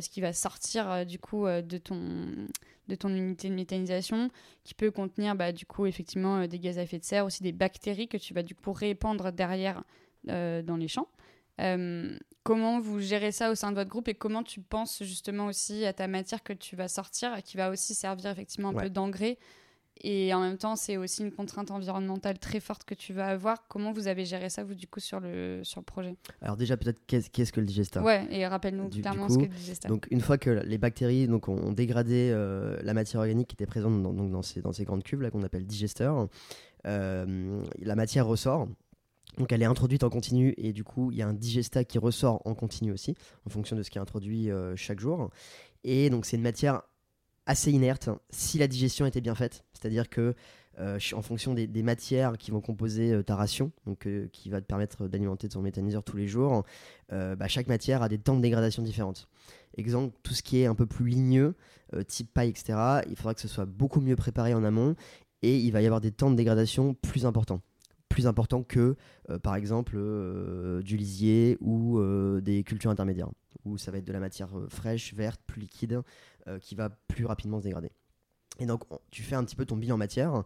ce 0.00 0.08
qui 0.08 0.20
va 0.20 0.32
sortir 0.32 1.06
du 1.06 1.18
coup 1.18 1.46
de 1.46 1.78
ton 1.78 3.08
unité 3.08 3.48
de 3.48 3.54
méthanisation 3.54 4.30
qui 4.64 4.74
peut 4.74 4.90
contenir 4.90 5.36
bah, 5.36 5.52
du 5.52 5.64
coup 5.64 5.86
effectivement 5.86 6.46
des 6.46 6.58
gaz 6.58 6.78
à 6.78 6.82
effet 6.82 6.98
de 6.98 7.04
serre, 7.04 7.24
aussi 7.24 7.42
des 7.42 7.52
bactéries 7.52 8.08
que 8.08 8.16
tu 8.16 8.34
vas 8.34 8.42
du 8.42 8.54
coup 8.54 8.72
répandre 8.72 9.32
derrière 9.32 9.84
dans 10.24 10.76
les 10.76 10.88
champs. 10.88 11.08
Euh, 11.60 12.16
comment 12.42 12.80
vous 12.80 13.00
gérez 13.00 13.32
ça 13.32 13.50
au 13.50 13.54
sein 13.54 13.70
de 13.70 13.76
votre 13.76 13.88
groupe 13.90 14.08
et 14.08 14.14
comment 14.14 14.42
tu 14.42 14.60
penses 14.60 15.02
justement 15.02 15.46
aussi 15.46 15.84
à 15.86 15.92
ta 15.92 16.06
matière 16.06 16.42
que 16.42 16.52
tu 16.52 16.76
vas 16.76 16.88
sortir 16.88 17.42
qui 17.42 17.56
va 17.56 17.70
aussi 17.70 17.94
servir 17.94 18.30
effectivement 18.30 18.68
un 18.68 18.74
Ouais. 18.74 18.82
peu 18.84 18.90
d'engrais 18.90 19.38
et 20.02 20.34
en 20.34 20.40
même 20.40 20.58
temps 20.58 20.76
c'est 20.76 20.98
aussi 20.98 21.22
une 21.22 21.32
contrainte 21.32 21.70
environnementale 21.70 22.38
très 22.38 22.60
forte 22.60 22.84
que 22.84 22.94
tu 22.94 23.14
vas 23.14 23.28
avoir. 23.28 23.66
Comment 23.68 23.92
vous 23.92 24.06
avez 24.08 24.26
géré 24.26 24.50
ça 24.50 24.62
vous 24.62 24.74
du 24.74 24.86
coup 24.86 25.00
sur 25.00 25.18
le, 25.20 25.62
sur 25.64 25.80
le 25.80 25.86
projet? 25.86 26.14
Alors, 26.42 26.58
déjà, 26.58 26.76
peut-être, 26.76 27.00
qu'est-ce 27.06 27.30
qu'est-ce 27.30 27.50
que 27.54 27.60
le 27.60 27.66
digestat? 27.66 28.02
Ouais 28.02 28.26
et 28.30 28.46
rappelle-nous 28.46 28.90
clairement 28.90 29.30
ce 29.30 29.38
qu'est 29.38 29.46
le 29.48 29.54
digestat. 29.54 29.88
Donc 29.88 30.06
une 30.10 30.20
fois 30.20 30.36
que 30.36 30.50
les 30.50 30.76
bactéries 30.76 31.26
donc, 31.28 31.48
ont, 31.48 31.72
dégradé 31.72 32.30
euh, 32.30 32.78
la 32.82 32.92
matière 32.92 33.20
organique 33.20 33.48
qui 33.48 33.54
était 33.54 33.64
présente 33.64 34.02
dans, 34.02 34.12
donc, 34.12 34.30
dans, 34.30 34.42
ces, 34.42 34.60
dans 34.60 34.72
ces 34.72 34.84
grandes 34.84 35.02
cubes 35.02 35.22
là 35.22 35.30
qu'on 35.30 35.42
appelle 35.42 35.64
digesteurs, 35.64 36.28
euh, 36.86 37.62
la 37.80 37.96
matière 37.96 38.26
ressort. 38.26 38.68
Donc 39.38 39.52
elle 39.52 39.62
est 39.62 39.66
introduite 39.66 40.02
en 40.02 40.10
continu 40.10 40.54
et 40.56 40.72
du 40.72 40.84
coup 40.84 41.10
il 41.10 41.18
y 41.18 41.22
a 41.22 41.28
un 41.28 41.34
digestat 41.34 41.84
qui 41.84 41.98
ressort 41.98 42.40
en 42.46 42.54
continu 42.54 42.92
aussi 42.92 43.14
en 43.44 43.50
fonction 43.50 43.76
de 43.76 43.82
ce 43.82 43.90
qui 43.90 43.98
est 43.98 44.00
introduit 44.00 44.50
euh, 44.50 44.74
chaque 44.76 45.00
jour. 45.00 45.30
Et 45.84 46.10
donc 46.10 46.24
c'est 46.24 46.36
une 46.36 46.42
matière 46.42 46.82
assez 47.44 47.70
inerte 47.70 48.08
si 48.30 48.58
la 48.58 48.66
digestion 48.66 49.06
était 49.06 49.20
bien 49.20 49.34
faite, 49.34 49.64
c'est-à-dire 49.72 50.08
que 50.08 50.34
euh, 50.78 50.98
en 51.14 51.22
fonction 51.22 51.54
des, 51.54 51.82
matières 51.82 52.36
qui 52.36 52.50
vont 52.50 52.60
composer 52.60 53.12
euh, 53.12 53.22
ta 53.22 53.34
ration, 53.36 53.72
donc 53.86 54.08
qui 54.32 54.50
va 54.50 54.60
te 54.60 54.66
permettre 54.66 55.06
d'alimenter 55.06 55.48
ton 55.48 55.62
méthaniseur 55.62 56.02
tous 56.02 56.16
les 56.16 56.26
jours, 56.26 56.64
bah, 57.10 57.48
chaque 57.48 57.68
matière 57.68 58.02
a 58.02 58.08
des 58.08 58.18
temps 58.18 58.36
de 58.36 58.42
dégradation 58.42 58.82
différentes. 58.82 59.28
Exemple, 59.76 60.14
tout 60.22 60.34
ce 60.34 60.42
qui 60.42 60.60
est 60.60 60.66
un 60.66 60.74
peu 60.74 60.86
plus 60.86 61.06
ligneux, 61.06 61.54
type 62.08 62.32
paille, 62.32 62.50
etc., 62.50 63.02
il 63.08 63.16
faudra 63.16 63.32
que 63.34 63.40
ce 63.40 63.48
soit 63.48 63.64
beaucoup 63.64 64.00
mieux 64.00 64.16
préparé 64.16 64.54
en 64.54 64.64
amont 64.64 64.96
et 65.42 65.56
il 65.56 65.70
va 65.70 65.80
y 65.80 65.86
avoir 65.86 66.00
des 66.00 66.10
temps 66.10 66.30
de 66.30 66.36
dégradation 66.36 66.94
plus 66.94 67.26
importants. 67.26 67.60
Plus 68.08 68.26
important 68.26 68.62
que, 68.62 68.96
euh, 69.30 69.38
par 69.38 69.54
exemple, 69.56 69.94
euh, 69.96 70.82
du 70.82 70.96
lisier 70.96 71.58
ou 71.60 71.98
euh, 71.98 72.40
des 72.40 72.62
cultures 72.64 72.90
intermédiaires, 72.90 73.30
où 73.64 73.76
ça 73.78 73.90
va 73.90 73.98
être 73.98 74.04
de 74.06 74.12
la 74.12 74.20
matière 74.20 74.48
fraîche, 74.68 75.12
verte, 75.14 75.40
plus 75.46 75.60
liquide, 75.60 76.02
qui 76.60 76.76
va 76.76 76.90
plus 77.08 77.26
rapidement 77.26 77.58
se 77.58 77.64
dégrader. 77.64 77.90
Et 78.60 78.66
donc, 78.66 78.84
on- 78.92 79.00
tu 79.10 79.22
fais 79.24 79.34
un 79.34 79.42
petit 79.44 79.56
peu 79.56 79.64
ton 79.66 79.76
bilan 79.76 79.96
matière, 79.96 80.44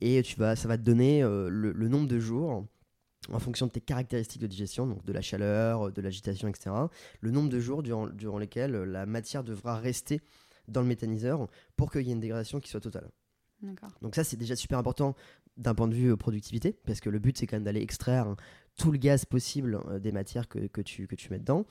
et 0.00 0.22
tu 0.22 0.36
vas, 0.38 0.56
ça 0.56 0.66
va 0.66 0.78
te 0.78 0.82
donner 0.82 1.20
le, 1.22 1.48
le 1.72 1.88
nombre 1.88 2.08
de 2.08 2.18
jours 2.18 2.64
en 3.30 3.38
fonction 3.38 3.66
de 3.66 3.70
tes 3.72 3.80
caractéristiques 3.82 4.40
de 4.40 4.46
digestion, 4.46 4.86
donc 4.86 5.04
de 5.04 5.12
la 5.12 5.20
chaleur, 5.20 5.92
de 5.92 6.00
l'agitation, 6.00 6.48
etc., 6.48 6.70
le 7.20 7.30
nombre 7.30 7.50
de 7.50 7.60
jours 7.60 7.82
durant, 7.82 8.06
durant 8.08 8.38
lesquels 8.38 8.72
la 8.72 9.04
matière 9.06 9.44
devra 9.44 9.76
rester 9.78 10.20
dans 10.68 10.80
le 10.80 10.86
méthaniseur 10.88 11.46
pour 11.76 11.92
qu'il 11.92 12.02
y 12.06 12.08
ait 12.08 12.14
une 12.14 12.20
dégradation 12.20 12.58
qui 12.58 12.70
soit 12.70 12.80
totale. 12.80 13.10
Donc 14.00 14.14
ça, 14.16 14.24
c'est 14.24 14.36
déjà 14.36 14.56
super 14.56 14.78
important 14.78 15.14
d'un 15.56 15.74
point 15.74 15.88
de 15.88 15.94
vue 15.94 16.12
euh, 16.12 16.16
productivité, 16.16 16.76
parce 16.86 17.00
que 17.00 17.10
le 17.10 17.18
but, 17.18 17.36
c'est 17.36 17.46
quand 17.46 17.56
même 17.56 17.64
d'aller 17.64 17.82
extraire 17.82 18.26
hein, 18.26 18.36
tout 18.76 18.90
le 18.90 18.98
gaz 18.98 19.24
possible 19.24 19.80
euh, 19.88 19.98
des 19.98 20.12
matières 20.12 20.48
que, 20.48 20.60
que 20.66 20.80
tu, 20.80 21.06
que 21.06 21.14
tu 21.14 21.30
mets 21.30 21.38
dedans. 21.38 21.66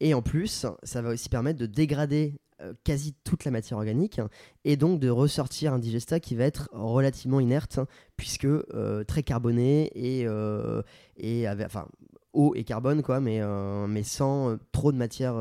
Et 0.00 0.14
en 0.14 0.22
plus, 0.22 0.66
ça 0.82 1.02
va 1.02 1.10
aussi 1.10 1.28
permettre 1.28 1.58
de 1.58 1.66
dégrader 1.66 2.38
euh, 2.60 2.74
quasi 2.84 3.14
toute 3.24 3.44
la 3.44 3.50
matière 3.50 3.78
organique, 3.78 4.20
et 4.64 4.76
donc 4.76 5.00
de 5.00 5.08
ressortir 5.08 5.72
un 5.72 5.78
digestat 5.78 6.20
qui 6.20 6.34
va 6.36 6.44
être 6.44 6.68
relativement 6.72 7.40
inerte, 7.40 7.80
puisque 8.16 8.44
euh, 8.44 9.04
très 9.04 9.22
carboné 9.22 9.90
et, 9.94 10.26
et 11.16 11.48
enfin, 11.48 11.88
eau 12.32 12.54
et 12.54 12.64
carbone, 12.64 13.02
quoi, 13.02 13.20
mais, 13.20 13.40
mais 13.88 14.02
sans 14.02 14.58
trop 14.72 14.92
de 14.92 14.96
matière 14.96 15.34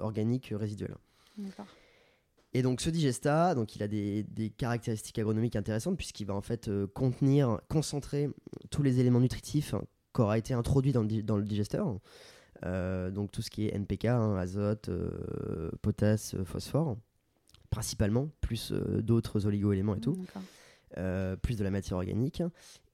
organique 0.00 0.52
résiduelle. 0.54 0.96
D'accord. 1.36 1.66
Et 2.56 2.62
donc 2.62 2.80
ce 2.80 2.88
digesta, 2.88 3.56
donc 3.56 3.74
il 3.74 3.82
a 3.82 3.88
des, 3.88 4.22
des 4.22 4.48
caractéristiques 4.48 5.18
agronomiques 5.18 5.56
intéressantes 5.56 5.96
puisqu'il 5.96 6.26
va 6.26 6.34
en 6.34 6.40
fait 6.40 6.68
euh, 6.68 6.86
contenir, 6.86 7.60
concentrer 7.68 8.30
tous 8.70 8.84
les 8.84 9.00
éléments 9.00 9.18
nutritifs 9.18 9.74
qui 10.14 10.20
aura 10.20 10.38
été 10.38 10.54
introduits 10.54 10.92
dans 10.92 11.02
le, 11.02 11.22
dans 11.22 11.36
le 11.36 11.42
digesteur. 11.42 11.98
Euh, 12.64 13.10
donc 13.10 13.32
tout 13.32 13.42
ce 13.42 13.50
qui 13.50 13.66
est 13.66 13.74
NPK, 13.74 14.04
hein, 14.04 14.36
azote, 14.36 14.88
euh, 14.88 15.72
potasse, 15.82 16.36
phosphore, 16.44 16.96
principalement, 17.70 18.28
plus 18.40 18.72
d'autres 18.72 19.46
oligo-éléments 19.46 19.96
et 19.96 20.00
tout 20.00 20.16
plus 21.42 21.58
de 21.58 21.64
la 21.64 21.72
matière 21.72 21.96
organique. 21.96 22.40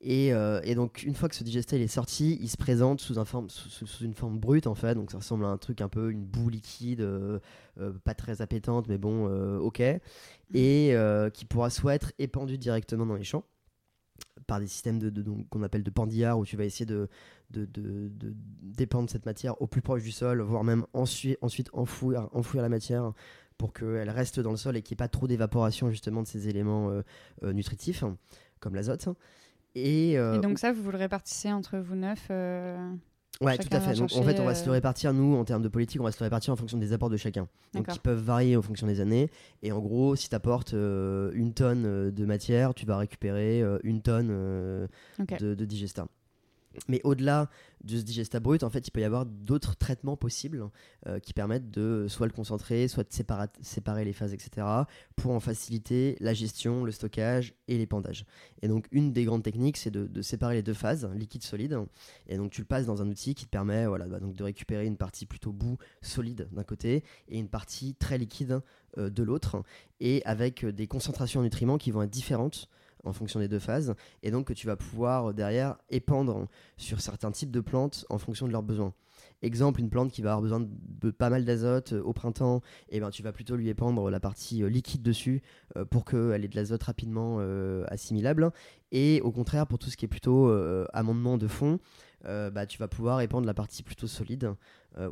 Et, 0.03 0.33
euh, 0.33 0.61
et 0.65 0.75
donc, 0.75 1.03
une 1.03 1.15
fois 1.15 1.29
que 1.29 1.35
ce 1.35 1.45
digestat 1.45 1.77
il 1.77 1.83
est 1.83 1.87
sorti, 1.89 2.39
il 2.41 2.49
se 2.49 2.57
présente 2.57 3.01
sous, 3.03 3.19
un 3.19 3.27
forme, 3.27 3.51
sous, 3.51 3.69
sous- 3.69 3.87
sous 3.87 4.05
une 4.05 4.15
forme 4.15 4.39
brute, 4.39 4.67
en 4.67 4.75
fait. 4.75 4.95
Donc, 4.95 5.11
ça 5.11 5.19
ressemble 5.19 5.45
à 5.45 5.49
un 5.49 5.59
truc 5.59 5.83
un 5.83 5.89
peu, 5.89 6.11
une 6.11 6.25
boue 6.25 6.49
liquide, 6.49 7.03
euh, 7.03 7.39
euh, 7.79 7.93
pas 8.05 8.15
très 8.15 8.41
appétante, 8.41 8.89
mais 8.89 8.97
bon, 8.97 9.27
ok. 9.59 9.81
Et 9.81 10.01
euh, 10.95 11.29
qui 11.31 11.45
pourra 11.45 11.69
soit 11.71 11.95
être 11.95 12.13
épandu 12.19 12.57
directement 12.57 13.05
dans 13.05 13.15
les 13.15 13.25
champs 13.25 13.45
par 14.47 14.59
des 14.59 14.67
systèmes 14.67 14.99
de, 14.99 15.11
de- 15.11 15.23
donc, 15.23 15.49
qu'on 15.51 15.63
appelle 15.63 15.83
de 15.85 15.91
pandillard 15.91 16.39
où 16.39 16.47
tu 16.47 16.57
vas 16.57 16.65
essayer 16.65 16.87
de, 16.87 17.09
de, 17.51 17.67
de- 17.67 18.09
de 18.09 18.35
dépendre 18.63 19.09
cette 19.11 19.27
matière 19.27 19.61
au 19.61 19.67
plus 19.67 19.83
proche 19.83 20.03
du 20.03 20.13
sol, 20.13 20.41
voire 20.41 20.65
même 20.65 20.87
ensuite, 20.95 21.39
ensuite 21.43 21.69
enfouir, 21.75 22.29
enfouir 22.33 22.63
la 22.63 22.69
matière 22.71 23.13
pour 23.59 23.75
qu'elle 23.75 24.09
reste 24.11 24.41
dans 24.41 24.51
le 24.51 24.57
sol 24.57 24.77
et 24.79 24.83
qu'il 24.83 24.95
n'y 24.95 24.97
ait 24.97 25.05
pas 25.05 25.09
trop 25.09 25.27
d'évaporation 25.29 25.91
justement 25.91 26.23
de 26.23 26.27
ces 26.27 26.49
éléments 26.49 26.91
nutritifs 27.43 28.03
comme 28.61 28.75
l'azote. 28.75 29.09
Et, 29.75 30.19
euh, 30.19 30.35
Et 30.35 30.41
donc 30.41 30.59
ça, 30.59 30.73
vous 30.73 30.91
le 30.91 30.99
répartissez 30.99 31.53
entre 31.53 31.79
vous 31.79 31.95
neuf 31.95 32.27
euh, 32.31 32.93
ouais, 33.41 33.57
tout 33.59 33.69
à 33.71 33.81
fait. 33.81 33.95
Donc, 33.95 34.11
en 34.15 34.23
fait, 34.23 34.41
on 34.41 34.45
va 34.45 34.55
se 34.55 34.65
le 34.65 34.71
euh, 34.71 34.73
répartir, 34.73 35.13
nous, 35.13 35.37
en 35.37 35.45
termes 35.45 35.63
de 35.63 35.69
politique, 35.69 36.01
on 36.01 36.05
va 36.05 36.13
se 36.13 36.19
le 36.21 36.25
répartir 36.25 36.53
en 36.53 36.57
fonction 36.57 36.79
des 36.79 36.93
apports 36.93 37.11
de 37.11 37.17
chacun. 37.17 37.49
Donc, 37.75 37.87
qui 37.89 37.99
peuvent 37.99 38.23
varier 38.23 38.57
en 38.57 38.63
fonction 38.63 38.87
des 38.87 39.01
années. 39.01 39.31
Et 39.63 39.73
en 39.73 39.79
gros, 39.79 40.17
si 40.17 40.29
tu 40.29 40.35
apportes 40.35 40.73
une 40.73 41.53
tonne 41.55 41.85
euh, 41.87 42.11
de 42.11 42.25
matière, 42.25 42.75
tu 42.75 42.87
vas 42.87 42.97
récupérer 42.99 43.63
euh, 43.63 43.79
une 43.83 44.03
tonne 44.03 44.29
euh, 44.31 44.87
de, 45.39 45.55
de 45.55 45.65
digesta. 45.65 46.07
Mais 46.89 47.01
au-delà 47.03 47.51
de 47.83 47.97
ce 47.97 48.03
digesta 48.03 48.39
brut, 48.39 48.63
en 48.63 48.71
fait, 48.71 48.87
il 48.87 48.91
peut 48.91 49.01
y 49.01 49.05
avoir 49.05 49.27
d'autres 49.27 49.77
traitements 49.77 50.17
possibles 50.17 50.69
euh, 51.07 51.19
qui 51.19 51.33
permettent 51.33 51.71
de 51.71 52.07
soit 52.09 52.27
le 52.27 52.33
concentrer, 52.33 52.87
soit 52.89 53.05
de 53.05 53.13
séparer, 53.63 54.05
les 54.05 54.13
phases, 54.13 54.33
etc., 54.33 54.67
pour 55.17 55.33
en 55.33 55.41
faciliter 55.41 56.17
la 56.21 56.35
gestion, 56.35 56.85
le 56.85 56.93
stockage 56.93 57.55
et 57.67 57.79
l'épandage. 57.79 58.25
Et 58.63 58.69
donc, 58.69 58.87
une 58.93 59.13
des 59.13 59.25
grandes 59.25 59.43
techniques, 59.43 59.79
c'est 59.79 59.91
de, 59.91 60.23
séparer 60.23 60.55
les 60.55 60.63
deux 60.63 60.75
phases, 60.75 61.09
liquide-solide. 61.15 61.79
Et 62.29 62.37
donc, 62.37 62.51
tu 62.51 62.61
le 62.61 62.67
passes 62.67 62.87
dans 62.87 63.03
un 63.03 63.09
outil 63.09 63.35
qui 63.35 63.47
te 63.47 63.51
permet 63.51 63.87
voilà, 63.87 64.07
bah, 64.07 64.21
donc 64.21 64.37
de 64.37 64.45
récupérer 64.45 64.87
une 64.87 64.97
partie 64.97 65.27
plutôt 65.27 65.53
boue, 65.53 65.79
solide 66.03 66.49
d'un 66.53 66.65
côté, 66.65 67.03
et 67.29 67.39
une 67.39 67.49
partie 67.49 67.95
très 67.95 68.19
liquide 68.19 68.61
euh, 68.99 69.11
de 69.11 69.23
l'autre, 69.23 69.63
et 70.01 70.23
avec 70.25 70.65
euh, 70.65 70.73
des 70.73 70.87
concentrations 70.87 71.41
en 71.41 71.45
nutriments 71.45 71.79
qui 71.79 71.91
vont 71.91 72.03
être 72.03 72.11
différentes 72.11 72.69
en 73.05 73.13
fonction 73.13 73.41
des 73.41 73.49
deux 73.49 73.59
phases, 73.59 73.95
et 74.23 74.31
donc 74.31 74.49
que 74.49 74.53
tu 74.53 74.67
vas 74.67 74.77
pouvoir 74.77 75.31
euh, 75.31 75.33
derrière 75.33 75.77
épandre 75.91 76.49
sur 76.77 77.01
certains 77.01 77.31
types 77.31 77.51
de 77.51 77.61
plantes 77.61 78.05
en 78.11 78.19
fonction 78.19 78.47
de 78.47 78.53
leurs 78.53 78.63
besoins. 78.63 78.93
Exemple, 79.43 79.81
une 79.81 79.89
plante 79.89 80.13
qui 80.13 80.23
va 80.23 80.31
avoir 80.31 80.43
besoin 80.43 80.61
de, 80.61 81.11
pas 81.11 81.31
mal 81.31 81.45
d'azote 81.45 81.95
euh, 81.95 82.03
au 82.03 82.13
printemps, 82.13 82.61
et 82.91 83.01
ben 83.01 83.11
tu 83.11 83.23
vas 83.23 83.33
plutôt 83.33 83.57
lui 83.57 83.69
épandre 83.69 84.11
la 84.11 84.21
partie 84.21 84.63
euh, 84.63 84.69
liquide 84.69 85.03
dessus 85.03 85.43
pour 85.91 86.05
qu'elle 86.05 86.45
ait 86.45 86.49
de 86.49 86.57
l'azote 86.57 86.83
rapidement 86.83 87.39
assimilable. 87.87 88.51
Et 88.91 89.21
au 89.23 89.31
contraire, 89.31 89.67
pour 89.69 89.79
tout 89.79 89.89
ce 89.89 89.97
qui 89.97 90.05
est 90.05 90.09
plutôt 90.09 90.51
amendement 90.93 91.39
de 91.39 91.47
fond, 91.47 91.79
bah, 92.25 92.67
tu 92.67 92.79
vas 92.79 92.89
pouvoir 92.89 93.21
épandre 93.21 93.47
la 93.47 93.55
partie 93.55 93.85
plutôt 93.85 94.09
solide, 94.09 94.53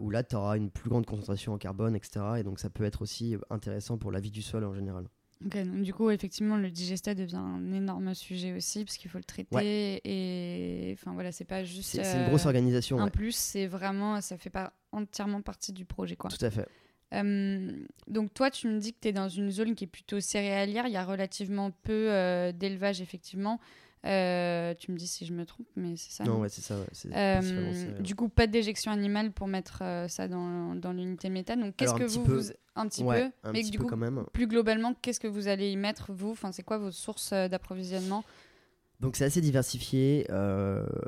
où 0.01 0.11
là 0.11 0.25
tu 0.25 0.35
auras 0.35 0.57
une 0.57 0.71
plus 0.71 0.91
grande 0.91 1.07
concentration 1.07 1.53
en 1.53 1.59
carbone, 1.59 1.95
etc. 1.95 2.21
Et 2.39 2.43
donc 2.43 2.59
ça 2.59 2.71
peut 2.71 2.85
être 2.85 3.03
aussi 3.03 3.37
intéressant 3.51 3.99
pour 3.99 4.11
la 4.11 4.19
vie 4.19 4.33
du 4.33 4.43
sol 4.43 4.65
en 4.65 4.75
général. 4.75 5.09
Ok, 5.45 5.57
donc 5.57 5.83
du 5.83 5.95
coup, 5.95 6.11
effectivement, 6.11 6.57
le 6.57 6.71
digestat 6.71 7.15
devient 7.15 7.37
un 7.37 7.73
énorme 7.73 8.13
sujet 8.15 8.53
aussi 8.53 8.85
parce 8.85 8.97
qu'il 8.97 9.11
faut 9.11 9.19
le 9.19 9.25
traiter 9.25 10.01
et 10.05 10.93
enfin 10.95 11.13
voilà, 11.13 11.31
c'est 11.31 11.45
pas 11.45 11.63
juste 11.65 11.91
C'est 11.91 12.19
une 12.19 12.29
grosse 12.29 12.45
euh, 12.45 12.49
organisation. 12.49 12.97
ouais. 12.99 13.11
plus, 13.11 13.35
c'est 13.37 13.67
vraiment 13.67 14.21
ça 14.21 14.37
fait 14.37 14.51
pas 14.51 14.73
entièrement 14.91 15.41
partie 15.43 15.73
du 15.73 15.85
projet 15.85 16.17
quoi. 16.17 16.31
Tout 16.31 16.45
à 16.45 16.51
fait. 16.51 16.67
Euh, 17.15 17.73
donc 18.09 18.35
toi, 18.35 18.51
tu 18.51 18.69
me 18.69 18.79
dis 18.79 18.93
que 18.93 18.99
tu 19.01 19.09
es 19.09 19.13
dans 19.13 19.29
une 19.29 19.51
zone 19.51 19.75
qui 19.75 19.85
est 19.85 19.89
plutôt 19.89 20.21
céréalière, 20.21 20.87
il 20.87 20.93
y 20.93 20.97
a 20.97 21.05
relativement 21.05 21.71
peu 21.71 22.11
euh, 22.11 22.53
d'élevage 22.53 23.01
effectivement. 23.01 23.61
Euh, 24.07 24.75
tu 24.79 24.93
me 24.93 24.97
dis 24.97 25.07
si 25.09 25.27
je 25.27 25.33
me 25.33 25.45
trompe, 25.45 25.67
mais 25.77 25.97
c'est 25.97 26.13
ça. 26.13 26.25
Non, 26.25 26.41
ouais, 26.41 26.49
c'est 26.49 26.61
ça. 26.63 26.77
ouais, 26.79 26.87
Euh, 27.17 27.99
du 28.01 28.15
coup, 28.15 28.29
pas 28.29 28.47
de 28.47 28.53
déjection 28.53 28.93
animale 28.93 29.33
pour 29.33 29.49
mettre 29.49 29.81
euh, 29.83 30.07
ça 30.09 30.29
dans, 30.29 30.75
dans 30.77 30.93
l'unité 30.93 31.29
méthane. 31.31 31.61
Donc, 31.61 31.77
qu'est-ce 31.77 31.95
que 31.95 32.05
vous, 32.05 32.23
peu. 32.25 32.35
vous- 32.39 32.51
un 32.77 32.87
petit 32.87 33.03
Ouais, 33.03 33.25
peu, 33.29 33.49
un 33.49 33.53
mais 33.53 33.61
petit 33.63 33.71
du 33.73 33.79
peu 33.79 33.85
coup, 33.85 33.91
quand 33.91 33.97
même. 33.97 34.25
plus 34.33 34.47
globalement, 34.47 34.95
qu'est-ce 35.03 35.19
que 35.19 35.27
vous 35.27 35.49
allez 35.49 35.71
y 35.73 35.77
mettre 35.77 36.13
vous? 36.13 36.31
Enfin, 36.31 36.53
c'est 36.53 36.63
quoi 36.63 36.79
vos 36.79 36.93
sources 36.93 37.33
d'approvisionnement? 37.33 38.25
Donc 39.01 39.15
c'est 39.17 39.25
assez 39.25 39.41
diversifié. 39.41 40.27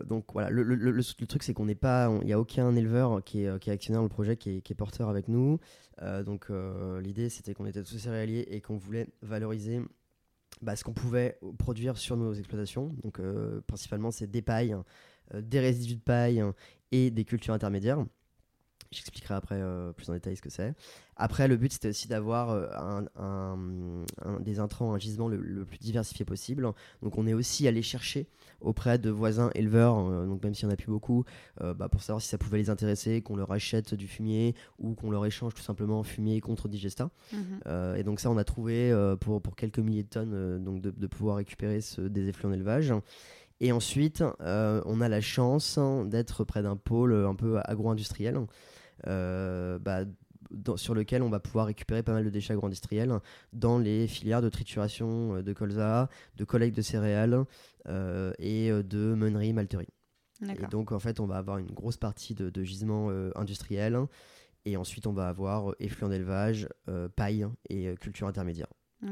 donc 0.05 0.25
voilà, 0.33 0.49
le, 0.51 0.63
le- 0.63 0.75
le- 0.77 0.91
le- 0.93 1.03
le 1.19 1.27
truc 1.27 1.43
c'est 1.43 1.55
qu'on 1.55 1.65
n'est 1.67 1.75
pas, 1.75 2.09
il 2.23 2.27
n'y 2.27 2.33
a 2.33 2.39
aucun 2.39 2.75
éleveur 2.77 3.23
qui 3.25 3.43
est, 3.45 3.59
qui 3.61 3.71
est 3.71 3.73
actionnaire 3.73 3.99
dans 4.01 4.05
le 4.05 4.09
projet, 4.09 4.37
qui 4.37 4.57
est, 4.59 4.61
qui 4.61 4.73
est 4.73 4.77
porteur 4.77 5.09
avec 5.09 5.27
nous. 5.29 5.59
Donc 6.25 6.47
l'idée 7.03 7.29
c'était 7.31 7.53
qu'on 7.55 7.67
était 7.67 7.83
tous 7.83 7.99
céréaliers 7.99 8.47
et 8.51 8.61
qu'on 8.61 8.77
voulait 8.77 9.09
valoriser 9.23 9.81
bah, 10.63 10.77
ce 10.77 10.85
qu'on 10.85 10.93
pouvait 10.93 11.39
produire 11.59 11.97
sur 11.97 12.17
nos 12.17 12.33
exploitations. 12.33 12.95
Donc 13.03 13.21
euh, 13.21 13.61
principalement 13.67 14.11
c'est 14.11 14.31
des 14.31 14.43
pailles, 14.43 14.77
euh, 15.35 15.41
des 15.41 15.61
résidus 15.61 15.97
de 15.97 16.01
paille 16.01 16.43
et 16.93 17.11
des 17.11 17.25
cultures 17.25 17.55
intermédiaires. 17.55 18.05
J'expliquerai 18.93 19.35
après 19.35 19.55
euh, 19.55 19.93
plus 19.93 20.11
en 20.11 20.15
détail 20.15 20.35
ce 20.35 20.43
que 20.43 20.51
c'est. 20.51 20.75
Après, 21.15 21.47
le 21.47 21.57
but, 21.57 21.73
c'était 21.73 21.91
aussi 21.91 22.09
d'avoir 22.09 22.51
euh, 22.51 22.67
un, 22.77 23.05
un- 23.23 24.05
un- 24.25 24.41
des 24.41 24.59
intrants, 24.59 24.93
un 24.95 24.99
gisement 24.99 25.29
le, 25.29 25.37
le 25.37 25.65
plus 25.65 25.79
diversifié 25.79 26.25
possible. 26.25 26.69
Donc, 27.01 27.17
on 27.17 27.25
est 27.29 27.33
aussi 27.35 27.69
allé 27.69 27.83
chercher 27.83 28.27
auprès 28.61 28.99
de 28.99 29.09
voisins 29.09 29.51
éleveurs, 29.55 29.97
euh, 29.99 30.27
donc 30.27 30.43
même 30.43 30.55
s'il 30.57 30.67
n'y 30.67 30.73
en 30.73 30.75
a 30.75 30.77
plus 30.77 30.91
beaucoup, 30.91 31.25
euh, 31.61 31.73
bah, 31.73 31.89
pour 31.89 32.03
savoir 32.03 32.21
si 32.21 32.27
ça 32.29 32.37
pouvait 32.37 32.59
les 32.59 32.69
intéresser, 32.69 33.23
qu'on 33.23 33.37
leur 33.37 33.53
achète 33.53 33.95
du 33.95 34.09
fumier 34.09 34.57
ou 34.81 34.95
qu'on 34.95 35.13
leur 35.13 35.25
échange 35.25 35.55
tout 35.55 35.63
simplement 35.63 36.03
fumier 36.03 36.41
contre 36.41 36.67
digesta. 36.67 37.11
Euh, 37.69 37.95
et 37.95 38.03
donc, 38.03 38.19
ça, 38.19 38.29
on 38.29 38.39
a 38.39 38.45
trouvé 38.45 38.93
pour, 39.21 39.41
pour 39.41 39.55
quelques 39.55 39.79
milliers 39.79 40.03
de 40.03 40.09
tonnes 40.09 40.65
donc 40.65 40.81
de, 40.81 40.91
de 40.91 41.07
pouvoir 41.07 41.37
récupérer 41.37 41.81
ce, 41.81 42.01
des 42.01 42.27
effluents 42.27 42.51
d'élevage. 42.51 42.93
Et 43.61 43.71
ensuite, 43.71 44.25
on 44.41 45.01
a 45.01 45.09
la 45.09 45.21
chance 45.21 45.79
d'être 46.07 46.43
près 46.43 46.63
d'un 46.63 46.77
pôle 46.77 47.15
un 47.15 47.37
peu 47.37 47.61
agro-industriel. 47.63 48.41
Euh, 49.07 49.79
bah, 49.79 50.05
dans- 50.51 50.77
sur 50.77 50.95
lequel 50.95 51.23
on 51.23 51.31
va 51.31 51.41
pouvoir 51.41 51.67
récupérer 51.67 52.03
pas 52.03 52.13
mal 52.13 52.25
de 52.25 52.31
déchets 52.31 52.53
agro-industriels 52.53 53.13
dans 53.53 53.79
les 53.79 54.07
filières 54.07 54.43
de 54.43 54.49
trituration 54.49 55.37
euh, 55.37 55.43
de 55.43 55.53
colza, 55.53 56.09
de 56.37 56.45
collecte 56.45 56.77
de 56.77 56.83
céréales 56.83 57.45
euh, 57.89 58.33
et 58.39 58.71
de 58.71 59.15
meunerie, 59.15 59.53
malterie. 59.53 59.89
Et 60.43 60.67
donc 60.71 60.93
en 60.93 60.99
fait 60.99 61.21
on 61.21 61.27
va 61.27 61.37
avoir 61.37 61.59
une 61.59 61.71
grosse 61.71 61.99
partie 61.99 62.35
de, 62.35 62.49
de 62.51 62.65
gisements 62.65 63.11
industriels 63.37 63.99
et 64.65 64.77
ensuite 64.79 65.07
on 65.07 65.13
va 65.13 65.29
avoir 65.29 65.75
effluents 65.81 66.09
d'élevage, 66.09 66.67
paille 67.15 67.47
et 67.69 67.95
culture 68.01 68.27
intermédiaire. 68.27 68.69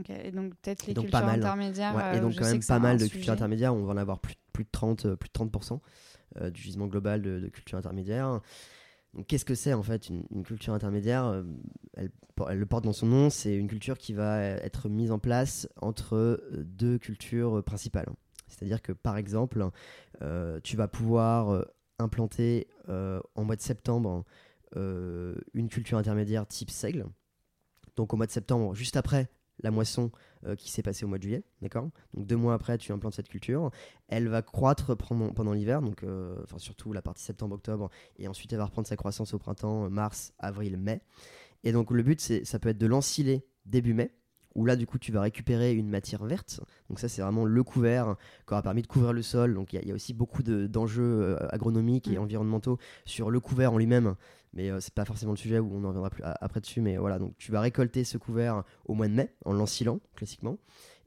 Et 0.09 0.31
donc, 0.31 0.55
peut-être 0.57 0.87
les 0.87 0.95
donc 0.95 1.07
cultures 1.07 1.25
mal. 1.25 1.39
intermédiaires. 1.41 1.95
Ouais, 1.95 2.19
et 2.19 2.21
donc 2.21 2.35
quand 2.37 2.45
même 2.45 2.63
pas 2.63 2.79
mal 2.79 2.97
de 2.97 3.03
sujet. 3.05 3.13
cultures 3.13 3.33
intermédiaires, 3.33 3.75
on 3.75 3.85
va 3.85 3.95
en 3.95 3.97
avoir 3.97 4.21
plus, 4.21 4.35
plus 4.53 4.65
de 4.65 4.69
30, 4.71 5.07
euh, 5.07 5.17
plus 5.17 5.29
de 5.29 5.33
30% 5.33 5.81
euh, 6.37 6.51
du 6.51 6.61
gisement 6.61 6.87
global 6.87 7.23
de, 7.23 7.41
de 7.41 7.49
culture 7.49 7.79
intermédiaire. 7.79 8.41
Qu'est-ce 9.27 9.45
que 9.45 9.55
c'est 9.55 9.73
en 9.73 9.83
fait 9.83 10.11
une, 10.11 10.45
culture 10.45 10.75
intermédiaire 10.75 11.25
Euh, 11.25 11.43
elle, 11.95 12.11
le 12.59 12.67
porte 12.67 12.85
dans 12.85 12.93
son 12.93 13.07
nom, 13.07 13.31
c'est 13.31 13.55
une 13.55 13.67
culture 13.67 13.99
qui 13.99 14.13
va 14.13 14.41
être 14.43 14.89
mise 14.89 15.11
en 15.11 15.19
place 15.19 15.69
entre 15.81 16.15
euh, 16.15 16.65
deux 16.65 16.99
cultures 16.99 17.59
euh, 17.59 17.63
principales. 17.63 18.09
C'est-à-dire 18.49 18.83
que 18.83 18.93
par 18.93 19.17
exemple, 19.17 19.69
euh, 20.23 20.61
tu 20.63 20.77
vas 20.77 20.89
pouvoir 20.89 21.51
euh, 21.51 21.65
implanter 21.99 22.69
euh, 22.89 23.21
en 23.35 23.45
mois 23.45 23.57
de 23.57 23.61
septembre 23.61 24.25
euh, 24.77 25.35
une 25.55 25.69
culture 25.69 25.99
intermédiaire 25.99 26.47
type 26.47 26.71
seigle. 26.71 27.07
Donc 27.97 28.13
au 28.15 28.17
mois 28.17 28.27
de 28.27 28.33
septembre, 28.33 28.75
juste 28.75 28.97
après 28.97 29.29
la 29.61 29.71
moisson 29.71 30.11
euh, 30.47 30.55
qui 30.55 30.71
s'est 30.71 30.83
passée 30.83 31.05
au 31.05 31.09
mois 31.09 31.19
de 31.19 31.23
juillet, 31.25 31.43
d'accord? 31.63 31.89
Donc 32.15 32.27
deux 32.27 32.37
mois 32.37 32.55
après, 32.55 32.79
tu 32.79 32.93
implantes 32.93 33.15
cette 33.15 33.29
culture. 33.29 33.71
Elle 34.09 34.29
va 34.29 34.43
croître 34.43 34.97
pendant, 34.97 35.53
l'hiver, 35.53 35.83
donc 35.83 36.03
euh, 36.03 36.37
surtout 36.59 36.93
la 36.93 37.03
partie 37.03 37.23
septembre-octobre, 37.23 37.91
et 38.19 38.29
ensuite 38.29 38.53
elle 38.53 38.59
va 38.59 38.67
reprendre 38.67 38.87
sa 38.87 38.97
croissance 38.97 39.35
au 39.35 39.39
printemps, 39.39 39.91
mars, 39.91 40.33
avril, 40.39 40.77
mai. 40.77 41.01
Et 41.65 41.73
donc 41.73 41.91
le 41.91 42.03
but, 42.03 42.21
c'est, 42.21 42.45
ça 42.45 42.59
peut 42.59 42.69
être 42.69 42.79
de 42.79 42.87
l'ensiler 42.87 43.47
début 43.67 43.95
mai, 43.95 44.13
où 44.55 44.65
là 44.67 44.77
du 44.77 44.87
coup 44.87 44.99
tu 44.99 45.13
vas 45.13 45.21
récupérer 45.21 45.73
une 45.75 45.89
matière 45.89 46.25
verte. 46.25 46.61
Donc 46.89 46.99
ça 47.01 47.09
c'est 47.09 47.23
vraiment 47.23 47.45
le 47.45 47.63
couvert 47.63 48.17
qui 48.47 48.53
aura 48.55 48.63
permis 48.63 48.83
de 48.83 48.87
couvrir 48.87 49.13
le 49.13 49.23
sol. 49.23 49.55
Donc 49.55 49.73
il 49.73 49.77
y 49.77 49.79
a- 49.79 49.83
il 49.83 49.89
y, 49.89 49.93
a 49.93 49.95
aussi 49.95 50.15
beaucoup 50.15 50.43
de- 50.43 50.67
d'enjeux 50.67 51.03
euh, 51.23 51.37
agronomiques 51.51 52.09
et 52.09 52.19
Mm. 52.19 52.23
environnementaux 52.23 52.79
sur 53.05 53.31
le 53.31 53.41
couvert 53.41 53.73
en 53.73 53.79
lui-même. 53.79 54.15
Mais 54.55 54.71
euh, 54.71 54.81
c'est 54.81 54.95
pas 54.95 55.05
forcément 55.05 55.33
le 55.33 55.37
sujet 55.37 55.59
où 55.59 55.71
on 55.75 55.85
en 55.85 55.89
reviendra 55.89 56.09
plus 56.11 56.23
après 56.25 56.61
dessus. 56.61 56.81
Mais 56.81 56.97
voilà, 56.97 57.19
donc 57.19 57.37
tu 57.37 57.53
vas 57.53 57.61
récolter 57.61 58.03
ce 58.05 58.17
couvert 58.19 58.65
au 58.87 58.95
mois 58.95 59.07
de 59.07 59.13
mai 59.13 59.35
en 59.45 59.53
l'ensilant 59.53 60.01
classiquement. 60.17 60.57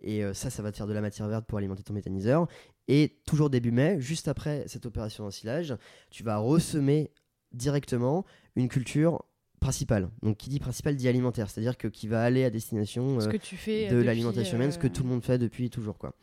Et 0.03 0.23
euh, 0.23 0.33
ça, 0.33 0.49
ça 0.49 0.61
va 0.63 0.71
te 0.71 0.77
faire 0.77 0.87
de 0.87 0.93
la 0.93 1.01
matière 1.01 1.27
verte 1.27 1.45
pour 1.45 1.57
alimenter 1.57 1.81
ton 1.83 1.93
méthaniseur. 1.93 2.47
Et 2.87 3.19
toujours 3.25 3.49
début 3.49 3.71
mai, 3.71 3.99
juste 3.99 4.27
après 4.27 4.63
cette 4.67 4.85
opération 4.85 5.23
d'ensilage, 5.23 5.75
tu 6.11 6.23
vas 6.23 6.37
ressemer 6.37 7.11
directement 7.51 8.25
une 8.55 8.69
culture 8.69 9.23
principale. 9.61 10.09
Donc 10.23 10.37
qui 10.37 10.49
dit 10.49 10.59
principale 10.59 10.97
dit 10.97 11.07
alimentaire, 11.07 11.49
c'est-à-dire 11.49 11.77
que 11.77 11.87
qui 11.87 12.07
va 12.07 12.21
aller 12.21 12.43
à 12.43 12.49
destination 12.49 13.21
Ce 13.21 13.27
euh, 13.27 13.31
que 13.31 13.37
tu 13.37 13.55
fais 13.55 13.87
de 13.87 13.95
depuis, 13.95 14.05
l'alimentation 14.05 14.57
humaine, 14.57 14.71
ce 14.71 14.77
que 14.77 14.87
euh, 14.87 14.89
tout 14.89 15.03
le 15.03 15.09
monde 15.09 15.23
fait 15.23 15.37
depuis 15.37 15.69
toujours 15.69 15.97
quoi. 15.97 16.13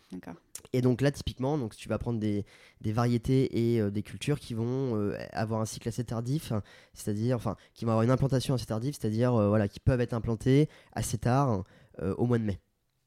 Et 0.73 0.83
donc 0.83 1.01
là, 1.01 1.11
typiquement, 1.11 1.57
donc 1.57 1.75
tu 1.75 1.89
vas 1.89 1.99
prendre 1.99 2.19
des, 2.19 2.45
des 2.81 2.93
variétés 2.93 3.73
et 3.75 3.81
euh, 3.81 3.91
des 3.91 4.03
cultures 4.03 4.41
qui 4.41 4.55
vont 4.55 4.97
euh, 4.97 5.17
avoir 5.33 5.61
un 5.61 5.65
cycle 5.65 5.89
assez 5.89 6.05
tardif, 6.05 6.53
c'est-à-dire, 6.93 7.37
enfin, 7.37 7.57
qui 7.75 7.85
vont 7.85 7.93
avoir 7.93 8.03
une 8.03 8.11
implantation 8.11 8.55
assez 8.55 8.67
tardive, 8.67 8.95
c'est-à-dire, 8.99 9.35
euh, 9.35 9.49
voilà, 9.49 9.69
qui 9.69 9.81
peuvent 9.81 10.01
être 10.01 10.13
implantées 10.13 10.69
assez 10.93 11.17
tard, 11.17 11.63
euh, 12.03 12.15
au 12.17 12.27
mois 12.27 12.39
de 12.39 12.45
mai. 12.45 12.59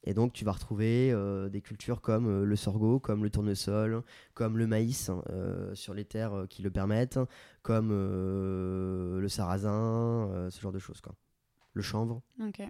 Et 0.04 0.14
donc, 0.16 0.34
tu 0.34 0.44
vas 0.46 0.52
retrouver 0.54 1.12
euh, 1.12 1.48
des 1.50 1.62
cultures 1.62 2.02
comme 2.02 2.28
euh, 2.28 2.44
le 2.46 2.56
sorgho, 2.56 3.00
comme 3.00 3.24
le 3.24 3.30
tournesol, 3.30 4.02
comme 4.34 4.58
le 4.58 4.66
maïs 4.68 5.10
hein, 5.10 5.22
euh, 5.30 5.76
sur 5.76 5.94
les 5.94 6.06
terres 6.06 6.46
qui 6.50 6.62
le 6.64 6.72
permettent, 6.72 7.20
comme 7.62 7.92
le 7.92 9.28
sarrasin, 9.28 10.48
ce 10.50 10.60
genre 10.62 10.72
de 10.72 10.80
choses, 10.80 11.02
quoi. 11.02 11.14
Le 11.74 11.82
chanvre. 11.82 12.22
Ok. 12.40 12.62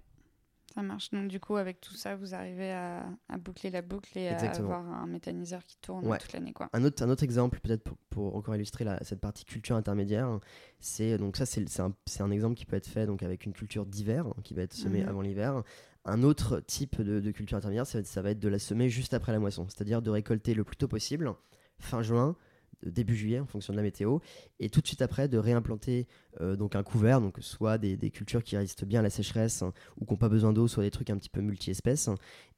Ça 0.76 0.82
marche. 0.84 1.10
Donc, 1.12 1.28
du 1.28 1.38
coup, 1.40 1.58
avec 1.58 1.82
tout 1.82 1.96
ça, 1.96 2.16
vous 2.16 2.34
arrivez 2.34 2.72
à, 2.72 3.06
à 3.28 3.38
boucler 3.38 3.70
la 3.72 3.82
boucle 3.82 4.18
et 4.18 4.28
Exactement. 4.28 4.72
à 4.72 4.78
avoir 4.78 5.02
un 5.02 5.06
méthaniseur 5.08 5.66
qui 5.66 5.76
tourne 5.82 6.06
Ouais. 6.08 6.18
toute 6.18 6.32
l'année, 6.32 6.54
quoi. 6.54 6.70
Un 6.72 6.86
autre, 6.86 7.04
un 7.04 7.10
autre 7.10 7.24
exemple, 7.24 7.60
peut-être 7.60 7.84
pour, 7.84 7.98
pour 8.10 8.36
encore 8.38 8.56
illustrer 8.56 8.86
la- 8.86 9.04
cette 9.04 9.20
partie 9.20 9.44
culture 9.44 9.76
intermédiaire, 9.76 10.40
c'est 10.80 11.18
donc 11.18 11.36
ça, 11.36 11.46
c'est 11.46 11.80
un, 11.82 11.94
un 12.22 12.32
exemple 12.32 12.56
qui 12.56 12.66
peut 12.66 12.78
être 12.78 12.88
fait 12.88 13.06
donc 13.06 13.22
avec 13.22 13.46
une 13.46 13.52
culture 13.52 13.86
d'hiver 13.86 14.28
hein, 14.28 14.34
qui 14.46 14.54
va 14.54 14.62
être 14.62 14.74
semée 14.74 15.02
Mhm. 15.04 15.10
avant 15.10 15.22
l'hiver. 15.22 15.62
Un 16.06 16.24
autre 16.24 16.60
type 16.60 17.02
de, 17.02 17.20
de 17.20 17.32
culture 17.32 17.58
intermédiaire, 17.58 17.86
ça 17.86 17.98
va, 17.98 18.02
être, 18.02 18.08
ça 18.08 18.22
va 18.22 18.32
être 18.32 18.40
de 18.40 18.50
la 18.50 18.58
semer 18.60 18.90
juste 18.90 19.14
après 19.14 19.32
la 19.32 19.40
moisson, 19.40 19.68
c'est-à-dire 19.70 20.02
de 20.02 20.10
récolter 20.10 20.54
le 20.54 20.64
plus 20.64 20.76
tôt 20.76 20.88
possible, 20.88 21.34
fin 21.78 22.02
juin, 22.02 22.36
début 22.84 23.16
juillet 23.16 23.40
en 23.40 23.46
fonction 23.46 23.74
de 23.74 23.78
la 23.78 23.84
météo, 23.84 24.18
et 24.60 24.70
tout 24.70 24.82
de 24.82 24.88
suite 24.88 25.04
après 25.04 25.28
de 25.28 25.38
réimplanter 25.38 26.08
euh, 26.40 26.56
donc 26.56 26.76
un 26.76 26.82
couvert, 26.82 27.22
donc 27.22 27.38
soit 27.42 27.78
des, 27.78 27.98
des 27.98 28.10
cultures 28.10 28.44
qui 28.44 28.58
résistent 28.58 28.86
bien 28.86 29.02
à 29.02 29.04
la 29.04 29.12
sécheresse 29.12 29.62
hein, 29.62 29.74
ou 29.98 30.06
qui 30.06 30.14
n'ont 30.14 30.18
pas 30.18 30.30
besoin 30.30 30.54
d'eau, 30.54 30.68
soit 30.68 30.84
des 30.84 30.90
trucs 30.90 31.12
un 31.12 31.18
petit 31.18 31.30
peu 31.30 31.42
multi-espèces, 31.42 32.10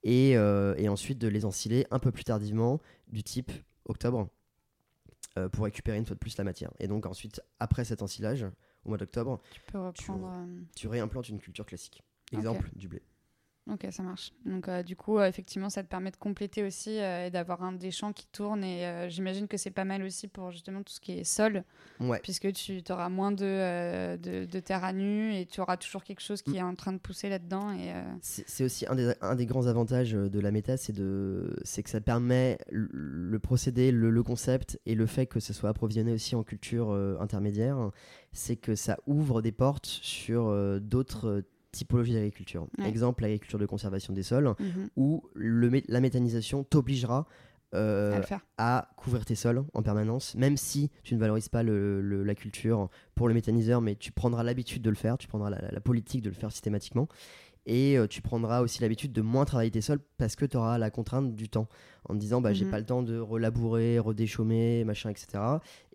et, 0.03 0.37
euh, 0.37 0.75
et 0.77 0.87
ensuite 0.87 1.19
de 1.19 1.27
les 1.27 1.43
ensiler 1.43 1.85
un 1.91 1.99
peu 1.99 2.11
plus 2.11 2.23
tardivement, 2.23 2.79
du 3.09 3.23
type 3.23 3.51
octobre, 3.85 4.29
euh, 5.37 5.49
pour 5.49 5.65
récupérer 5.65 5.97
une 5.97 6.05
fois 6.05 6.15
de 6.15 6.19
plus 6.19 6.37
la 6.37 6.43
matière. 6.45 6.71
Et 6.79 6.87
donc 6.87 7.05
ensuite, 7.05 7.41
après 7.59 7.83
cet 7.83 8.01
ensilage, 8.01 8.45
au 8.85 8.89
mois 8.89 8.97
d'octobre, 8.97 9.41
Tu 10.75 10.87
réimplantes 10.87 11.27
une 11.27 11.39
culture 11.39 11.65
classique. 11.65 12.03
Exemple, 12.31 12.69
du 12.75 12.87
blé. 12.87 13.01
Ok, 13.71 13.87
ça 13.91 14.03
marche. 14.03 14.33
Donc, 14.45 14.67
euh, 14.67 14.83
du 14.83 14.97
coup, 14.97 15.17
euh, 15.19 15.25
effectivement, 15.25 15.69
ça 15.69 15.83
te 15.83 15.87
permet 15.87 16.11
de 16.11 16.17
compléter 16.17 16.63
aussi 16.63 16.99
euh, 16.99 17.27
et 17.27 17.29
d'avoir 17.31 17.63
un 17.63 17.71
des 17.71 17.91
champs 17.91 18.11
qui 18.11 18.27
tourne. 18.27 18.61
Et 18.61 19.07
j'imagine 19.09 19.47
que 19.47 19.55
c'est 19.55 19.71
pas 19.71 19.85
mal 19.85 20.03
aussi 20.03 20.27
pour 20.27 20.51
justement 20.51 20.83
tout 20.83 20.91
ce 20.91 20.99
qui 20.99 21.13
est 21.13 21.23
sol, 21.23 21.63
Ouais. 22.01 22.19
puisque 22.21 22.51
tu 22.51 22.83
auras 22.89 23.07
moins 23.07 23.31
de, 23.31 24.17
de, 24.17 24.43
de 24.43 24.59
terre 24.59 24.83
à 24.83 24.91
nu 24.91 25.33
et 25.33 25.45
tu 25.45 25.61
auras 25.61 25.77
toujours 25.77 26.03
quelque 26.03 26.19
chose 26.19 26.41
qui 26.41 26.57
est 26.57 26.61
en 26.61 26.75
train 26.75 26.91
de 26.91 26.97
pousser 26.97 27.29
là-dedans. 27.29 27.71
Et, 27.71 27.93
C'est 28.21 28.65
aussi 28.65 28.85
un 28.87 28.95
des, 28.95 29.13
un 29.21 29.35
des 29.35 29.45
grands 29.45 29.67
avantages 29.67 30.11
de 30.11 30.39
la 30.41 30.51
méta, 30.51 30.75
c'est 30.75 30.91
de- 30.93 31.55
c'est 31.63 31.83
que 31.83 31.89
ça 31.89 32.01
permet 32.01 32.57
le, 32.69 32.89
le 32.91 33.39
procédé, 33.39 33.93
le, 33.93 34.09
le 34.09 34.23
concept 34.23 34.77
et 34.85 34.93
le 34.95 35.05
fait 35.05 35.25
que 35.25 35.39
ce 35.39 35.53
soit 35.53 35.69
approvisionné 35.69 36.11
aussi 36.11 36.35
en 36.35 36.43
culture 36.43 36.91
intermédiaire, 37.21 37.91
c'est 38.33 38.57
que 38.57 38.75
ça 38.75 38.97
ouvre 39.07 39.41
des 39.41 39.53
portes 39.53 39.85
sur 39.85 40.53
d'autres 40.81 41.43
typologies 41.73 42.13
d'agriculture. 42.13 42.67
Ouais. 42.77 42.87
Exemple, 42.87 43.23
l'agriculture 43.23 43.59
de 43.59 43.65
conservation 43.65 44.13
des 44.13 44.23
sols, 44.23 44.53
mhm, 44.59 44.89
où 44.95 45.23
le 45.35 45.81
la 45.89 45.99
méthanisation 45.99 46.63
t'obligera 46.63 47.27
euh, 47.75 48.11
à 48.59 48.89
couvrir 48.97 49.25
tes 49.25 49.33
sols 49.33 49.63
en 49.73 49.81
permanence, 49.81 50.35
même 50.35 50.57
si 50.57 50.91
tu 51.03 51.15
ne 51.15 51.19
valorises 51.19 51.49
pas 51.49 51.63
le- 51.63 52.01
le- 52.01 52.23
la 52.23 52.35
culture 52.35 52.89
pour 53.15 53.27
le 53.27 53.33
méthaniseur, 53.33 53.81
mais 53.81 53.95
tu 53.95 54.11
prendras 54.11 54.43
l'habitude 54.43 54.83
de 54.83 54.89
le 54.91 54.95
faire, 54.95 55.17
tu 55.17 55.27
prendras 55.27 55.49
la, 55.49 55.71
la 55.71 55.79
politique 55.81 56.21
de 56.21 56.29
le 56.29 56.35
faire 56.35 56.51
systématiquement. 56.51 57.07
Et 57.65 57.97
euh, 57.97 58.07
tu 58.07 58.21
prendras 58.21 58.61
aussi 58.61 58.81
l'habitude 58.81 59.13
de 59.13 59.21
moins 59.21 59.45
travailler 59.45 59.71
tes 59.71 59.79
sols 59.81 59.99
parce 60.17 60.35
que 60.35 60.45
tu 60.45 60.57
auras 60.57 60.77
la 60.77 60.89
contrainte 60.91 61.33
du 61.35 61.47
temps. 61.49 61.67
En 62.09 62.13
te 62.13 62.19
disant, 62.19 62.41
bah, 62.41 62.51
j'ai 62.53 62.65
Mhm. 62.65 62.71
pas 62.71 62.79
le 62.79 62.85
temps 62.85 63.03
de 63.03 63.17
relabourer, 63.17 63.99
redéchaumer, 63.99 64.83
machin, 64.83 65.09
etc. 65.09 65.41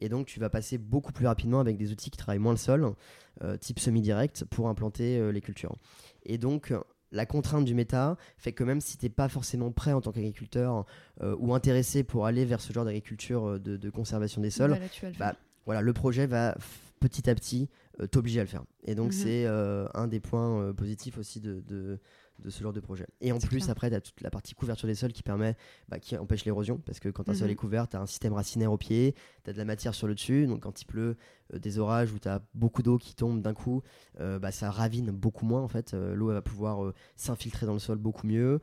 Et 0.00 0.08
donc, 0.08 0.26
tu 0.26 0.40
vas 0.40 0.48
passer 0.48 0.78
beaucoup 0.78 1.12
plus 1.12 1.26
rapidement 1.26 1.60
avec 1.60 1.76
des 1.76 1.92
outils 1.92 2.10
qui 2.10 2.16
travaillent 2.16 2.38
moins 2.38 2.52
le 2.52 2.58
sol, 2.58 2.94
euh, 3.42 3.56
type 3.58 3.78
semi-direct, 3.78 4.44
pour 4.46 4.68
implanter 4.68 5.18
euh, 5.18 5.30
les 5.30 5.42
cultures. 5.42 5.76
Et 6.24 6.38
donc, 6.38 6.72
la 7.12 7.26
contrainte 7.26 7.64
du 7.66 7.74
méta 7.74 8.16
fait 8.38 8.52
que 8.52 8.64
même 8.64 8.80
si 8.80 8.96
tu 8.96 9.04
n'es 9.06 9.10
pas 9.10 9.28
forcément 9.28 9.70
prêt 9.70 9.92
en 9.92 10.00
tant 10.00 10.12
qu'agriculteur 10.12 10.86
euh, 11.22 11.36
ou 11.38 11.54
intéressé 11.54 12.02
pour 12.04 12.24
aller 12.26 12.44
vers 12.46 12.60
ce 12.62 12.72
genre 12.72 12.84
d'agriculture 12.86 13.60
de, 13.60 13.76
de 13.76 13.90
conservation 13.90 14.40
des 14.40 14.50
sols, 14.50 14.72
Bah, 14.72 14.78
là, 14.78 14.88
tu 14.88 15.02
vas 15.02 15.10
le 15.10 15.16
bah, 15.18 15.26
faire. 15.26 15.36
voilà, 15.66 15.80
le 15.82 15.92
projet 15.92 16.26
va 16.26 16.56
petit 17.00 17.28
à 17.30 17.34
petit 17.34 17.68
euh, 18.00 18.06
t'obliger 18.06 18.40
à 18.40 18.44
le 18.44 18.48
faire. 18.48 18.64
Et 18.84 18.94
donc, 18.94 19.06
Mhm. 19.06 19.12
c'est 19.12 19.44
euh, 19.46 19.86
un 19.94 20.06
des 20.06 20.20
points 20.20 20.60
euh, 20.60 20.72
positifs 20.72 21.18
aussi 21.18 21.40
de, 21.40 21.60
de, 21.60 21.98
de 22.38 22.50
ce 22.50 22.62
genre 22.62 22.72
de 22.72 22.80
projet. 22.80 23.06
Et 23.20 23.32
en 23.32 23.38
plus, 23.38 23.58
clair. 23.58 23.70
après, 23.70 23.90
tu 23.90 23.96
as 23.96 24.00
toute 24.00 24.20
la 24.20 24.30
partie 24.30 24.54
couverture 24.54 24.86
des 24.86 24.94
sols 24.94 25.12
qui 25.12 25.22
permet, 25.22 25.56
bah, 25.88 25.98
qui 25.98 26.16
empêche 26.16 26.44
l'érosion, 26.44 26.78
parce 26.86 27.00
que 27.00 27.08
quand 27.08 27.28
un 27.28 27.34
sol 27.34 27.48
Mhm. 27.48 27.52
est 27.52 27.56
couvert, 27.56 27.88
tu 27.88 27.96
as 27.96 28.00
un 28.00 28.06
système 28.06 28.32
racinaire 28.32 28.70
au 28.72 28.76
pied, 28.78 29.14
tu 29.44 29.50
as 29.50 29.52
de 29.52 29.58
la 29.58 29.64
matière 29.64 29.94
sur 29.94 30.06
le 30.06 30.14
dessus, 30.14 30.46
donc 30.46 30.62
quand 30.62 30.80
il 30.80 30.84
pleut, 30.84 31.16
euh, 31.54 31.58
des 31.58 31.78
orages 31.78 32.12
où 32.12 32.18
tu 32.18 32.28
as 32.28 32.40
beaucoup 32.54 32.82
d'eau 32.82 32.98
qui 32.98 33.14
tombe 33.14 33.42
d'un 33.42 33.54
coup, 33.54 33.82
euh, 34.20 34.38
bah, 34.38 34.52
ça 34.52 34.70
ravine 34.70 35.10
beaucoup 35.10 35.44
moins 35.46 35.62
en 35.62 35.68
fait. 35.68 35.94
Euh, 35.94 36.14
L'eau 36.14 36.28
va 36.28 36.42
pouvoir 36.42 36.92
s'infiltrer 37.16 37.66
dans 37.66 37.72
le 37.72 37.78
sol 37.78 37.98
beaucoup 37.98 38.26
mieux. 38.26 38.60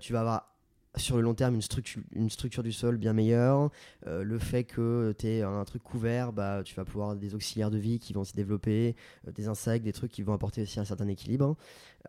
Tu 0.00 0.12
vas 0.12 0.20
avoir 0.20 0.54
sur 0.98 1.16
le 1.16 1.22
long 1.22 1.34
terme 1.34 1.54
une 1.54 1.62
structure, 1.62 2.02
une 2.14 2.28
structure 2.30 2.62
du 2.62 2.72
sol 2.72 2.96
bien 2.98 3.12
meilleure. 3.12 3.70
Euh, 4.06 4.22
le 4.24 4.38
fait 4.38 4.64
que 4.64 5.14
tu 5.18 5.26
aies 5.26 5.42
un 5.42 5.64
truc 5.64 5.82
couvert, 5.82 6.32
bah, 6.32 6.62
tu 6.64 6.74
vas 6.74 6.84
pouvoir 6.84 7.10
avoir 7.10 7.20
des 7.20 7.34
auxiliaires 7.34 7.70
de 7.70 7.78
vie 7.78 7.98
qui 7.98 8.12
vont 8.12 8.24
se 8.24 8.34
développer, 8.34 8.96
euh, 9.26 9.32
des 9.32 9.48
insectes, 9.48 9.84
des 9.84 9.92
trucs 9.92 10.10
qui 10.12 10.22
vont 10.22 10.32
apporter 10.34 10.62
aussi 10.62 10.78
un 10.80 10.84
certain 10.84 11.08
équilibre. 11.08 11.56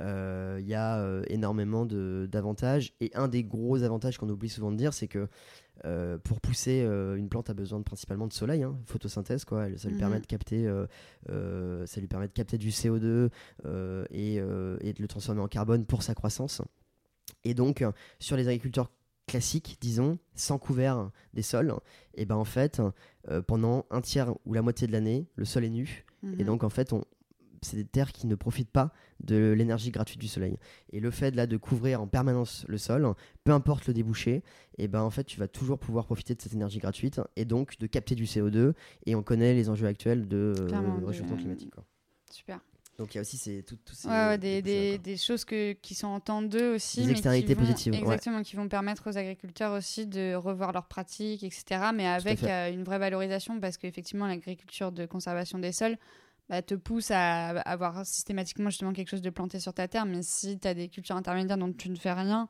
Euh, 0.02 0.58
Il 0.62 0.68
y 0.68 0.74
a 0.76 1.00
euh, 1.00 1.24
énormément 1.28 1.86
de- 1.86 2.28
d'avantages. 2.32 2.94
Et 3.00 3.12
un 3.16 3.28
des 3.28 3.44
gros 3.44 3.82
avantages 3.84 4.18
qu'on 4.18 4.30
oublie 4.30 4.50
souvent 4.50 4.72
de 4.72 4.78
dire, 4.78 4.94
c'est 4.94 5.08
que 5.08 5.28
euh, 5.86 6.18
pour 6.18 6.42
pousser, 6.42 6.84
euh, 6.84 7.16
une 7.16 7.30
plante 7.30 7.50
a 7.50 7.54
besoin 7.54 7.80
de- 7.80 7.86
principalement 7.86 8.28
de 8.28 8.34
soleil, 8.34 8.64
hein, 8.64 8.76
photosynthèse, 8.86 9.46
quoi. 9.46 9.68
Elle- 9.68 9.80
Ça 9.80 9.88
lui 9.88 9.96
Mhm. 9.96 10.00
permet 10.02 10.20
de 10.20 10.26
capter, 10.26 10.68
euh, 10.68 10.86
euh, 11.30 11.86
ça 11.86 12.02
lui 12.02 12.08
permet 12.08 12.28
de 12.28 12.34
capter 12.34 12.58
du 12.58 12.70
CO2 12.72 13.30
euh, 13.66 14.04
et, 14.12 14.42
euh, 14.42 14.78
et 14.82 14.92
de 14.92 15.02
le 15.02 15.08
transformer 15.08 15.40
en 15.42 15.48
carbone 15.48 15.86
pour 15.86 16.04
sa 16.04 16.14
croissance. 16.16 16.62
Et 17.44 17.54
donc, 17.54 17.82
euh, 17.82 17.92
sur 18.20 18.36
les 18.38 18.48
agriculteurs 18.48 18.90
classiques, 19.28 19.78
disons, 19.80 20.18
sans 20.34 20.58
couvert 20.58 21.12
des 21.34 21.44
sols, 21.44 21.74
et 22.16 22.26
ben 22.26 22.36
en 22.36 22.46
fait, 22.46 22.82
euh, 23.30 23.42
pendant 23.42 23.86
un 23.92 24.02
tiers 24.02 24.34
ou 24.46 24.54
la 24.54 24.62
moitié 24.62 24.88
de 24.88 24.92
l'année, 24.92 25.28
le 25.36 25.46
sol 25.46 25.64
est 25.66 25.70
nu. 25.70 26.06
Et 26.24 26.28
Mhm. 26.28 26.46
donc, 26.46 26.64
en 26.64 26.70
fait, 26.70 26.92
on, 26.94 27.04
c'est 27.62 27.76
des 27.78 27.86
terres 27.86 28.12
qui 28.14 28.26
ne 28.26 28.36
profitent 28.36 28.72
pas 28.72 28.92
de 29.20 29.52
l'énergie 29.52 29.92
gratuite 29.92 30.20
du 30.20 30.28
soleil. 30.30 30.58
Et 30.94 31.00
le 31.02 31.12
fait 31.12 31.36
là 31.36 31.46
de 31.46 31.58
couvrir 31.58 32.02
en 32.02 32.08
permanence 32.08 32.66
le 32.70 32.78
sol, 32.78 33.14
peu 33.44 33.52
importe 33.52 33.86
le 33.88 33.94
débouché, 33.94 34.44
et 34.78 34.88
ben 34.88 35.02
en 35.02 35.10
fait 35.10 35.26
tu 35.26 35.38
vas 35.38 35.48
toujours 35.50 35.78
pouvoir 35.78 36.06
profiter 36.06 36.34
de 36.36 36.42
cette 36.42 36.54
énergie 36.54 36.80
gratuite 36.80 37.20
et 37.36 37.44
donc 37.44 37.78
de 37.78 37.86
capter 37.86 38.16
du 38.16 38.24
CO2. 38.26 38.74
Et 39.06 39.14
on 39.16 39.22
connaît 39.24 39.54
les 39.54 39.70
enjeux 39.70 39.88
actuels 39.88 40.28
de 40.30 40.56
euh, 40.58 41.06
réchauffement 41.06 41.36
climatique. 41.38 41.72
quoi. 41.76 41.84
Super. 42.32 42.62
Donc 43.00 43.16
il 43.16 43.16
y 43.16 43.18
a 43.18 43.22
aussi 43.22 43.38
ces, 43.38 43.64
tout- 43.64 43.78
tous 43.86 43.96
ces 43.96 44.08
Ouais, 44.10 44.38
ouais, 44.38 44.38
des, 44.38 45.18
choses 45.18 45.46
que, 45.46 45.72
qui 45.72 45.96
sont 45.96 46.08
en 46.08 46.20
temps 46.20 46.42
d'eux 46.42 46.76
aussi. 46.76 46.98
Des 46.98 47.04
mais 47.08 47.08
qui 47.08 47.20
externalités 47.20 47.54
vont- 47.54 47.62
positives, 47.62 47.94
ouais. 47.94 48.00
Exactement, 48.00 48.44
qui 48.44 48.56
vont 48.58 48.68
permettre 48.68 49.10
aux 49.10 49.18
agriculteurs 49.18 49.72
aussi 49.72 50.06
de 50.06 50.36
revoir 50.36 50.74
leurs 50.74 50.86
pratiques, 50.88 51.44
etc. 51.44 51.64
Mais 51.96 52.06
avec 52.06 52.44
euh, 52.44 52.72
une 52.72 52.84
vraie 52.84 53.00
valorisation 53.00 53.60
parce 53.62 53.78
qu'effectivement, 53.78 54.28
l'agriculture 54.28 54.92
de 54.92 55.06
conservation 55.06 55.60
des 55.60 55.72
sols 55.72 55.98
bah, 56.50 56.62
te 56.62 56.76
pousse 56.76 57.10
à 57.12 57.48
avoir 57.62 58.06
systématiquement 58.06 58.70
justement 58.70 58.92
quelque 58.92 59.10
chose 59.10 59.22
de 59.22 59.30
planté 59.30 59.60
sur 59.60 59.74
ta 59.74 59.88
terre. 59.88 60.06
Mais 60.06 60.22
si 60.22 60.60
tu 60.60 60.68
as 60.68 60.74
des 60.74 60.90
cultures 60.90 61.16
intermédiaires 61.16 61.58
dont 61.58 61.72
tu 61.72 61.90
ne 61.90 61.96
fais 61.96 62.12
rien, 62.14 62.50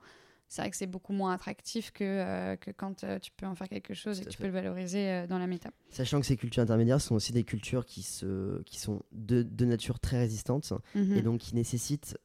c'est 0.49 0.61
vrai 0.63 0.71
que 0.71 0.75
c'est 0.77 0.87
beaucoup 0.87 1.13
moins 1.13 1.31
attractif 1.33 1.91
que, 1.91 2.03
euh, 2.03 2.55
que 2.57 2.71
quand 2.71 3.03
euh, 3.03 3.19
tu 3.19 3.31
peux 3.31 3.45
en 3.45 3.55
faire 3.55 3.69
quelque 3.69 3.93
chose 3.93 4.19
et 4.19 4.23
à 4.23 4.25
tu 4.25 4.35
fait. 4.37 4.43
peux 4.43 4.47
le 4.47 4.53
valoriser 4.53 5.07
euh, 5.09 5.27
dans 5.27 5.37
la 5.39 5.47
méta. 5.47 5.69
Sachant 5.91 6.19
que 6.19 6.25
ces 6.25 6.35
cultures 6.37 6.63
intermédiaires 6.63 6.99
sont 6.99 7.15
aussi 7.15 7.31
des 7.31 7.43
cultures 7.43 7.85
qui, 7.85 8.01
se, 8.01 8.61
qui 8.63 8.79
sont 8.79 9.03
de, 9.11 9.43
de 9.43 9.65
nature 9.65 9.99
très 9.99 10.17
résistantes 10.17 10.73
Mhm. 10.95 11.15
et 11.17 11.21
donc 11.21 11.39
qui 11.39 11.55
nécessitent 11.55 12.17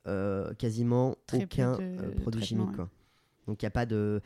quasiment 0.58 1.16
Très 1.26 1.44
aucun 1.44 1.76
de- 1.76 2.10
produit 2.20 2.42
chimique. 2.42 2.68
ouais. 2.70 2.74
Quoi. 2.76 2.90
Donc 3.46 3.62
il 3.62 3.64
n'y 3.64 3.68
a 3.68 3.70
pas 3.70 3.86
de. 3.86 4.20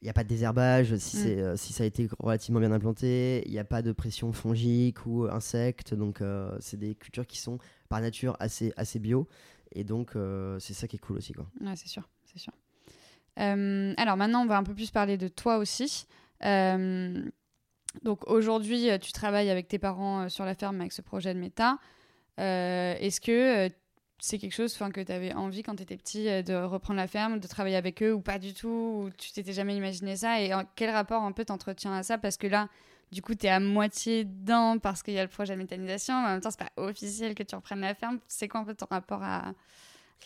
Il 0.00 0.04
n'y 0.04 0.10
a 0.10 0.12
pas 0.12 0.22
de 0.22 0.28
désherbage 0.28 0.94
si, 0.98 1.16
Mm. 1.16 1.20
c'est, 1.20 1.56
si 1.56 1.72
ça 1.72 1.82
a 1.82 1.86
été 1.88 2.08
relativement 2.20 2.60
bien 2.60 2.70
implanté, 2.70 3.42
il 3.46 3.50
n'y 3.50 3.58
a 3.58 3.64
pas 3.64 3.82
de 3.82 3.90
pression 3.90 4.32
fongique 4.32 5.04
ou 5.06 5.24
insecte, 5.24 5.92
donc 5.92 6.22
c'est 6.60 6.76
des 6.76 6.94
cultures 6.94 7.26
qui 7.26 7.38
sont 7.38 7.58
par 7.88 8.00
nature 8.00 8.36
assez, 8.38 8.72
assez 8.76 9.00
bio, 9.00 9.26
et 9.72 9.82
donc 9.82 10.12
c'est 10.60 10.72
ça 10.74 10.86
qui 10.86 10.94
est 10.94 10.98
cool 11.00 11.16
aussi. 11.16 11.32
Quoi. 11.32 11.48
Ouais, 11.60 11.74
c'est 11.74 11.88
sûr, 11.88 12.08
c'est 12.26 12.38
sûr. 12.38 12.52
Euh, 13.38 13.94
alors 13.96 14.16
maintenant, 14.16 14.42
on 14.42 14.46
va 14.46 14.56
un 14.56 14.64
peu 14.64 14.74
plus 14.74 14.90
parler 14.90 15.16
de 15.16 15.28
toi 15.28 15.58
aussi. 15.58 16.06
Euh, 16.44 17.24
donc 18.02 18.28
aujourd'hui, 18.28 18.90
euh, 18.90 18.98
tu 18.98 19.12
travailles 19.12 19.50
avec 19.50 19.68
tes 19.68 19.78
parents 19.78 20.28
sur 20.28 20.44
la 20.44 20.54
ferme 20.54 20.80
avec 20.80 20.92
ce 20.92 21.02
projet 21.02 21.34
de 21.34 21.38
méta. 21.38 21.78
Est-ce 22.36 23.20
que 23.20 23.68
c'est 24.20 24.38
quelque 24.38 24.54
chose 24.54 24.76
que 24.76 25.00
tu 25.00 25.12
avais 25.12 25.32
envie 25.34 25.62
quand 25.62 25.76
tu 25.76 25.82
étais 25.82 25.96
petit 25.96 26.24
de 26.24 26.54
reprendre 26.54 26.98
la 26.98 27.08
ferme, 27.08 27.40
de 27.40 27.48
travailler 27.48 27.76
avec 27.76 28.02
eux 28.02 28.12
ou 28.12 28.20
pas 28.20 28.38
du 28.38 28.54
tout 28.54 28.68
Ou 28.68 29.10
tu 29.16 29.32
t'étais 29.32 29.52
jamais 29.52 29.76
imaginé 29.76 30.16
ça? 30.16 30.40
Et 30.40 30.52
quel 30.76 30.90
rapport 30.90 31.22
un 31.22 31.32
peu 31.32 31.44
t'entretiens 31.44 31.92
à 31.92 32.04
ça? 32.04 32.16
Parce 32.16 32.36
que 32.36 32.46
là, 32.46 32.68
du 33.10 33.22
coup, 33.22 33.34
tu 33.34 33.46
es 33.46 33.48
à 33.48 33.58
moitié 33.58 34.24
dedans 34.24 34.78
parce 34.78 35.02
qu'il 35.02 35.14
y 35.14 35.18
a 35.18 35.22
le 35.22 35.28
projet 35.28 35.54
de 35.54 35.58
méthanisation. 35.58 36.20
Mais 36.20 36.28
en 36.28 36.30
même 36.32 36.40
temps, 36.40 36.50
c'est 36.50 36.60
pas 36.60 36.70
officiel 36.76 37.34
que 37.34 37.42
tu 37.42 37.56
reprennes 37.56 37.80
la 37.80 37.94
ferme. 37.94 38.20
C'est 38.28 38.46
quoi 38.46 38.60
un 38.60 38.64
peu 38.64 38.74
ton 38.74 38.86
rapport 38.88 39.22
à, 39.22 39.52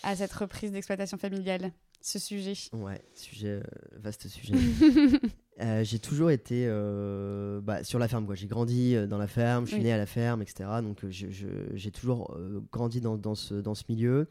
à 0.02 0.16
cette 0.16 0.32
reprise 0.32 0.72
d'exploitation 0.72 1.16
familiale, 1.16 1.72
ce 2.02 2.18
sujet 2.18 2.52
Ouais, 2.72 3.00
sujet, 3.14 3.48
euh, 3.48 3.62
vaste 3.98 4.28
sujet. 4.28 4.54
Euh, 5.60 5.84
j'ai 5.84 5.98
toujours 5.98 6.30
été 6.30 6.64
euh, 6.66 7.60
bah, 7.60 7.84
sur 7.84 7.98
la 7.98 8.08
ferme. 8.08 8.24
quoi. 8.24 8.34
J'ai 8.34 8.46
grandi 8.46 8.96
euh, 8.96 9.06
dans 9.06 9.18
la 9.18 9.26
ferme, 9.26 9.66
je 9.66 9.72
suis 9.72 9.78
Oui. 9.78 9.84
né 9.84 9.92
à 9.92 9.98
la 9.98 10.06
ferme, 10.06 10.40
etc. 10.40 10.64
Donc 10.82 11.04
j'ai 11.10 11.90
toujours 11.90 12.34
grandi 12.72 13.02
dans, 13.02 13.18
dans 13.18 13.34
ce, 13.34 13.52
dans 13.54 13.74
ce 13.74 13.84
milieu. 13.90 14.28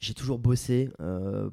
J'ai 0.00 0.12
toujours 0.12 0.38
bossé 0.38 0.90
pendant 0.98 1.48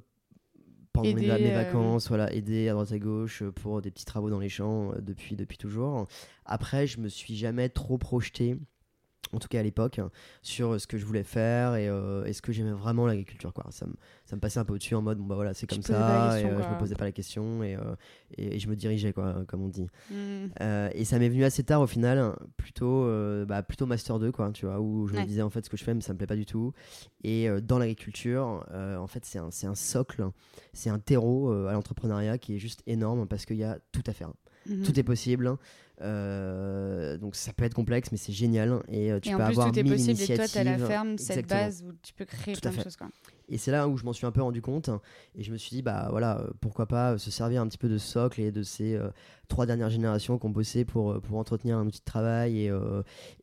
mes, 1.04 1.10
Aider, 1.24 1.46
mes 1.46 1.52
vacances, 1.54 2.10
voilà, 2.10 2.34
aider 2.34 2.68
à 2.68 2.74
droite 2.74 2.92
à 2.92 3.00
gauche 3.00 3.44
pour 3.56 3.82
des 3.82 3.92
petits 3.92 4.04
travaux 4.06 4.30
dans 4.30 4.40
les 4.40 4.50
champs 4.50 4.92
depuis, 5.00 5.38
depuis 5.38 5.58
toujours. 5.58 6.06
Après, 6.46 6.86
je 6.86 7.00
me 7.00 7.08
suis 7.08 7.38
jamais 7.38 7.70
trop 7.70 7.98
projeté. 7.98 8.58
En 9.34 9.40
tout 9.40 9.48
cas 9.48 9.60
à 9.60 9.64
l'époque, 9.64 10.00
hein, 10.00 10.10
sur 10.42 10.80
ce 10.80 10.88
que 10.88 10.98
je 10.98 11.06
voulais 11.06 11.24
faire 11.24 11.76
et, 11.76 11.88
euh, 11.88 12.26
et 12.26 12.34
ce 12.34 12.42
que 12.42 12.52
j'aimais 12.52 12.72
vraiment 12.74 13.06
l'agriculture. 13.08 13.54
Quoi. 13.54 13.66
Ça, 13.70 13.86
me, 13.86 13.94
ça 14.26 14.36
me 14.36 14.42
passait 14.42 14.60
un 14.60 14.66
peu 14.66 14.74
au-dessus 14.74 14.96
en 14.96 15.02
mode, 15.02 15.18
bon, 15.20 15.26
bah 15.26 15.36
voilà, 15.36 15.54
c'est 15.54 15.68
comme 15.68 15.82
ça, 15.82 16.38
et 16.38 16.42
question, 16.42 16.60
euh, 16.60 16.64
je 16.64 16.70
me 16.74 16.80
posais 16.80 16.96
pas 16.96 17.06
la 17.06 17.12
question 17.12 17.64
et, 17.64 17.76
euh, 17.76 17.96
et, 18.38 18.56
et 18.56 18.60
je 18.60 18.68
me 18.68 18.76
dirigeais, 18.76 19.14
quoi, 19.14 19.44
comme 19.48 19.62
on 19.64 19.70
dit. 19.70 19.88
Hmm. 20.10 20.48
Euh, 20.62 20.90
et 20.94 21.06
ça 21.06 21.18
m'est 21.20 21.30
venu 21.30 21.44
assez 21.44 21.64
tard 21.64 21.82
au 21.82 21.88
final, 21.88 22.18
hein, 22.18 22.36
plutôt, 22.58 23.06
euh, 23.06 23.46
bah, 23.46 23.64
plutôt 23.64 23.86
Master 23.86 24.20
2, 24.20 24.32
quoi, 24.32 24.52
tu 24.52 24.66
vois, 24.66 24.80
où 24.80 25.08
je 25.08 25.14
Ouais. 25.14 25.22
me 25.22 25.26
disais 25.26 25.42
en 25.42 25.50
fait 25.50 25.64
ce 25.66 25.70
que 25.70 25.78
je 25.78 25.84
fais, 25.84 25.94
mais 25.94 26.02
ça 26.02 26.14
me 26.14 26.18
plaît 26.18 26.28
pas 26.28 26.36
du 26.36 26.46
tout. 26.46 26.74
Et 27.24 27.48
euh, 27.50 27.62
dans 27.62 27.78
l'agriculture, 27.80 28.66
euh, 28.72 28.98
en 28.98 29.08
fait, 29.08 29.26
c'est 29.26 29.40
un, 29.40 29.52
c'est 29.52 29.68
un 29.68 29.76
socle, 29.76 30.26
c'est 30.74 30.90
un 30.90 31.00
terreau 31.00 31.52
euh, 31.52 31.68
à 31.68 31.74
l'entrepreneuriat 31.74 32.38
qui 32.38 32.56
est 32.56 32.60
juste 32.60 32.82
énorme 32.88 33.28
parce 33.28 33.46
qu'il 33.46 33.58
y 33.58 33.64
a 33.64 33.80
tout 33.92 34.04
à 34.08 34.14
faire. 34.14 34.32
Mhm. 34.68 34.84
Tout 34.84 35.00
est 35.00 35.04
possible. 35.04 35.56
Euh, 36.02 37.18
donc 37.18 37.36
ça 37.36 37.54
peut 37.54 37.64
être 37.64 37.74
complexe, 37.74 38.12
mais 38.12 38.18
c'est 38.18 38.34
génial. 38.34 38.82
Et 38.90 39.12
euh, 39.12 39.20
tu 39.20 39.30
et 39.30 39.36
en 39.36 39.38
peux 39.38 39.44
plus, 39.46 39.52
avoir 39.52 39.72
tout 39.72 39.80
est 39.80 39.84
mille 39.84 39.94
possible. 39.94 40.22
Et 40.22 40.36
toi, 40.36 40.48
tu 40.48 40.58
as 40.58 40.64
la 40.64 40.78
ferme, 40.78 41.18
cette 41.18 41.38
Exactement. 41.38 41.62
base 41.62 41.84
où 41.84 41.94
tu 42.02 42.14
peux 42.14 42.26
créer 42.26 42.56
Tout 42.56 42.62
plein 42.62 42.72
de 42.72 42.84
choses. 42.84 42.96
Quoi. 42.96 43.08
Et 43.52 43.58
c'est 43.58 43.72
là 43.72 43.88
où 43.88 43.98
je 43.98 44.06
m'en 44.06 44.14
suis 44.14 44.26
un 44.26 44.32
peu 44.32 44.42
rendu 44.42 44.62
compte. 44.62 44.90
Et 45.36 45.44
je 45.44 45.52
me 45.52 45.58
suis 45.58 45.70
dit, 45.70 45.82
bah 45.82 46.08
voilà, 46.10 46.40
euh, 46.40 46.50
pourquoi 46.62 46.88
pas 46.88 47.12
euh, 47.14 47.18
se 47.18 47.30
servir 47.30 47.62
un 47.62 47.68
petit 47.68 47.78
peu 47.78 47.90
de 47.90 47.98
socle 47.98 48.42
et 48.42 48.52
de 48.52 48.64
ces 48.64 48.96
euh, 48.96 49.10
trois 49.50 49.66
dernières 49.66 49.90
générations 49.90 50.40
qui 50.40 50.46
ont 50.46 50.50
bossé 50.50 50.86
pour, 50.86 51.22
pour 51.22 51.38
entretenir 51.38 51.78
un 51.78 51.86
outil 51.86 52.00
de 52.00 52.06
travail 52.06 52.66
et, 52.66 52.72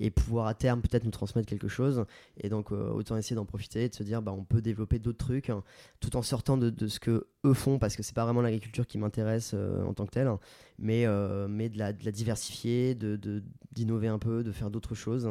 et 0.01 0.11
pouvoir 0.11 0.47
à 0.47 0.55
terme 0.55 0.81
peut-être 0.81 1.05
nous 1.05 1.11
transmettre 1.11 1.47
quelque 1.47 1.69
chose. 1.69 2.07
Et 2.39 2.49
donc, 2.49 2.73
autant 2.73 3.19
essayer 3.19 3.37
d'en 3.37 3.45
profiter 3.45 3.85
et 3.85 3.89
de 3.91 3.95
se 3.95 4.03
dire, 4.03 4.23
bah 4.23 4.33
on 4.33 4.43
peut 4.43 4.63
développer 4.63 4.99
d'autres 4.99 5.19
trucs 5.19 5.51
hein, 5.51 5.63
tout 6.01 6.17
en 6.17 6.23
sortant 6.23 6.57
de, 6.57 6.71
de 6.71 6.89
ce 6.89 6.99
que 6.99 7.27
eux 7.45 7.53
font 7.53 7.79
parce 7.79 7.95
que 7.95 8.03
c'est 8.03 8.15
pas 8.15 8.25
vraiment 8.25 8.41
l'agriculture 8.41 8.87
qui 8.87 8.97
m'intéresse 8.97 9.55
en 9.87 9.93
tant 9.93 10.07
que 10.07 10.13
telle, 10.13 10.31
mais, 10.79 11.05
mais 11.47 11.69
de, 11.69 11.77
la, 11.77 11.93
de 11.93 12.03
la 12.07 12.11
diversifier, 12.11 12.95
de, 12.95 13.17
de- 13.17 13.43
d'innover 13.73 14.09
un 14.09 14.19
peu, 14.19 14.43
de 14.43 14.53
faire 14.53 14.71
d'autres 14.71 14.95
choses. 14.95 15.29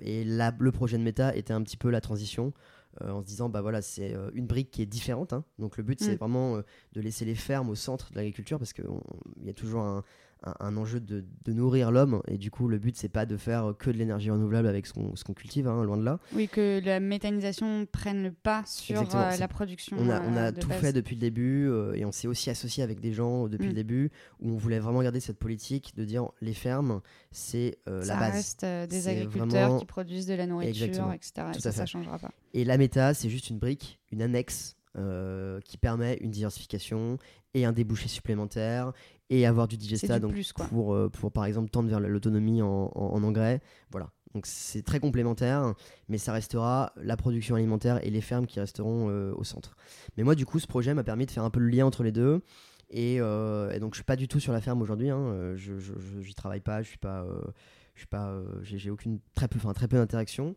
Et 0.00 0.24
là, 0.24 0.54
le 0.58 0.72
projet 0.72 0.96
de 0.96 1.02
méta 1.02 1.36
était 1.36 1.52
un 1.52 1.62
petit 1.62 1.76
peu 1.76 1.90
la 1.90 2.00
transition 2.00 2.54
en 3.00 3.20
se 3.22 3.26
disant 3.26 3.48
bah 3.48 3.62
voilà 3.62 3.80
c'est 3.82 4.14
euh, 4.14 4.30
une 4.34 4.46
brique 4.46 4.70
qui 4.70 4.82
est 4.82 4.86
différente 4.86 5.32
hein. 5.32 5.44
donc 5.58 5.76
le 5.76 5.82
but 5.82 5.98
c'est 6.00 6.12
Mm. 6.14 6.18
vraiment 6.18 6.56
euh, 6.56 6.62
de 6.92 7.00
laisser 7.00 7.24
les 7.24 7.34
fermes 7.34 7.70
au 7.70 7.74
centre 7.74 8.10
de 8.10 8.16
l'agriculture 8.16 8.58
parce 8.58 8.72
qu'il 8.72 8.84
y 9.42 9.48
a 9.48 9.54
toujours 9.54 9.82
un, 9.82 10.04
un- 10.44 10.54
un 10.60 10.76
enjeu 10.76 11.00
de, 11.00 11.24
de 11.44 11.52
nourrir 11.52 11.90
l'homme 11.90 12.22
et 12.28 12.36
du 12.38 12.50
coup 12.50 12.68
le 12.68 12.78
but 12.78 12.96
c'est 12.96 13.08
pas 13.08 13.26
de 13.26 13.36
faire 13.36 13.74
que 13.78 13.90
de 13.90 13.96
l'énergie 13.96 14.30
renouvelable 14.30 14.68
avec 14.68 14.86
ce 14.86 14.92
qu'on 14.92 15.34
cultive 15.34 15.68
hein, 15.68 15.82
loin 15.84 15.96
de 15.96 16.04
là 16.04 16.18
Oui, 16.34 16.48
que 16.48 16.80
la 16.84 17.00
méthanisation 17.00 17.86
prenne 17.90 18.22
le 18.22 18.32
pas 18.32 18.62
sur 18.66 19.00
euh, 19.14 19.36
la 19.38 19.48
production. 19.48 19.96
on 20.00 20.08
a, 20.10 20.20
on 20.20 20.36
euh, 20.36 20.48
a 20.48 20.52
de 20.52 20.60
tout 20.60 20.68
base. 20.68 20.80
fait 20.80 20.92
depuis 20.92 21.14
le 21.16 21.20
début 21.20 21.68
euh, 21.68 21.94
et 21.94 22.04
on 22.04 22.12
s'est 22.12 22.28
aussi 22.28 22.50
associé 22.50 22.82
avec 22.82 23.00
des 23.00 23.12
gens 23.12 23.48
depuis 23.48 23.66
Mm. 23.66 23.68
le 23.70 23.74
début 23.74 24.10
où 24.40 24.50
on 24.50 24.56
voulait 24.56 24.78
vraiment 24.80 25.02
garder 25.02 25.20
cette 25.20 25.38
politique 25.38 25.94
de 25.96 26.04
dire 26.04 26.28
les 26.40 26.54
fermes 26.54 27.00
c'est 27.30 27.78
Ça 27.86 28.14
la 28.14 28.16
base 28.20 28.32
reste 28.34 28.64
euh, 28.64 28.86
des 28.86 29.08
agriculteurs 29.08 29.46
vraiment- 29.48 29.78
qui 29.78 29.86
produisent 29.86 30.26
de 30.26 30.34
la 30.34 30.46
nourriture, 30.46 30.84
Exactement. 30.86 31.12
etc. 31.12 31.32
Et 31.56 31.60
ça, 31.60 31.72
ça 31.72 31.86
changera 31.86 32.18
pas. 32.18 32.30
Et 32.54 32.64
la 32.64 32.76
méta, 32.76 33.14
c'est 33.14 33.30
juste 33.30 33.48
une 33.50 33.58
brique, 33.58 33.98
une 34.10 34.20
annexe 34.22 34.76
euh, 34.98 35.58
qui 35.64 35.78
permet 35.78 36.18
une 36.20 36.30
diversification 36.30 37.16
et 37.54 37.64
un 37.64 37.72
débouché 37.72 38.08
supplémentaire 38.08 38.92
et 39.34 39.46
avoir 39.46 39.66
du 39.66 39.76
digesta 39.76 40.14
du 40.18 40.20
donc 40.22 40.32
plus, 40.32 40.52
pour, 40.52 40.94
euh, 40.94 41.08
pour 41.08 41.32
par 41.32 41.44
exemple 41.46 41.70
tendre 41.70 41.88
vers 41.88 42.00
l'autonomie 42.00 42.60
en, 42.62 42.90
en- 42.94 43.14
en 43.14 43.22
engrais. 43.22 43.60
Voilà. 43.90 44.10
Donc 44.34 44.46
c'est 44.46 44.82
très 44.82 45.00
complémentaire, 45.00 45.74
mais 46.08 46.18
ça 46.18 46.32
restera 46.32 46.92
la 46.96 47.16
production 47.16 47.54
alimentaire 47.54 48.04
et 48.06 48.10
les 48.10 48.20
fermes 48.20 48.46
qui 48.46 48.60
resteront 48.60 49.08
euh, 49.10 49.32
au 49.36 49.44
centre. 49.44 49.76
Mais 50.16 50.22
moi, 50.22 50.34
du 50.34 50.46
coup, 50.46 50.58
ce 50.58 50.66
projet 50.66 50.94
m'a 50.94 51.04
permis 51.04 51.26
de 51.26 51.30
faire 51.30 51.44
un 51.44 51.50
peu 51.50 51.60
le 51.60 51.68
lien 51.68 51.84
entre 51.86 52.02
les 52.02 52.12
deux. 52.12 52.40
Et, 52.90 53.20
euh, 53.20 53.70
et 53.72 53.78
donc, 53.80 53.94
je 53.94 53.98
suis 53.98 54.04
pas 54.04 54.16
du 54.16 54.28
tout 54.28 54.40
sur 54.40 54.52
la 54.52 54.60
ferme 54.60 54.80
aujourd'hui. 54.82 55.08
Hein. 55.10 55.54
Je, 55.56 55.72
j'y 56.20 56.34
travaille 56.34 56.60
pas. 56.60 56.82
Je 56.82 56.88
suis 56.88 56.98
pas. 56.98 57.22
euh, 57.24 57.40
je 57.94 58.00
suis 58.00 58.06
pas. 58.06 58.34
j'ai, 58.62 58.90
aucune 58.90 59.18
très 59.34 59.48
peu, 59.48 59.58
enfin 59.58 59.72
très 59.74 59.88
peu 59.88 59.96
d'interaction. 59.96 60.54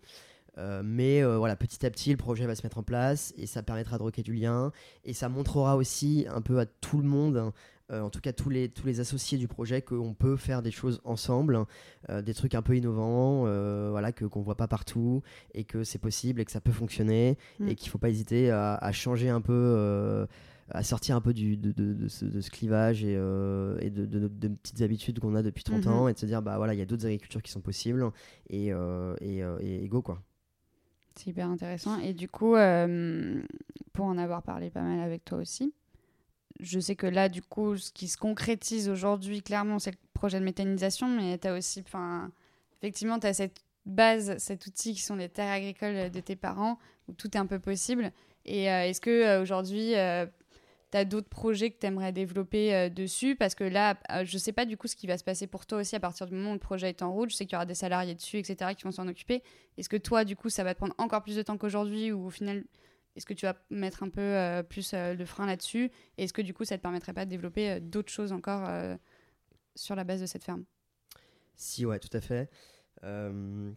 Euh, 0.57 0.81
mais 0.83 1.21
euh, 1.21 1.37
voilà, 1.37 1.57
petit 1.57 1.85
à 1.85 1.89
petit, 1.91 2.11
le 2.11 2.17
projet 2.17 2.45
va 2.45 2.55
se 2.55 2.63
mettre 2.63 2.77
en 2.77 2.83
place 2.83 3.33
et 3.35 3.45
ça 3.45 3.61
permettra 3.61 3.97
de 3.97 4.03
recréer 4.03 4.23
du 4.23 4.33
lien 4.33 4.71
et 5.03 5.11
ça 5.11 5.27
montrera 5.27 5.75
aussi 5.75 6.25
un 6.29 6.39
peu 6.41 6.59
à 6.59 6.65
tout 6.65 6.97
le 6.97 7.03
monde, 7.09 7.51
euh, 7.91 8.01
en 8.01 8.09
tout 8.09 8.19
cas 8.21 8.33
tous 8.33 8.49
les, 8.49 8.69
tous 8.69 8.87
les 8.87 8.99
associés 8.99 9.37
du 9.37 9.47
projet, 9.47 9.81
qu'on 9.81 10.13
peut 10.13 10.35
faire 10.37 10.61
des 10.61 10.71
choses 10.71 11.01
ensemble, 11.03 11.65
euh, 12.09 12.21
des 12.21 12.33
trucs 12.33 12.55
un 12.55 12.61
peu 12.61 12.75
innovants, 12.75 13.43
euh, 13.45 13.89
voilà, 13.91 14.11
que 14.11 14.25
qu'on 14.25 14.41
voit 14.41 14.55
pas 14.57 14.67
partout 14.67 15.21
et 15.53 15.63
que 15.65 15.83
c'est 15.83 15.99
possible 15.99 16.41
et 16.41 16.45
que 16.45 16.51
ça 16.51 16.61
peut 16.61 16.71
fonctionner 16.71 17.37
Mm. 17.59 17.67
et 17.69 17.75
qu'il 17.75 17.89
faut 17.89 17.97
pas 17.99 18.09
hésiter 18.09 18.49
à, 18.51 18.75
à 18.75 18.91
changer 18.91 19.29
un 19.29 19.41
peu. 19.41 19.53
euh, 19.53 20.25
à 20.71 20.81
sortir 20.81 21.15
un 21.15 21.21
peu 21.21 21.31
du, 21.31 21.57
de, 21.57 21.71
de- 21.71 21.93
de 21.93 22.07
ce, 22.07 22.25
de 22.25 22.41
ce 22.41 22.49
clivage 22.49 23.03
et, 23.03 23.13
euh, 23.15 23.77
et 23.81 23.91
de, 23.91 24.27
petites 24.27 24.81
habitudes 24.81 25.19
qu'on 25.19 25.35
a 25.35 25.43
depuis 25.43 25.63
30 25.63 25.85
Mhm. 25.85 25.93
ans 25.93 26.07
et 26.07 26.13
de 26.13 26.17
se 26.17 26.25
dire 26.25 26.41
bah 26.41 26.57
voilà 26.57 26.73
il 26.73 26.79
y 26.79 26.81
a 26.81 26.87
d'autres 26.87 27.05
agricultures 27.05 27.43
qui 27.43 27.51
sont 27.51 27.61
possibles 27.61 28.03
et, 28.49 28.73
euh, 28.73 29.15
et, 29.21 29.43
et 29.61 29.87
go 29.87 30.01
quoi 30.01 30.23
C'est 31.15 31.29
hyper 31.29 31.49
intéressant. 31.51 31.99
Et 31.99 32.15
du 32.15 32.27
coup, 32.27 32.55
euh, 32.55 33.43
pour 33.93 34.05
en 34.05 34.17
avoir 34.17 34.41
parlé 34.41 34.71
pas 34.71 34.81
mal 34.81 34.99
avec 35.01 35.23
toi 35.23 35.37
aussi, 35.37 35.71
je 36.59 36.79
sais 36.79 36.95
que 36.95 37.07
là, 37.07 37.29
du 37.29 37.41
coup, 37.41 37.77
ce 37.77 37.91
qui 37.91 38.07
se 38.07 38.17
concrétise 38.17 38.89
aujourd'hui, 38.89 39.41
clairement, 39.41 39.79
c'est 39.79 39.91
le 39.91 39.97
projet 40.13 40.39
de 40.39 40.45
méthanisation, 40.45 41.07
mais 41.07 41.37
tu 41.37 41.47
as 41.47 41.53
aussi, 41.53 41.83
enfin, 41.85 42.31
effectivement, 42.81 43.19
tu 43.19 43.33
cette 43.33 43.59
base, 43.85 44.37
cet 44.37 44.65
outil 44.65 44.93
qui 44.93 45.01
sont 45.01 45.15
les 45.15 45.29
terres 45.29 45.51
agricoles 45.51 46.09
de 46.09 46.19
tes 46.19 46.35
parents, 46.35 46.79
où 47.07 47.13
tout 47.13 47.35
est 47.35 47.39
un 47.39 47.45
peu 47.45 47.59
possible. 47.59 48.11
Et 48.45 48.71
euh, 48.71 48.83
est-ce 48.83 49.01
que 49.01 49.09
euh, 49.09 49.41
aujourd'hui, 49.41 49.93
tu 50.91 50.97
as 50.97 51.05
d'autres 51.05 51.29
projets 51.29 51.71
que 51.71 51.79
tu 51.79 51.87
aimerais 51.87 52.11
développer 52.11 52.73
euh, 52.73 52.89
dessus? 52.89 53.35
Parce 53.35 53.55
que 53.55 53.63
là, 53.63 53.97
euh, 54.11 54.23
je 54.25 54.37
sais 54.37 54.51
pas 54.51 54.65
du 54.65 54.77
coup 54.77 54.87
ce 54.87 54.95
qui 54.95 55.07
va 55.07 55.17
se 55.17 55.23
passer 55.23 55.47
pour 55.47 55.65
toi 55.65 55.79
aussi 55.79 55.95
à 55.95 55.99
partir 55.99 56.27
du 56.27 56.35
moment 56.35 56.51
où 56.51 56.53
le 56.53 56.59
projet 56.59 56.89
est 56.89 57.01
en 57.01 57.11
route. 57.11 57.29
Je 57.29 57.35
sais 57.35 57.45
qu'il 57.45 57.53
y 57.53 57.55
aura 57.57 57.65
des 57.65 57.75
salariés 57.75 58.15
dessus, 58.15 58.37
etc., 58.37 58.71
qui 58.77 58.83
vont 58.83 58.91
s'en 58.91 59.07
occuper. 59.07 59.43
Est-ce 59.77 59.89
que 59.89 59.97
toi, 59.97 60.23
du 60.23 60.35
coup, 60.35 60.49
ça 60.49 60.63
va 60.63 60.73
te 60.73 60.79
prendre 60.79 60.95
encore 60.97 61.23
plus 61.23 61.35
de 61.35 61.41
temps 61.41 61.57
qu'aujourd'hui 61.57 62.11
ou 62.11 62.27
au 62.27 62.29
final, 62.29 62.63
est-ce 63.15 63.25
que 63.25 63.33
tu 63.33 63.45
vas 63.45 63.55
mettre 63.69 64.03
un 64.03 64.09
peu 64.09 64.21
euh, 64.21 64.63
plus 64.63 64.93
euh, 64.93 65.13
le 65.13 65.25
frein 65.25 65.45
là-dessus? 65.45 65.91
Et 66.17 66.23
Est-ce 66.25 66.33
que 66.33 66.41
du 66.41 66.53
coup, 66.53 66.65
ça 66.65 66.77
te 66.77 66.81
permettrait 66.81 67.13
pas 67.13 67.25
de 67.25 67.29
développer 67.29 67.71
euh, 67.71 67.79
d'autres 67.79 68.11
choses 68.11 68.31
encore 68.31 68.65
euh, 68.67 68.95
sur 69.75 69.95
la 69.95 70.03
base 70.03 70.21
de 70.21 70.25
cette 70.25 70.43
ferme? 70.43 70.65
Si, 71.55 71.85
ouais, 71.85 71.99
tout 71.99 72.09
à 72.11 72.21
fait. 72.21 72.49
Euh, 73.03 73.71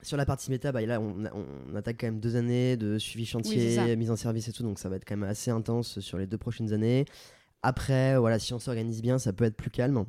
sur 0.00 0.16
la 0.16 0.24
partie 0.24 0.50
méta, 0.50 0.72
bah, 0.72 0.80
là, 0.80 1.00
on, 1.00 1.24
on 1.70 1.74
attaque 1.74 1.98
quand 2.00 2.06
même 2.06 2.20
deux 2.20 2.36
années 2.36 2.76
de 2.76 2.98
suivi 2.98 3.26
chantier, 3.26 3.96
mise 3.96 4.10
en 4.10 4.16
service 4.16 4.48
et 4.48 4.52
tout, 4.52 4.62
donc 4.62 4.78
ça 4.78 4.88
va 4.88 4.96
être 4.96 5.04
quand 5.04 5.16
même 5.16 5.28
assez 5.28 5.50
intense 5.50 6.00
sur 6.00 6.16
les 6.18 6.26
deux 6.26 6.38
prochaines 6.38 6.72
années. 6.72 7.04
Après, 7.62 8.16
voilà, 8.16 8.38
si 8.38 8.54
on 8.54 8.58
s'organise 8.58 9.02
bien, 9.02 9.18
ça 9.18 9.32
peut 9.32 9.44
être 9.44 9.56
plus 9.56 9.70
calme. 9.70 10.04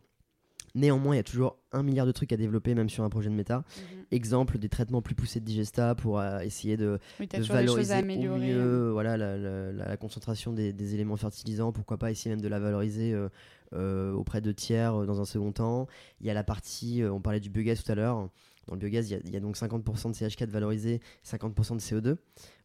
Néanmoins, 0.76 1.16
il 1.16 1.18
y 1.18 1.20
a 1.20 1.24
toujours 1.24 1.58
un 1.72 1.84
milliard 1.84 2.06
de 2.06 2.12
trucs 2.12 2.32
à 2.32 2.38
développer, 2.38 2.74
même 2.76 2.90
sur 2.90 3.04
un 3.04 3.10
projet 3.10 3.30
de 3.30 3.36
méta. 3.36 3.58
Mhm. 3.58 4.06
Exemple, 4.12 4.58
des 4.58 4.70
traitements 4.70 5.02
plus 5.02 5.16
poussés 5.16 5.40
de 5.40 5.46
digesta 5.46 5.96
pour 5.96 6.20
euh, 6.20 6.40
essayer 6.40 6.78
de, 6.78 7.00
Oui, 7.20 7.28
de 7.28 7.42
valoriser 7.54 7.94
au 8.30 8.38
mieux 8.38 8.90
voilà, 8.92 9.18
la, 9.18 9.38
la- 9.38 9.98
concentration 9.98 10.54
des, 10.54 10.74
des 10.74 10.94
éléments 10.96 11.18
fertilisants. 11.18 11.72
Pourquoi 11.72 11.98
pas 11.98 12.12
essayer 12.12 12.32
même 12.36 12.42
de 12.42 12.48
la 12.48 12.60
valoriser 12.60 13.14
euh, 13.14 13.30
euh, 13.74 14.14
auprès 14.14 14.42
de 14.42 14.52
tiers 14.52 15.06
dans 15.06 15.22
un 15.22 15.26
second 15.26 15.52
temps. 15.52 15.88
Il 16.22 16.28
y 16.28 16.30
a 16.30 16.34
la 16.34 16.44
partie, 16.44 17.04
on 17.04 17.20
parlait 17.22 17.40
du 17.40 17.50
biogaz 17.50 17.84
tout 17.84 17.92
à 17.92 17.96
l'heure. 17.96 18.30
Dans 18.70 18.76
le 18.76 18.80
biogaz, 18.80 19.10
il 19.10 19.32
y 19.32 19.36
a, 19.36 19.40
donc 19.40 19.58
50% 19.58 20.12
de 20.12 20.16
CH4 20.16 20.48
valorisé, 20.50 21.02
50% 21.26 21.76
de 21.76 21.80
CO2. 21.82 22.18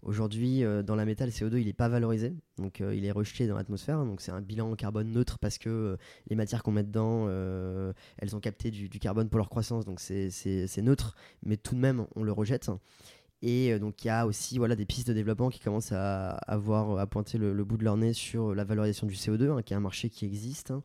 Aujourd'hui, 0.02 0.62
euh, 0.62 0.82
dans 0.82 0.96
la 0.96 1.07
métal, 1.07 1.30
le 1.30 1.32
CO2, 1.32 1.59
il 1.59 1.64
n'est 1.66 1.72
pas 1.72 1.88
valorisé. 1.88 2.34
Donc, 2.59 2.82
euh, 2.82 2.94
il 2.94 3.07
est 3.07 3.11
rejeté 3.11 3.46
dans 3.46 3.57
l'atmosphère. 3.57 4.05
Donc, 4.05 4.20
c'est 4.20 4.30
un 4.30 4.42
bilan 4.42 4.70
en 4.70 4.76
carbone 4.76 5.11
neutre 5.11 5.38
parce 5.38 5.57
que 5.57 5.70
euh, 5.70 5.96
les 6.28 6.36
matières 6.36 6.62
qu'on 6.62 6.72
met 6.72 6.82
dedans, 6.84 7.26
elles 8.18 8.36
ont 8.36 8.40
capté 8.40 8.70
du, 8.70 8.88
carbone 8.90 9.30
pour 9.30 9.38
leur 9.38 9.48
croissance. 9.48 9.86
Donc, 9.86 9.98
c'est- 10.00 10.82
neutre. 10.82 11.16
Mais 11.42 11.57
tout 11.57 11.74
de 11.74 11.80
même, 11.80 12.07
on 12.16 12.22
le 12.22 12.32
rejette. 12.32 12.70
Et 13.46 13.78
donc 13.78 14.02
il 14.05 14.07
y 14.07 14.11
a 14.11 14.26
aussi 14.26 14.57
voilà, 14.57 14.74
des 14.74 14.86
pistes 14.86 15.07
de 15.09 15.12
développement 15.12 15.50
qui 15.50 15.61
commencent 15.61 15.92
à, 15.92 16.30
avoir, 16.30 16.98
à 16.98 17.07
pointer 17.07 17.36
le, 17.36 17.52
le 17.52 17.64
bout 17.64 17.76
de 17.76 17.84
leur 17.84 17.98
nez 17.98 18.14
sur 18.14 18.55
la 18.55 18.64
valorisation 18.64 19.07
du 19.07 19.14
CO2, 19.14 19.50
hein, 19.50 19.62
qui 19.62 19.74
est 19.74 19.76
un 19.76 19.80
marché 19.80 20.09
qui 20.09 20.24
existe. 20.24 20.70
hein. 20.70 20.82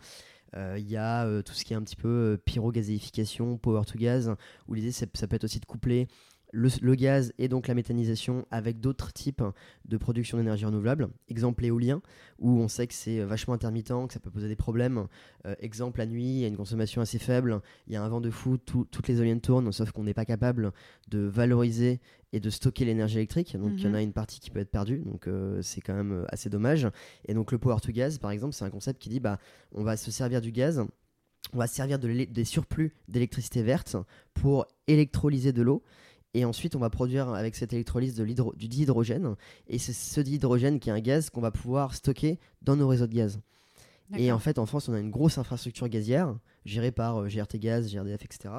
Euh, 0.56 0.78
Il 0.80 0.90
y 0.90 0.98
a 0.98 1.26
euh, 1.26 1.42
tout 1.42 1.54
ce 1.54 1.64
qui 1.64 1.74
est 1.74 1.76
un 1.76 1.82
petit 1.84 1.96
peu 1.96 2.08
euh, 2.08 2.38
pyrogazéification, 2.44 3.58
power 3.58 3.84
to 3.86 3.98
gas, 4.00 4.34
où 4.68 4.74
l'idée 4.74 4.92
c'est- 4.92 5.16
ça 5.18 5.28
peut 5.28 5.36
être 5.36 5.44
aussi 5.44 5.60
de 5.60 5.66
coupler 5.66 6.08
le, 6.52 6.70
le 6.82 6.96
gaz 6.96 7.32
et 7.38 7.48
donc 7.48 7.68
la 7.68 7.76
méthanisation 7.76 8.46
avec 8.50 8.80
d'autres 8.80 9.14
types 9.14 9.44
de 9.86 9.98
production 9.98 10.38
d'énergie 10.38 10.66
renouvelable. 10.66 11.10
Exemple 11.28 11.64
éolien, 11.66 12.02
où 12.40 12.60
on 12.60 12.68
sait 12.68 12.88
que 12.88 12.94
c'est 12.94 13.20
vachement 13.24 13.54
intermittent, 13.54 13.94
que 14.08 14.14
ça 14.14 14.20
peut 14.20 14.32
poser 14.32 14.48
des 14.48 14.56
problèmes. 14.56 15.06
Euh, 15.46 15.56
exemple 15.60 16.00
la 16.00 16.06
nuit, 16.06 16.24
il 16.26 16.40
y 16.40 16.46
a 16.46 16.48
une 16.48 16.58
consommation 16.58 17.02
assez 17.02 17.20
faible, 17.20 17.62
il 17.88 17.94
y 17.94 17.96
a 17.96 18.04
un 18.04 18.10
vent 18.10 18.22
de 18.22 18.30
fou, 18.32 18.58
tout- 18.58 18.86
toutes 18.90 19.08
les 19.08 19.18
éoliennes 19.18 19.42
tournent, 19.42 19.72
sauf 19.72 19.92
qu'on 19.92 20.04
n'est 20.04 20.14
pas 20.14 20.26
capable 20.26 20.72
de 21.10 21.20
valoriser 21.20 22.00
et 22.34 22.40
de 22.40 22.50
stocker 22.50 22.86
l'énergie 22.86 23.18
électrique. 23.18 23.56
Donc 23.58 23.72
il 23.78 23.84
y 23.84 23.88
en 23.88 23.94
a 23.94 24.02
une 24.02 24.14
partie 24.14 24.40
qui 24.40 24.50
peut 24.50 24.60
être 24.60 24.72
perdue, 24.72 25.00
donc 25.00 25.28
euh, 25.28 25.62
c'est 25.62 25.82
quand 25.82 25.96
même 25.96 26.12
euh, 26.12 26.26
assez 26.30 26.50
dommage. 26.50 26.88
Et 27.28 27.34
donc 27.34 27.52
le 27.52 27.58
power 27.58 27.80
to 27.82 27.92
gas, 27.92 28.18
par 28.22 28.32
exemple, 28.32 28.54
c'est 28.54 28.66
un 28.66 28.70
concept 28.70 29.02
qui 29.02 29.10
dit 29.10 29.20
bah 29.20 29.40
on 29.72 29.84
va 29.84 29.98
se 29.98 30.10
servir 30.12 30.42
du 30.42 30.52
gaz, 30.52 30.84
on 31.54 31.58
va 31.58 31.68
se 31.68 31.76
servir 31.76 31.98
de 32.00 32.26
des 32.26 32.46
surplus 32.46 32.94
d'électricité 33.08 33.64
verte 33.64 33.96
pour 34.34 34.66
électrolyser 34.88 35.54
de 35.54 35.62
l'eau. 35.62 35.84
Et 36.34 36.46
ensuite, 36.46 36.76
on 36.76 36.80
va 36.80 36.90
produire 36.90 37.30
avec 37.30 37.56
cette 37.56 37.74
électrolyse 37.74 38.16
de 38.16 38.24
du 38.24 38.68
dihydrogène. 38.68 39.36
Et 39.68 39.80
c'est 39.80 39.94
ce 39.94 40.22
dihydrogène 40.22 40.80
qui 40.80 40.90
est 40.90 40.94
un 40.94 41.00
gaz 41.00 41.30
qu'on 41.30 41.42
va 41.42 41.52
pouvoir 41.52 41.96
stocker 41.96 42.40
dans 42.62 42.76
nos 42.76 42.88
réseaux 42.88 43.08
de 43.08 43.16
gaz. 43.16 43.40
Et 44.18 44.32
en 44.32 44.40
fait, 44.40 44.58
en 44.58 44.66
France, 44.66 44.90
on 44.90 44.94
a 44.94 45.00
une 45.00 45.12
grosse 45.12 45.38
infrastructure 45.38 45.88
gazière 45.88 46.36
gérée 46.66 46.92
par 46.92 47.18
euh, 47.18 47.28
GRT 47.28 47.58
Gaz, 47.60 47.94
GRDF, 47.94 48.24
etc. 48.24 48.54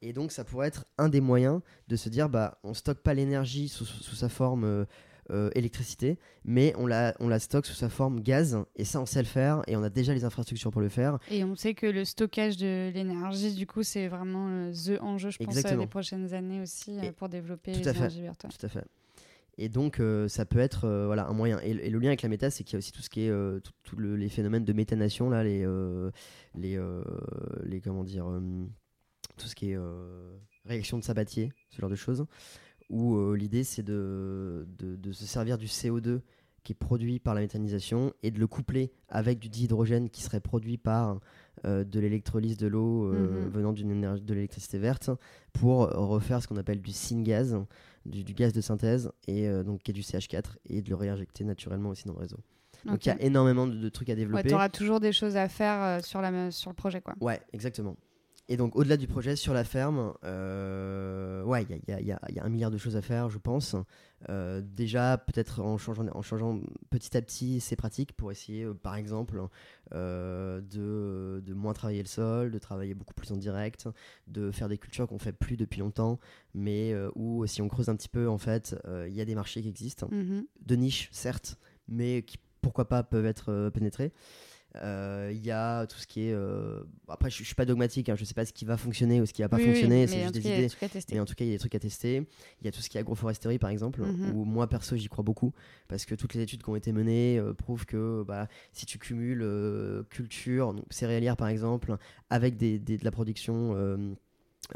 Et 0.00 0.12
donc, 0.12 0.30
ça 0.30 0.44
pourrait 0.44 0.68
être 0.68 0.84
un 0.98 1.08
des 1.08 1.20
moyens 1.20 1.60
de 1.88 1.96
se 1.96 2.08
dire, 2.08 2.28
bah, 2.28 2.58
on 2.62 2.74
stocke 2.74 3.00
pas 3.00 3.14
l'énergie 3.14 3.68
sous, 3.68 3.84
sous 3.84 4.14
sa 4.14 4.28
forme 4.28 4.64
euh, 4.64 4.84
euh, 5.30 5.50
électricité, 5.54 6.18
mais 6.44 6.74
on 6.76 6.86
la, 6.86 7.14
on 7.20 7.28
la 7.28 7.38
stocke 7.38 7.66
sous 7.66 7.74
sa 7.74 7.88
forme 7.88 8.20
gaz. 8.20 8.58
Et 8.76 8.84
ça, 8.84 9.00
on 9.00 9.06
sait 9.06 9.20
le 9.20 9.26
faire, 9.28 9.62
et 9.66 9.76
on 9.76 9.82
a 9.82 9.88
déjà 9.90 10.12
les 10.14 10.24
infrastructures 10.24 10.70
pour 10.70 10.80
le 10.80 10.88
faire. 10.88 11.18
Et 11.30 11.44
on 11.44 11.54
sait 11.54 11.74
que 11.74 11.86
le 11.86 12.04
stockage 12.04 12.56
de 12.56 12.90
l'énergie, 12.92 13.54
du 13.54 13.66
coup, 13.66 13.82
c'est 13.82 14.08
vraiment 14.08 14.48
euh, 14.48 14.72
the 14.72 15.00
enjeu, 15.00 15.30
je 15.30 15.38
pense, 15.38 15.54
euh, 15.56 15.76
des 15.76 15.86
prochaines 15.86 16.34
années 16.34 16.60
aussi, 16.60 16.98
euh, 16.98 17.02
Et- 17.04 17.12
pour 17.12 17.28
développer 17.28 17.72
les 17.72 17.88
énergies. 17.88 18.22
Tout 18.58 18.66
à 18.66 18.68
fait. 18.68 18.84
Et 19.58 19.68
donc, 19.68 20.00
euh, 20.00 20.28
ça 20.28 20.44
peut 20.46 20.58
être 20.58 20.86
euh, 20.86 21.06
voilà, 21.06 21.26
un 21.28 21.32
moyen. 21.34 21.60
Et, 21.62 21.70
et 21.70 21.90
le 21.90 21.98
lien 21.98 22.08
avec 22.08 22.22
la 22.22 22.28
méta, 22.30 22.50
c'est 22.50 22.64
qu'il 22.64 22.72
y 22.72 22.76
a 22.76 22.78
aussi 22.78 22.90
tout 22.90 23.02
ce 23.02 23.10
qui 23.10 23.26
est 23.26 23.30
euh, 23.30 23.60
tout- 23.60 23.72
tout 23.84 23.96
le- 23.96 24.16
les 24.16 24.28
phénomènes 24.30 24.64
de 24.64 24.72
méthanation, 24.72 25.28
là, 25.30 25.44
les, 25.44 25.64
les, 26.54 26.80
les 27.64 27.80
comment 27.80 28.02
dire, 28.04 28.26
tout 29.36 29.46
ce 29.46 29.54
qui 29.54 29.70
est 29.72 29.78
réaction 30.64 30.98
de 30.98 31.04
Sabatier, 31.04 31.52
ce 31.70 31.80
genre 31.80 31.90
de 31.90 31.94
choses, 31.96 32.24
où 32.92 33.16
euh, 33.16 33.34
l'idée 33.36 33.64
c'est 33.64 33.82
de, 33.82 34.66
de, 34.78 34.94
de 34.94 35.12
se 35.12 35.26
servir 35.26 35.58
du 35.58 35.66
CO2 35.66 36.20
qui 36.62 36.72
est 36.72 36.76
produit 36.76 37.18
par 37.18 37.34
la 37.34 37.40
méthanisation 37.40 38.12
et 38.22 38.30
de 38.30 38.38
le 38.38 38.46
coupler 38.46 38.92
avec 39.08 39.40
du 39.40 39.48
dihydrogène 39.48 40.08
qui 40.10 40.22
serait 40.22 40.38
produit 40.38 40.78
par 40.78 41.18
euh, 41.64 41.82
de 41.82 41.98
l'électrolyse 41.98 42.56
de 42.56 42.68
l'eau 42.68 43.06
euh, 43.12 43.46
Mhm. 43.46 43.50
venant 43.50 43.72
d'une 43.72 43.90
énergie 43.90 44.22
de 44.22 44.32
l'électricité 44.34 44.78
verte 44.78 45.10
pour 45.52 45.88
refaire 45.90 46.40
ce 46.40 46.46
qu'on 46.46 46.56
appelle 46.58 46.80
du 46.80 46.92
syngaz, 46.92 47.56
du, 48.06 48.22
du 48.22 48.32
gaz 48.34 48.52
de 48.52 48.60
synthèse 48.60 49.10
et 49.26 49.48
donc 49.64 49.82
qui 49.82 49.90
est 49.90 49.94
du 49.94 50.02
CH4 50.02 50.56
et 50.68 50.82
de 50.82 50.88
le 50.90 50.94
réinjecter 50.94 51.42
naturellement 51.44 51.88
aussi 51.90 52.04
dans 52.06 52.12
le 52.14 52.20
réseau. 52.20 52.38
Donc 52.84 53.04
il 53.06 53.08
y 53.08 53.12
a 53.12 53.20
énormément 53.22 53.66
de, 53.66 53.74
de 53.74 53.88
trucs 53.88 54.08
à 54.10 54.12
Ouais, 54.12 54.16
développer. 54.16 54.48
tu 54.48 54.54
auras 54.54 54.68
toujours 54.68 55.00
des 55.00 55.12
choses 55.12 55.36
à 55.36 55.48
faire 55.48 56.04
sur, 56.04 56.20
la, 56.20 56.50
sur 56.50 56.70
le 56.70 56.74
projet, 56.76 57.00
quoi. 57.00 57.14
Ouais, 57.20 57.40
exactement. 57.52 57.96
Et 58.48 58.56
donc, 58.56 58.74
au-delà 58.76 58.96
du 58.96 59.06
projet 59.06 59.36
sur 59.36 59.54
la 59.54 59.62
ferme, 59.64 60.12
euh, 60.24 61.42
ouais, 61.44 61.62
il 61.62 61.80
y 61.88 61.92
a, 61.92 62.00
y 62.00 62.34
y 62.34 62.40
un 62.40 62.48
milliard 62.48 62.70
de 62.72 62.76
choses 62.76 62.96
à 62.96 63.02
faire, 63.02 63.30
je 63.30 63.38
pense. 63.38 63.76
Euh, 64.28 64.60
déjà, 64.64 65.16
peut-être 65.16 65.60
en 65.60 65.78
changeant, 65.78 66.06
en 66.12 66.22
changeant 66.22 66.60
petit 66.90 67.16
à 67.16 67.22
petit 67.22 67.60
ces 67.60 67.76
pratiques 67.76 68.12
pour 68.12 68.32
essayer, 68.32 68.64
euh, 68.64 68.74
par 68.74 68.96
exemple, 68.96 69.40
de, 69.92 70.60
de 71.44 71.54
moins 71.54 71.72
travailler 71.72 72.02
le 72.02 72.08
sol, 72.08 72.50
de 72.50 72.58
travailler 72.58 72.94
beaucoup 72.94 73.14
plus 73.14 73.30
en 73.32 73.36
direct, 73.36 73.88
de 74.26 74.50
faire 74.50 74.68
des 74.68 74.78
cultures 74.78 75.06
qu'on 75.06 75.18
fait 75.18 75.32
plus 75.32 75.56
depuis 75.56 75.80
longtemps, 75.80 76.18
mais 76.52 76.94
où, 77.14 77.46
si 77.46 77.62
on 77.62 77.68
creuse 77.68 77.88
un 77.88 77.96
petit 77.96 78.08
peu, 78.08 78.28
en 78.28 78.38
fait, 78.38 78.76
il 79.06 79.14
y 79.14 79.20
a 79.20 79.24
des 79.24 79.34
marchés 79.34 79.62
qui 79.62 79.68
existent 79.68 80.08
Mhm. 80.10 80.44
de 80.66 80.76
niche, 80.76 81.08
certes, 81.12 81.58
mais 81.88 82.22
qui, 82.22 82.38
pourquoi 82.60 82.88
pas, 82.88 83.02
peuvent 83.02 83.26
être 83.26 83.70
pénétrés. 83.72 84.12
Euh, 84.76 85.30
Il 85.34 85.44
y 85.44 85.50
a 85.50 85.86
tout 85.86 85.98
ce 85.98 86.06
qui 86.06 86.28
est. 86.28 86.32
euh, 86.32 86.82
Après, 87.08 87.28
je, 87.30 87.38
je 87.38 87.44
suis 87.44 87.54
pas 87.54 87.66
dogmatique, 87.66 88.08
hein, 88.08 88.14
je 88.16 88.24
sais 88.24 88.32
pas 88.34 88.46
ce 88.46 88.52
qui 88.52 88.64
va 88.64 88.76
fonctionner 88.76 89.20
ou 89.20 89.26
ce 89.26 89.32
qui 89.32 89.42
va 89.42 89.48
pas 89.48 89.58
Oui, 89.58 89.64
fonctionner, 89.64 90.06
c'est 90.06 90.22
juste 90.22 90.34
des 90.34 90.48
idées. 90.48 90.68
Mais 91.12 91.20
en 91.20 91.24
tout 91.26 91.34
cas, 91.34 91.44
il 91.44 91.48
y 91.48 91.50
a 91.50 91.54
des 91.54 91.58
trucs 91.58 91.74
à 91.74 91.78
tester. 91.78 92.26
Il 92.60 92.64
y 92.64 92.68
a 92.68 92.72
tout 92.72 92.80
ce 92.80 92.88
qui 92.88 92.96
est 92.96 93.00
agroforesterie, 93.00 93.58
par 93.58 93.70
exemple, 93.70 94.00
Mhm. 94.02 94.32
où 94.34 94.44
moi, 94.44 94.66
perso, 94.68 94.96
j'y 94.96 95.08
crois 95.08 95.24
beaucoup. 95.24 95.52
Parce 95.88 96.06
que 96.06 96.14
toutes 96.14 96.32
les 96.34 96.40
études 96.40 96.62
qui 96.62 96.70
ont 96.70 96.76
été 96.76 96.92
menées 96.92 97.38
euh, 97.38 97.52
prouvent 97.52 97.84
que 97.84 98.22
bah, 98.26 98.48
si 98.72 98.86
tu 98.86 98.98
cumules 98.98 99.44
culture, 100.08 100.72
donc 100.74 100.84
céréalière, 100.90 101.36
par 101.36 101.48
exemple, 101.48 101.96
avec 102.30 102.56
des, 102.56 102.78
des- 102.78 102.96
de 102.98 103.04
la 103.04 103.10
production 103.10 103.74
euh, 103.76 104.14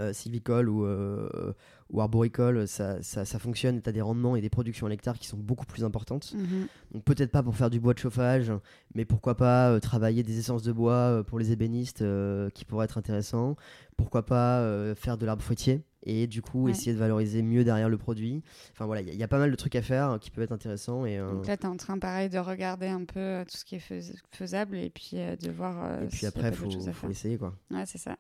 euh, 0.01 0.13
sylvicole 0.13 0.69
ou, 0.69 0.85
euh, 0.85 1.53
ou 1.91 2.01
arboricole, 2.01 2.67
ça, 2.67 3.01
ça, 3.03 3.25
ça 3.25 3.39
fonctionne. 3.39 3.81
Tu 3.81 3.89
as 3.89 3.93
des 3.93 4.01
rendements 4.01 4.35
et 4.37 4.41
des 4.41 4.51
productions 4.51 4.87
à 4.87 4.91
l'hectare 4.91 5.19
qui 5.19 5.29
sont 5.29 5.37
beaucoup 5.37 5.67
plus 5.67 5.85
importantes. 5.85 6.35
Mhm. 6.37 6.67
Donc 6.93 7.05
peut-être 7.05 7.31
pas 7.31 7.43
pour 7.43 7.55
faire 7.57 7.71
du 7.71 7.79
bois 7.79 7.95
de 7.95 7.99
chauffage, 7.99 8.51
mais 8.95 9.05
pourquoi 9.05 9.37
pas 9.37 9.71
euh, 9.71 9.79
travailler 9.81 10.23
des 10.25 10.39
essences 10.39 10.63
de 10.63 10.73
bois 10.73 10.93
euh, 10.95 11.23
pour 11.23 11.39
les 11.39 11.53
ébénistes 11.53 12.03
euh, 12.03 12.51
qui 12.51 12.65
pourraient 12.65 12.87
être 12.87 12.99
intéressants. 12.99 13.57
Pourquoi 13.97 14.27
pas 14.27 14.63
faire 14.95 15.17
de 15.17 15.25
l'arbre 15.25 15.43
fruitier 15.43 15.83
et 16.03 16.27
du 16.27 16.43
coup 16.43 16.65
Ouais. 16.67 16.73
essayer 16.73 16.93
de 16.93 16.99
valoriser 16.99 17.41
mieux 17.43 17.65
derrière 17.65 17.89
le 17.89 17.97
produit. 17.97 18.43
Enfin 18.73 18.85
voilà, 18.85 19.01
il 19.01 19.07
y, 19.07 19.11
a- 19.11 19.15
il 19.15 19.19
y 19.19 19.23
a 19.23 19.29
pas 19.29 19.39
mal 19.39 19.51
de 19.51 19.57
trucs 19.57 19.75
à 19.75 19.81
faire 19.81 20.19
qui 20.21 20.31
peuvent 20.31 20.45
être 20.45 20.53
intéressants 20.53 21.07
et, 21.07 21.19
Donc 21.19 21.47
là, 21.47 21.57
tu 21.57 21.63
es 21.63 21.67
en 21.67 21.77
train, 21.79 21.99
pareil, 21.99 22.29
de 22.29 22.39
regarder 22.39 22.89
un 22.89 23.05
peu 23.07 23.43
tout 23.51 23.57
ce 23.57 23.65
qui 23.65 23.77
est 23.77 23.79
fais- 23.81 24.03
faisable 24.33 24.77
et 24.77 24.91
puis 24.91 25.13
de 25.17 25.51
voir. 25.51 26.03
et 26.03 26.07
puis 26.09 26.27
après 26.27 26.51
pas 26.51 26.57
faut, 26.57 27.09
essayer 27.09 27.39
quoi. 27.39 27.55
Ouais, 27.71 27.85
c'est 27.87 27.97
ça. 27.99 28.17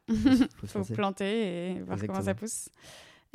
Faut, 0.64 0.66
faut 0.82 0.94
planter 0.94 1.72
et 1.72 1.82
voir 1.82 1.98
comment 2.06 2.22
ça 2.22 2.34
pousse. 2.34 2.70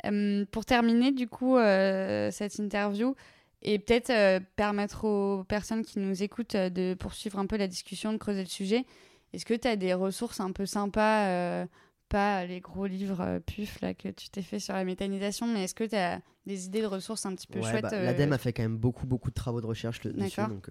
Euh, 0.06 0.44
pour 0.50 0.64
terminer, 0.64 1.12
du 1.12 1.28
coup, 1.28 1.56
euh, 1.56 2.30
cette 2.30 2.58
interview, 2.58 3.14
et 3.62 3.78
peut-être 3.78 4.10
euh, 4.10 4.40
permettre 4.56 5.04
aux 5.04 5.44
personnes 5.44 5.84
qui 5.84 5.98
nous 6.00 6.22
écoutent 6.22 6.56
euh, 6.56 6.68
de 6.68 6.94
poursuivre 6.94 7.38
un 7.38 7.46
peu 7.46 7.56
la 7.56 7.68
discussion, 7.68 8.12
de 8.12 8.18
creuser 8.18 8.40
le 8.42 8.48
sujet, 8.48 8.84
est-ce 9.32 9.46
que 9.46 9.54
tu 9.54 9.68
as 9.68 9.76
des 9.76 9.94
ressources 9.94 10.40
un 10.40 10.52
peu 10.52 10.66
sympas 10.66 11.28
euh, 11.28 11.66
pas 12.08 12.44
les 12.44 12.60
gros 12.60 12.84
livres 12.86 13.38
puf 13.46 13.80
là 13.80 13.94
que 13.94 14.08
tu 14.08 14.28
t'es 14.28 14.42
fait 14.42 14.58
sur 14.58 14.74
la 14.74 14.84
méthanisation, 14.84 15.46
mais 15.46 15.64
est-ce 15.64 15.74
que 15.74 15.84
tu 15.84 15.96
as 15.96 16.20
des 16.44 16.66
idées 16.66 16.82
de 16.82 16.86
ressources 16.86 17.24
un 17.24 17.34
petit 17.34 17.46
peu 17.46 17.60
Ouais, 17.60 17.70
chouettes 17.70 17.84
bah, 17.84 18.02
L'ADEME 18.02 18.34
a 18.34 18.38
fait 18.38 18.52
quand 18.52 18.62
même 18.62 18.76
beaucoup 18.76 19.06
beaucoup 19.06 19.30
de 19.30 19.34
travaux 19.34 19.62
de 19.62 19.66
recherche 19.66 20.00
dessus, 20.02 20.40
donc 20.42 20.68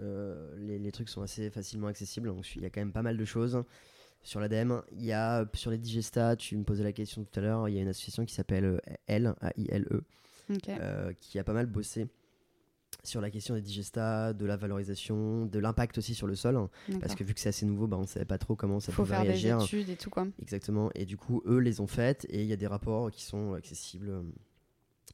les, 0.57 0.77
les 0.77 0.91
trucs 0.91 1.09
sont 1.09 1.23
assez 1.23 1.49
facilement 1.49 1.87
accessibles. 1.87 2.27
Donc 2.27 2.45
il 2.55 2.61
y 2.61 2.65
a 2.65 2.69
quand 2.69 2.81
même 2.81 2.91
pas 2.91 3.01
mal 3.01 3.17
de 3.17 3.25
choses 3.25 3.63
sur 4.23 4.39
l'ADEME. 4.39 4.81
Il 4.93 5.03
y 5.03 5.13
a 5.13 5.45
sur 5.53 5.71
les 5.71 5.77
digestats, 5.77 6.35
tu 6.35 6.57
me 6.57 6.63
posais 6.63 6.83
la 6.83 6.93
question 6.93 7.23
tout 7.23 7.39
à 7.39 7.41
l'heure, 7.41 7.69
il 7.69 7.75
y 7.75 7.79
a 7.79 7.81
une 7.81 7.87
association 7.87 8.25
qui 8.25 8.33
s'appelle 8.33 8.65
euh, 8.65 8.79
L, 9.07 9.33
A-I-L-E, 9.41 10.03
euh, 10.69 11.13
qui 11.19 11.39
a 11.39 11.43
pas 11.43 11.53
mal 11.53 11.65
bossé 11.65 12.07
sur 13.03 13.21
la 13.21 13.31
question 13.31 13.55
des 13.55 13.61
digestats, 13.61 14.33
de 14.33 14.45
la 14.45 14.57
valorisation, 14.57 15.45
de 15.45 15.59
l'impact 15.59 15.97
aussi 15.97 16.13
sur 16.13 16.27
le 16.27 16.35
sol, 16.35 16.55
hein, 16.55 16.69
parce 16.99 17.15
que 17.15 17.23
vu 17.23 17.33
que 17.33 17.39
c'est 17.39 17.49
assez 17.49 17.65
nouveau, 17.65 17.87
bah, 17.87 17.97
on 17.97 18.01
ne 18.01 18.05
savait 18.05 18.25
pas 18.25 18.37
trop 18.37 18.55
comment 18.55 18.79
ça 18.79 18.91
faut 18.91 19.03
pouvait 19.03 19.15
faire 19.15 19.25
réagir. 19.25 19.57
des 19.57 19.63
études 19.63 19.89
et 19.89 19.95
tout 19.95 20.09
quoi. 20.09 20.27
Exactement, 20.39 20.91
et 20.93 21.05
du 21.05 21.17
coup, 21.17 21.41
eux 21.45 21.57
les 21.57 21.79
ont 21.79 21.87
faites, 21.87 22.25
et 22.29 22.41
il 22.41 22.47
y 22.47 22.53
a 22.53 22.57
des 22.57 22.67
rapports 22.67 23.09
qui 23.09 23.23
sont 23.23 23.53
accessibles, 23.53 24.09
euh, 24.09 24.21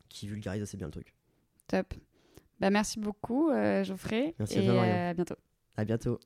qui 0.10 0.28
vulgarisent 0.28 0.64
assez 0.64 0.78
bien 0.78 0.88
le 0.88 0.92
truc. 0.92 1.14
Top. 1.68 1.94
Bah 2.60 2.72
merci 2.72 3.00
beaucoup 3.00 3.52
euh, 3.52 3.84
Geoffrey 3.84 4.34
Merci 4.40 4.60
à 4.60 4.64
toi, 4.64 4.74
euh, 4.74 5.12
à 5.12 5.14
bientôt. 5.14 5.36
À 5.78 5.86
bientôt. 5.86 6.20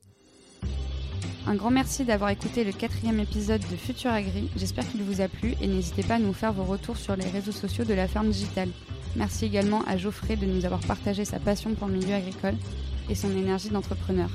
Un 1.44 1.56
grand 1.56 1.72
merci 1.72 2.04
d'avoir 2.04 2.30
écouté 2.30 2.62
le 2.62 2.70
quatrième 2.70 3.18
épisode 3.18 3.62
de 3.68 3.76
Futur 3.76 4.12
Agri. 4.12 4.48
J'espère 4.54 4.88
qu'il 4.88 5.02
vous 5.02 5.20
a 5.20 5.26
plu 5.26 5.54
et 5.60 5.66
n'hésitez 5.66 6.04
pas 6.04 6.14
à 6.14 6.18
nous 6.20 6.32
faire 6.32 6.52
vos 6.52 6.62
retours 6.62 6.96
sur 6.96 7.16
les 7.16 7.28
réseaux 7.28 7.50
sociaux 7.50 7.84
de 7.84 7.94
la 7.94 8.06
ferme 8.06 8.30
digitale. 8.30 8.68
Merci 9.16 9.46
également 9.46 9.82
à 9.88 9.96
Geoffrey 9.96 10.36
de 10.36 10.46
nous 10.46 10.64
avoir 10.64 10.80
partagé 10.80 11.24
sa 11.24 11.40
passion 11.40 11.74
pour 11.74 11.88
le 11.88 11.94
milieu 11.94 12.14
agricole 12.14 12.54
et 13.10 13.16
son 13.16 13.36
énergie 13.36 13.70
d'entrepreneur. 13.70 14.30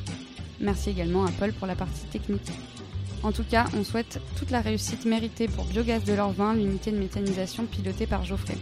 Merci 0.60 0.90
également 0.90 1.26
à 1.26 1.32
Paul 1.32 1.54
pour 1.54 1.66
la 1.66 1.76
partie 1.76 2.06
technique. 2.12 2.52
En 3.24 3.32
tout 3.32 3.46
cas, 3.46 3.66
on 3.74 3.86
souhaite 3.86 4.20
toute 4.38 4.52
la 4.52 4.60
réussite 4.60 5.06
méritée 5.06 5.48
pour 5.48 5.64
Biogaz 5.64 6.04
de 6.04 6.14
l'Orvin, 6.14 6.56
l'unité 6.56 6.92
de 6.92 6.98
méthanisation 6.98 7.66
pilotée 7.66 8.06
par 8.06 8.26
Geoffrey. 8.26 8.58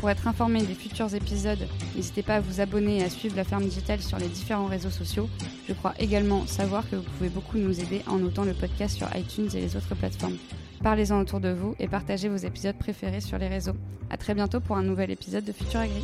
Pour 0.00 0.08
être 0.08 0.26
informé 0.26 0.62
des 0.62 0.74
futurs 0.74 1.14
épisodes, 1.14 1.68
n'hésitez 1.94 2.22
pas 2.22 2.36
à 2.36 2.40
vous 2.40 2.62
abonner 2.62 2.98
et 3.00 3.04
à 3.04 3.10
suivre 3.10 3.36
la 3.36 3.44
ferme 3.44 3.64
digitale 3.64 4.00
sur 4.00 4.16
les 4.16 4.28
différents 4.28 4.64
réseaux 4.64 4.88
sociaux. 4.88 5.28
Je 5.68 5.74
crois 5.74 5.92
également 5.98 6.46
savoir 6.46 6.88
que 6.88 6.96
vous 6.96 7.02
pouvez 7.18 7.28
beaucoup 7.28 7.58
nous 7.58 7.80
aider 7.80 8.00
en 8.06 8.16
notant 8.16 8.44
le 8.44 8.54
podcast 8.54 8.96
sur 8.96 9.14
iTunes 9.14 9.50
et 9.52 9.60
les 9.60 9.76
autres 9.76 9.94
plateformes. 9.94 10.38
Parlez-en 10.82 11.20
autour 11.20 11.40
de 11.40 11.50
vous 11.50 11.74
et 11.78 11.86
partagez 11.86 12.30
vos 12.30 12.36
épisodes 12.36 12.76
préférés 12.76 13.20
sur 13.20 13.36
les 13.36 13.48
réseaux. 13.48 13.76
À 14.08 14.16
très 14.16 14.34
bientôt 14.34 14.60
pour 14.60 14.78
un 14.78 14.82
nouvel 14.82 15.10
épisode 15.10 15.44
de 15.44 15.52
Futur 15.52 15.80
Agri. 15.80 16.02